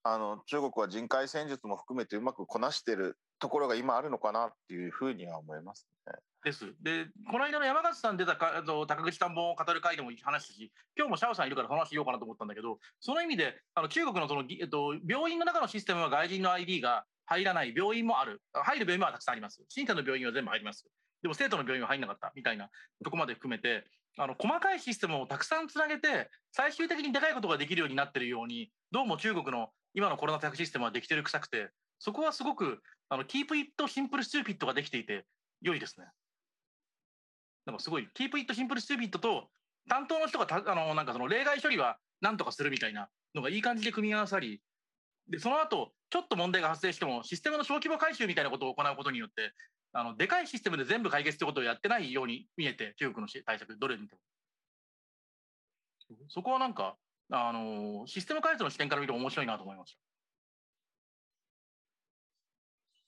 [0.04, 6.14] あの中国は人海戦術も含めてうまくこなしてるところが今あるのかなっていうふうには思いますね。
[6.46, 6.74] です。
[6.82, 18.42] で、この間の山勝さん出たかあの高口探訪を語る会でも話したし、今日もシャオさんいるから話しようかなと思ったんだけど、その意味で、あの中国のその、えっと、病院の中のシステムは外人の ID が入らない病院もある。
[18.54, 19.62] 入る病院はたくさんあります。
[19.68, 20.88] 新鮮の病院は全部入ります。
[21.22, 22.70] でも生徒の病院は入んなかったみたいな
[23.04, 23.84] とこまで含めて、
[24.18, 31.70] あの細かいシステムをたくさんつなげて、最終的にでかいことができるようになってるように、どうも中国の今のコロナ対策システムはできてる臭くて、
[32.04, 35.26] そこはすごく、あの、keep it simple stupid ができていて、
[35.62, 36.08] 良いですね。
[37.66, 39.50] なんかすごい、keep it simple stupid と、
[39.88, 44.62] 担当の人がた、あの、なんかその例外処理はなんとかするみたいなのがいい感じで組み合わさり、
[45.30, 49.54] で、その後、ちょっと問題が発生しても、システムの小規模回収みたいなことを行うことによって、
[49.94, 54.22] あの、でかいシステムで全部解決ってことをやってないように見えて、中国の対策、どれ見ても。
[56.28, 56.98] そこはなんか、
[57.32, 60.13] あの、システム開発の視点から見ても面白いなと思いました。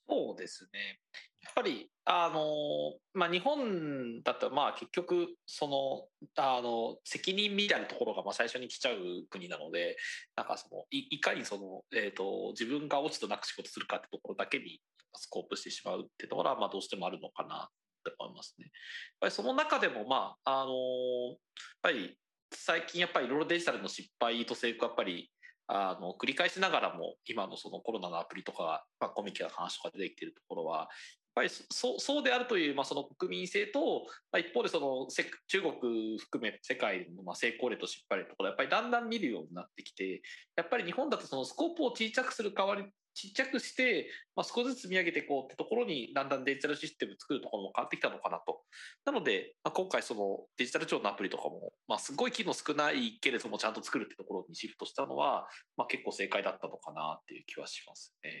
[0.08, 1.00] そうですね。
[1.42, 8.96] やっぱり、あの、まあ、日本だと、まあ、結局、その、あの、責任みたいなところが、まあ、最初に来ちゃう
[9.30, 9.96] 国なので、
[10.36, 14.80] なんかその、いいかにその、えっ、と、自分が落ちとなく仕事するかってところだけに
[15.14, 17.68] スコープしてしまうってところは、まあ、どうしてもあるのかなっ
[18.04, 18.64] て思いますね。
[18.64, 18.72] やっ
[19.20, 21.36] ぱりその中でも、まあ、あのやっ
[21.82, 22.18] ぱり
[22.52, 25.30] 最近やっぱりいろいろデジタルの失敗と成功やっぱり
[25.68, 30.88] あの繰り返しながらも今のそのコロナのアプリとか、まあ、コミケの話とか出てきているところはやっ
[31.34, 35.06] ぱりそうそうであるという、まあ、その国民性と、まあ、一方でその
[35.48, 40.22] 中国含め世界のまあ成功例と失敗例とかやっぱりだんだん見るようになってきて
[40.56, 42.84] やっぱり日本だとそのスコープを小さくする代わり
[43.16, 48.60] ちっちゃくして、まあ、少しずつ見上げていこうってところにだんだんデジタルシステム作るところも変わってきたのかなと。
[49.06, 55.48] なので、まあ、今回そのデジタル庁のアプリとかも、まあ、すごい機能少ないけれどもちゃんと作るってところにシフトしたのは、
[55.78, 58.30] まあ、結構正解だったのかなっていう気はしますね。
[58.30, 58.40] やっ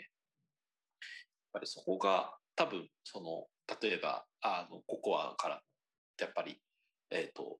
[1.54, 3.46] ぱりそこが多分その
[3.80, 5.62] 例えばあのココアから
[6.20, 6.60] やっぱり、
[7.10, 7.58] えーと、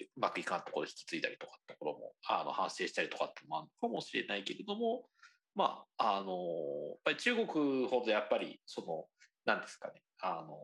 [0.00, 5.06] うまくいかんところ引き継いだりとかところもあの反省したりとかってもあるのかもしれないけれども
[5.54, 9.06] まああのやっぱり中国ほどやっぱりその
[9.44, 10.58] 何ですかねあの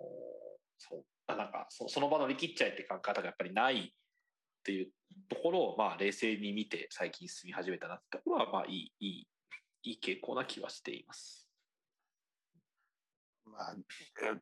[0.79, 4.89] そうなんかそその場の力っちゃいって考え方がやっぱりないっていう
[5.29, 9.27] ところをまあ冷静に見て最近進み始めたなってところはまあいいいい
[9.83, 11.49] いい傾向な気はしています。
[13.47, 13.75] まあ、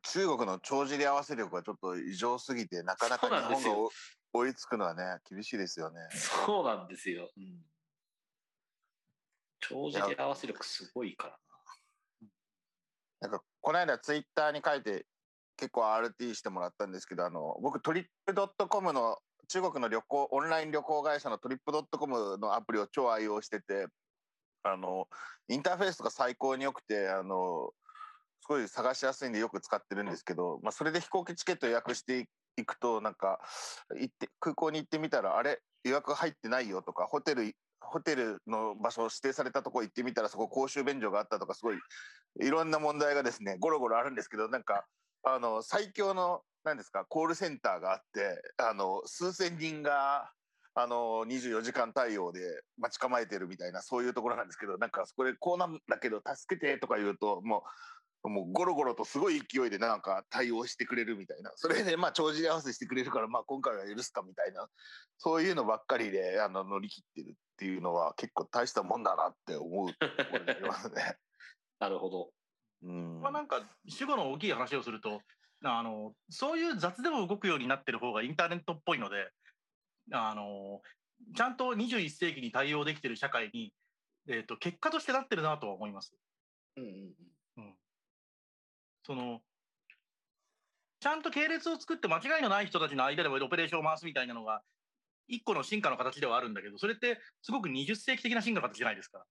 [0.03, 3.89] 中国の帳尻合わせ力がちょっと異常すぎてなかなか日本が
[4.33, 5.99] 追いつくのはね厳しいですよね。
[6.13, 7.31] そうなんですよ。
[7.35, 7.65] うん、
[9.69, 11.37] 帳尻合わせ力すごいからな。
[13.21, 15.05] なんかこの間ツイッターに書いて
[15.57, 19.17] 結構 RT してもらったんですけどあの僕トリップドットコムの
[19.49, 23.87] 中国の旅行オンライン旅行会社のトリップドットコムのアプリを超愛用してて
[24.63, 25.07] あの
[25.49, 27.71] インターフェースとか最高に良くてあの
[28.41, 32.27] すごい探しやすいんでよく使ってるんですけど、まあ、それで飛行機チケット予約して
[32.57, 33.39] いくとなんか
[33.99, 35.59] 行って空港に行ってみたらあれ？
[35.83, 37.53] 予約入ってないよとかホテル
[37.89, 41.77] ホテルの場所を指定されたとこ行ってみたらそこ公衆便所があったとかすごい
[42.41, 44.85] いろんな問題がですねゴロゴロあるんですけどなんか
[45.23, 50.31] あの最強の何ですかコールセンターがあってあの数千人が
[50.75, 52.39] あの24時間対応で
[52.77, 57.61] 待ち構えてるみたいなそういうところなんですけどなんかそこれこうなんだけど助けてとか言うともう
[58.23, 64.67] もうゴロゴロとすごい勢いでなんか対応してくれるみたいなそれでまあ帳尻合わせしてくれるからまあ今回は許すかみたいな
[65.17, 71.15] そういうのばっかりであの乗り切ってるっていうのは結構大したもんだなって思うところにありますね。
[71.79, 72.31] なるほど。
[72.81, 75.21] うんまあ、なんか主語の大きい話をすると
[75.63, 79.29] あのそういう雑でも動くようになってる方がインターネットっぽいので
[80.11, 80.81] あの
[81.35, 83.73] ちゃんと21世紀に対応できてる社会に、
[84.27, 86.15] えーと、結果としてなってるなとは思います。
[86.77, 87.13] うんうんうん
[89.09, 89.41] その、
[90.99, 94.61] ちゃんと系列を作って間違いのない人たちの間でオペレーションを回すみたいなのが、
[95.27, 99.25] 一個の進化の形ではあるんだけど、それってすごく20世紀的な進化の形じゃないですか。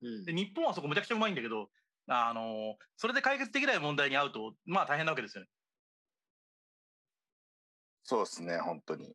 [0.00, 1.68] うん、で日本はそこむちゃくちゃうまいんだけど、
[2.06, 5.50] あのそれで解決できない問題に遭うと、まあ大変なわけですよね。
[8.04, 9.12] そうですね、本当に。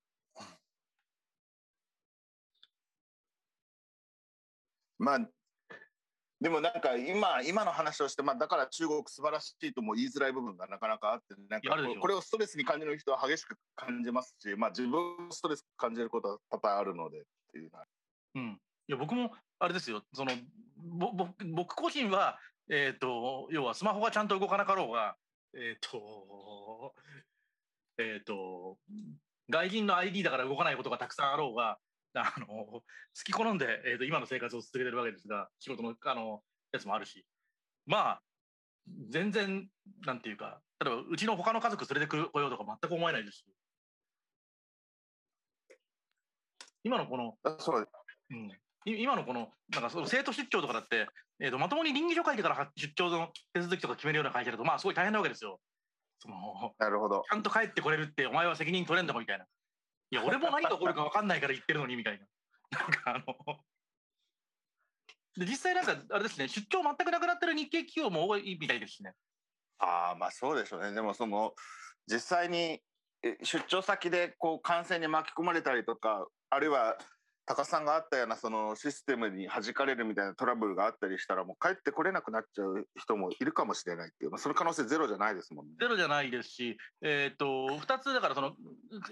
[5.00, 5.20] まあ、
[6.44, 15.00] でもなんか今今の話をして、まあ、だから中国素晴らしいとも言いづらい部分がなかなかあってなんかこれをストレスに感じる人は激しく感じますし、まあ、自分
[15.32, 17.22] ストレス感じることは多々あるのでっ
[17.54, 17.70] ていう
[18.36, 18.60] うん、
[18.90, 20.04] いや僕もあれですよ。
[20.14, 20.34] その
[20.76, 21.14] ぼ
[21.56, 22.38] 僕個人は、
[22.70, 25.16] えーと、要はスマホがちゃんと動かなかろうが
[25.56, 26.94] えっ、ー、と
[28.00, 28.78] えっ、ー、と
[29.50, 31.78] 外人の ID だから動かないことがたくさんあろうが
[32.16, 32.84] あの、好
[33.24, 36.42] き好んで、えーと、今の生活を続けてるわけですが、仕事のあの
[36.72, 37.26] やつもあるし、
[37.86, 38.22] まあ、
[39.10, 39.68] 全然、
[40.06, 43.46] なんていうか、例えばうちの他の家族連れてこようとか全く思えないですし、
[46.84, 47.90] 今のこの、そう、
[48.32, 48.52] うん、
[48.86, 51.08] 今のこの、なんかその生徒出張とかだって、
[51.40, 55.60] えーと、まともに倫理書書いてから出張の手続きとか決めるような会社だと、まあすごい大変なわけですよ。
[56.20, 56.36] その
[56.78, 57.24] なるほど。
[57.30, 59.46] ちゃんと帰ってこれるって、お前は責任取れんだもみたいな。
[60.14, 62.80] いや、俺も何が起こるか分かんないから言ってるのに、みたいな。
[62.80, 63.26] なんかあの
[65.36, 69.14] で、実際なんか、あれですね、出張全くなくなってる日系企業も多いみたいですね。
[69.80, 70.94] ああ、まあそうでしょうね。
[70.94, 71.56] でもその、
[72.06, 72.80] 実際に
[73.42, 76.96] 出張先でこう感染に巻き込まれたりとか、あるいは
[77.46, 85.74] 高さんがあったようなそのシステムに弾かれるみたいなトラブルがあったりしたらもう帰ってこれなくなっちゃう人もいるかもしれないっていう、まあ、その可能性ゼロじゃないですもんね。
[85.80, 87.46] ゼロじゃないですし、えーと、
[87.86, 88.54] 2つだからその、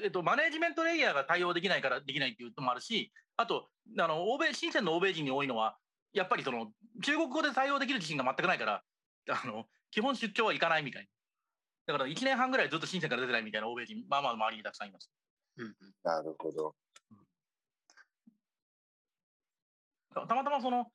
[0.02, 3.68] えーと、マネージメントレイヤーが対応できないからできないっていうのもあるしあと
[4.00, 5.76] あの欧米深センの欧米人に多いのは
[6.14, 6.72] やっぱりその
[7.04, 8.84] 中国語で対応できる自信が全くないから
[9.30, 11.08] あの基本出張は行かないみたい
[11.88, 15.10] なだから1年半ぐらいずっと深センから出てないみたいな欧米人まあまあ周りにたくさんいます。
[15.58, 16.76] うん、なるほど。
[20.14, 20.88] たまたまその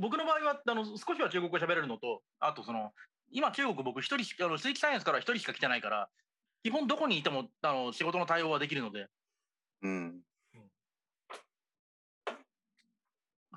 [0.00, 2.92] 僕の場合はあの少しは中国語喋れるのとあとその
[3.30, 6.08] 今中国僕一人あの鈴木サイエンスから一人しか来てないから
[6.62, 9.06] 基本どこにいてもあの仕事の対応はできるので。
[9.82, 10.20] うん。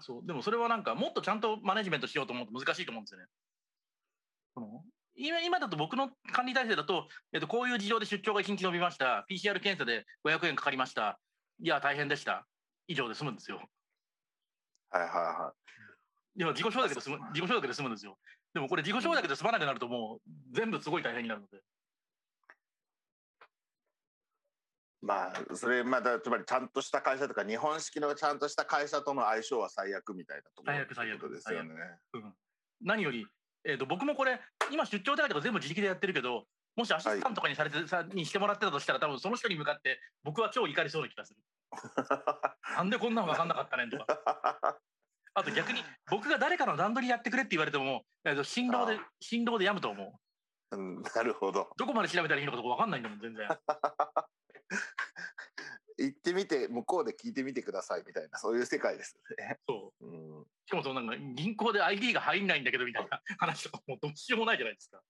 [0.01, 3.25] そうでもそれはなんかもっとちゃんとマネジメントしようと思うと難しいと思うんですよね。
[5.15, 11.19] 今今だと僕の管理体制だと、えっと、こういう事情で出張が1日延びました PCR 検査で500円かかりました
[11.61, 12.45] いや大変でした
[12.87, 13.59] 以上で済むんですよ。
[14.89, 15.53] はいはいは
[16.35, 16.39] い。
[16.39, 18.17] いや自己承諾で済む自己承諾で済むんですよ。
[18.53, 21.61] でもこれ自己承諾で済まなくなるともう全部すごい大変になるので。
[25.01, 31.73] まあそれまだつまりちゃんとした会社とか日本式のちゃんとした会社との相性は最悪みたいなところ最悪最悪ですよね。
[32.13, 32.33] うん、
[32.81, 33.25] 何より、
[33.63, 34.41] えーと、僕もこれ
[34.71, 36.45] 今出張手当とか全部自力でやってるけど
[36.75, 41.39] もしアシスタントとかにされて、はい、さにしてもらってたとしたら多分その人に向かって僕は超怒りそうな気がする。
[42.77, 44.05] なんでこんなの分かんなかったねんとか。
[45.35, 48.03] あと逆に僕が誰かの段取りやってくれって言われても
[48.43, 50.03] 振動で振動でやむと思
[50.71, 50.75] う。
[50.75, 51.69] うん、なるほど。
[51.77, 53.47] どこまで調べたらいいのかとか分かんないんだもん全然。
[55.97, 59.59] 行ってみて向こうで聞いてみてくださいみたいなそういう世界ですね。
[59.67, 60.05] そう。
[60.05, 65.01] うん、しかもそのなんか銀行で ID が入んないんだけどみたいな話とかもうどっちもないじゃないですか。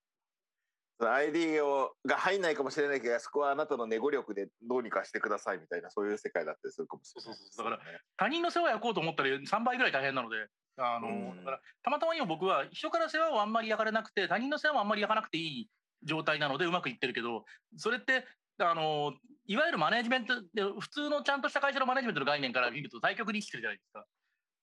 [1.08, 10.36] ID をが入んないかもしれないけどそこはあなたのネゴ力でどうにかしてくださいみたいなそういう世界だったりするかもしれない、ね、そうそうだから他人の世話焼こうと思ったら3倍ぐらい大変なので
[10.78, 15.70] あの、うん、だからたまたま今僕は人から世話をあんまり焼かれなくて他人の世話もあんまり焼かなくていい
[16.04, 17.46] 状態なのでうまくいってるけど
[17.78, 18.26] それって
[18.60, 19.14] あの
[19.46, 24.06] いわゆるマネジメントで普通のちゃんとした会社のマネジメントの概念から見ると対極に意識するじゃないですか。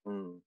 [0.07, 0.41] うん、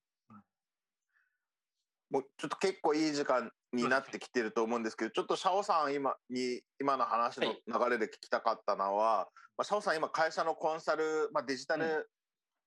[2.12, 9.26] もうちょっと結構いい時間になってきてると思うんですけど、ちょっとシャオさん今に今の話の流れで聞きたかったのは、はい、
[9.58, 12.10] まあ、シャオさん今会社のコンサル、まあ、デジタル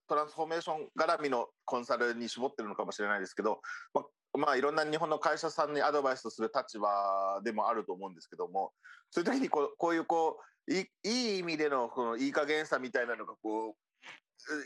[0.08, 3.60] トランスフォーメーション絡みのコンサルに絞ってるのかもしれないですけど、
[3.94, 8.72] まあ、まあ、いろんな日本の会社さんにアドバイスする立場でもあると思うんですけども
[9.10, 10.38] そういう時にこうこういうこ
[10.68, 13.74] ういいい意味でのこのいい加減さみたいなのがこう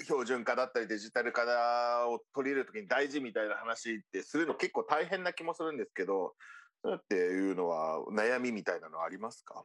[0.04, 6.34] 標準化だったりデジタル化を取り入れる時に大事みたいな話ってするの結構大変な気もするんですけど
[6.82, 9.64] そうっていうのは悩みみたいなのありますか？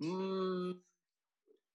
[0.00, 0.80] うん。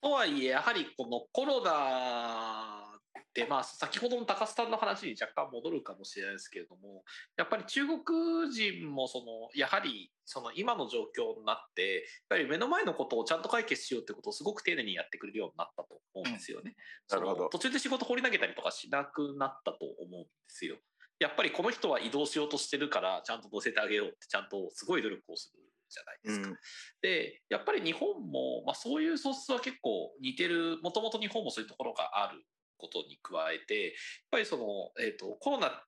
[0.01, 2.86] とはいえやはりこのコロナ
[3.33, 7.03] でまあ先ほどの高須さんの話に若干戻るかもしれないですけれども
[7.37, 9.25] やっぱり中国人もその
[9.55, 16.75] やはりその今の状況になってやっぱり目の前のことをちゃんと解決しようってことをすごく丁寧にやってくれるようになったと思うんですよね。
[17.11, 20.77] うん、なるほど途中で仕事放り投げたりとかしなくなったと思うんですよ。
[21.19, 26.49] やっぱりこの人は移動しようとしてるからちゃんと乗せてあげようってちゃんとすごい努力をするじゃないですか。
[26.49, 26.57] うん、
[27.01, 32.43] でやっぱり日本も、まあ、そういう素質は結構似てるもともと日本もそういうところがある
[32.77, 33.93] ことに加えてやっ
[34.31, 34.65] ぱりその、
[34.99, 35.83] えーと、コロナ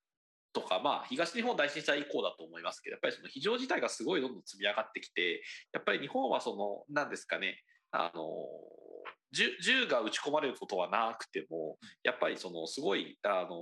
[0.53, 5.41] とか、まあ、東日本大震災以降だと思いますけどやっぱりその非常事態がすごいどんどん積み上がってきて
[5.73, 7.61] やっぱり日本はその何ですかね
[7.91, 8.23] あの
[9.31, 13.57] 銃が撃ち込まれることはなくてもやっぱりそのすごいあの、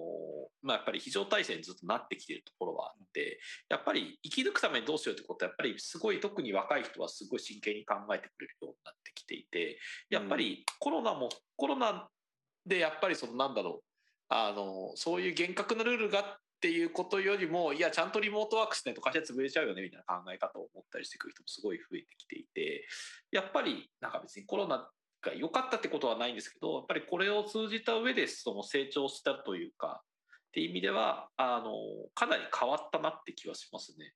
[0.63, 3.39] まあ、やっぱり非常態勢にずっとなってきてるところはあって
[3.69, 9.77] やっぱり生き抜くためにどうしようってことはやっぱりすごい特に若い人はすごい真剣に考えてくれるようになってきていて
[10.09, 12.07] やっぱりコロナもコロナ
[12.67, 13.83] でやっぱりそのなんだろう。
[14.29, 16.23] あのそういう厳格なルールがっ
[16.59, 22.85] ていうことよりもいやちゃんとリモートワークしないと会社潰れちゃうよねみたいな考え方を持ったりしてくる人もすごい増えてきていて
[23.31, 24.89] やっぱりなんか別にコロナ
[25.21, 31.73] が良かったってことはないんですけどやっぱりこれを通じた上でその成長したというかっていう意味ではあの
[32.15, 34.13] かなり変わったなって気はしますね。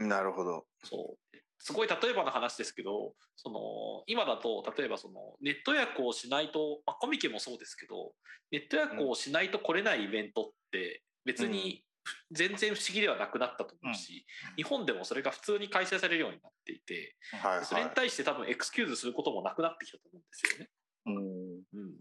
[0.00, 0.64] なるほど。
[0.84, 3.60] そうすごい例えばの話ですけどその
[4.06, 8.12] 今だと例えばそのネット予約をしないと、まあ、コミケもそうですけど
[8.50, 11.84] ネット予約をしないと来れないイベントって別に
[12.30, 20.70] 全然不思議ではなくなったと思うし、うん、日本でもそれが普通に開催されるようになっていて、はいはい、それに対して多分エクスキューズすることもなくなってきたと思うんですよね。
[21.06, 21.94] うん、うん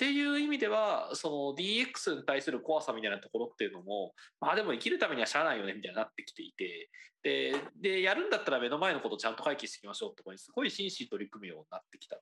[0.00, 6.88] っていう意味ではその DX に対する怖さみたいなところっていうのもまあでも生きるためにはしゃあないよねみたいになってきていて
[7.22, 12.20] ででやるんだったら目の前のことをちゃんと回帰していきましょうってところにすごい真摯に取り組むようになってきたっ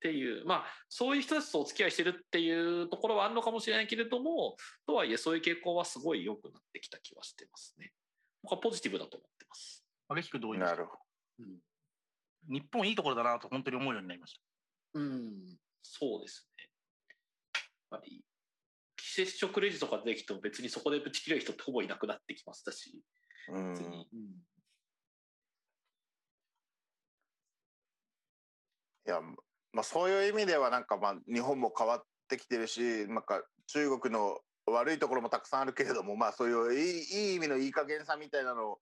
[0.00, 7.92] ていうまあそういう人たちとお付き合いしてるっていうところはあるのかもしれないけれどもとはいえそういう傾向はすごい良くなってきた気はしてますね。
[8.42, 9.84] 僕はポジティブだと思ってます。
[10.12, 10.94] 激しく同意なるほ
[11.38, 11.44] ど、
[12.48, 14.40] うん、日本いいところだなと本当に思うようになりました。
[14.94, 16.48] うんそうです
[18.00, 18.22] 非
[18.96, 22.62] 接触レジとかできても別にそこでぶち切れる人ってほぼいなくなってきまし。
[22.64, 23.02] たし、
[23.48, 24.08] 別に。
[24.12, 24.20] うん、
[29.06, 29.20] いや、
[29.72, 38.78] まあ、そういう意味ではなんかまあ日本も変わってきてるしなんか中国の悪いところもたくさんあるけれどもまあそういういいいい意味のいい加減さみたいなの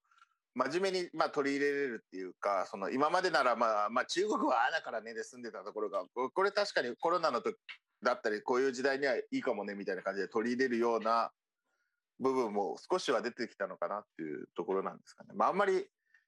[0.54, 6.04] 真面目にまあ取り入れれるっていうかその今までならまあまあ中国はあだからねで住んでたところが
[6.34, 7.56] これ確かにコロナの時
[8.02, 11.30] だったりこういう時代にはいいかもねみたいな感じで取り入れるような
[12.18, 15.30] 部分も少しは出てきたのかなっていうところなんですかね。
[15.34, 15.86] まあ、あんまり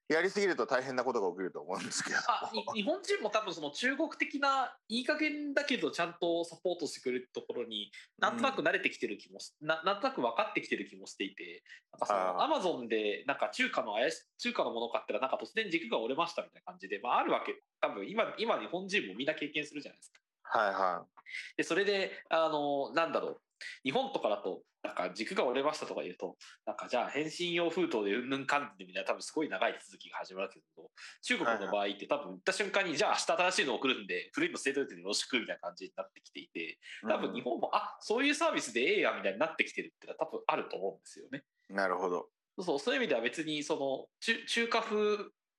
[0.09, 2.17] やりすぎると大変なことが起きると思うんですけど。
[2.27, 17.61] あ日本人も多分その中国的ないい加減だけどちゃんとサポートしてくれるところになんとなく慣れてきてる気もし、うん、ななんとなく分かってきてる気もしていてなんかそのアマゾンでなんか中華の怪し中華のもの買ったらなんか突然軸が折れましたみたいな感じで、まあ、あるわけ。
[17.79, 20.19] 多分今今日本人もみんな経験するじゃないですか。
[20.45, 23.41] はいはい、でそれであのなんだろう
[23.83, 26.35] 日本とかだとなんか軸が折れましたとか言うと、
[26.65, 30.89] なんかじゃあ返信用封筒でうんぬんかんでみたいな多分すごい長い続きが始まるけど、
[31.21, 41.43] 中国の場合って多分売った瞬間にじゃあ明日新しいの送るんで古いの捨てといてよろしくみたいな感じになってきていて、多分日本も、うん、あ、そういうサービスでええやみたいになってきてるってのは多分あると思うんですよね。
[41.69, 42.27] なるほど。
[42.59, 45.17] そうそういう意味では別にその中中華風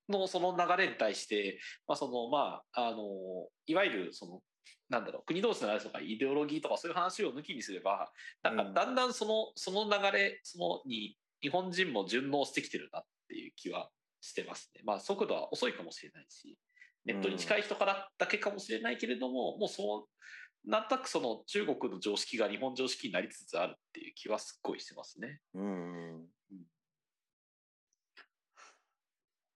[0.08, 1.58] のその流れに対して、
[1.88, 4.40] まあそのまあ、あの、いわゆるその
[4.88, 8.10] なんだろう国同士の話とかイデオロギーとかそういう話を抜きにすれば
[8.42, 14.82] なんかだんだんそのその流れそのに日本人も順応してきてるなっていう気はしてますね。
[14.84, 16.56] まあ速度は遅いかもしれないし
[17.04, 25.40] ネットに近い人からだけかもしれないけれども、もうそうなんとなくその中国の常識が日本常識になりつつあるっていう気はすっごいしてますね。
[25.54, 26.26] うん、うん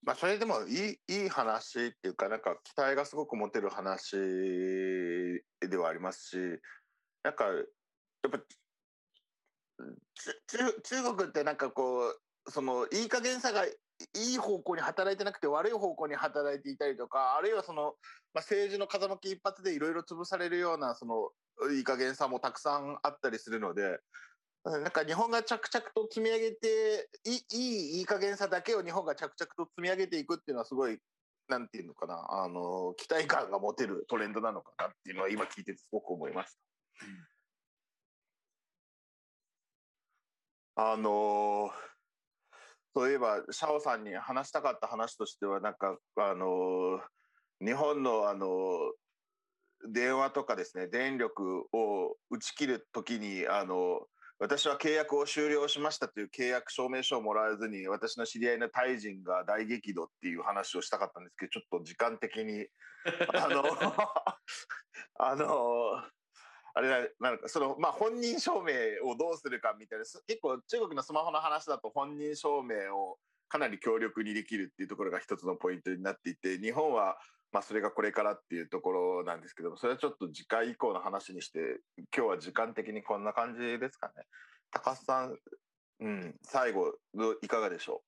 [0.02, 4.16] まあ、それでもいいいい話っていうかなんか期待がすごく持てる話
[5.60, 6.36] ではありますし
[7.22, 8.38] なんかやっぱ
[10.86, 13.74] 中国ってなんかこうそのいい加減さがい
[14.14, 17.92] い方向に働いてなくて悪い方向に働いていたりとかあるいはその、まあ、
[18.36, 21.30] 政治の風向き一発でいろいろ潰されるようなその
[21.72, 23.98] いい加減さもたくさんあったりするので
[24.64, 30.98] なんか日本が着々と積み上げていいいいい加減さだけを日本が着々と積み上げていくっていうのはすごい
[31.48, 36.52] なんていうのかなあの期待感が持てるトレンドなのかなっていうのは今聞いてすごく思いまし
[40.76, 40.84] た。
[40.84, 41.70] うん、あの
[42.94, 47.00] そういえばシャオさんに話したかった話としてはなんかあの
[47.64, 48.92] 日本のあの
[49.88, 54.00] 電話とかですね電力を打ち切る時にあの
[54.40, 62.66] 私は契約を終了しましたという契約証明書をもらえずに私の知り合いのタイ人が大激怒っていう話をしたかったんですけどちょっと時間的に
[63.34, 63.64] あの
[65.18, 66.02] あの
[66.74, 68.74] あれなんかそのまあ本人証明
[69.10, 77.18] をどうするかみたいな結構中国のスマホの話だと本人証明をかなり強力にできるっていうところが一つのポイントになっていて日本は
[77.52, 81.80] まあ、それがこれからっていうところなんですけどもそれはちょっと次回以降の話にして
[82.14, 84.24] 今日は時間的にこんな感じですかね。
[84.70, 85.36] 高須さん、
[86.00, 86.94] うん、最後
[87.42, 88.02] いかがでしょ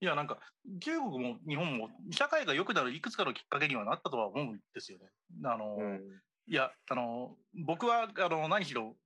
[0.00, 0.04] う？
[0.04, 0.38] いやなんか
[0.80, 5.06] 中国も日本も社会が良くなるいくつかのきっかけにはなったとは思うんですよね。
[5.44, 6.00] あの、うん、
[6.46, 8.96] いやあの僕はあの何しろ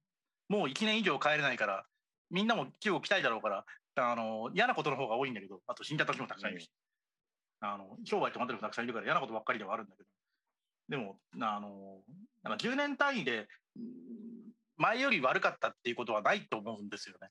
[0.49, 1.85] もう1年以上帰れないから
[2.31, 3.65] みんなも中国来たいだろうから
[3.95, 6.71] あの嫌なことの方が多いんだけどあと死んだ時もたくさんいるし、
[7.60, 10.09] あの商売止まってる人たくさんいるから嫌なことばっかりではあるんだけど。
[10.89, 12.01] でもあの
[12.43, 13.47] なんか10年単位で
[14.76, 17.28] 前より悪かったっていうことはないと思うんですよね。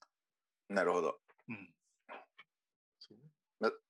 [0.69, 1.19] なるほど。
[1.49, 1.69] うん、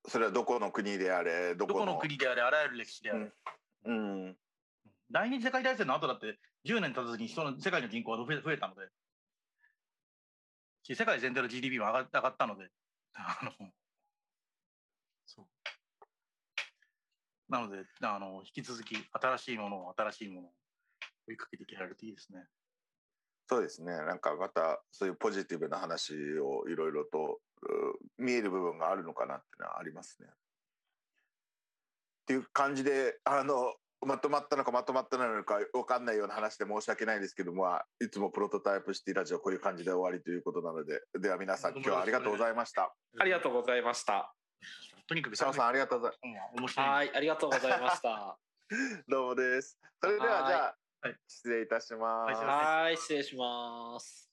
[0.08, 1.98] それはどこの国であれどこの？
[1.98, 3.30] 国であれあらゆる歴史であれ。
[3.86, 4.38] うん、うん、
[5.12, 8.88] 第二次世界大戦の後だって10年経たずに人の世界の人口は増えたので。
[10.96, 12.70] 世界全体の GDP も上が上がったので。
[13.16, 13.52] あの
[17.50, 20.52] なので、あの、引き続き新しいものを新しいものを
[21.28, 22.46] 追いかけていけられるといいですね。
[23.50, 23.94] そうですね。
[23.94, 27.40] なんかまたそういうポジティブな話をいろいろと
[28.18, 30.28] 見える部分があるのかなっていうのはありますね。
[30.30, 30.34] っ
[32.28, 33.74] ていう感じで、あの、
[34.06, 37.66] まとまったのかまとまってないのか分かんないような話で申し訳ないですけども、
[38.02, 42.94] いつもプロトタイプシティラジオこういう感じで終わりということなので、では皆さん今日はありがとうございました。
[43.18, 44.34] ありがとうございました。
[45.08, 46.78] とにかくシャオさんありがとうございます。
[46.78, 48.38] はい、ありがとうございました。
[49.08, 49.80] どうもです。
[50.02, 52.44] それではじゃあ、はい、失礼いたします。
[52.44, 54.27] はい、失礼します。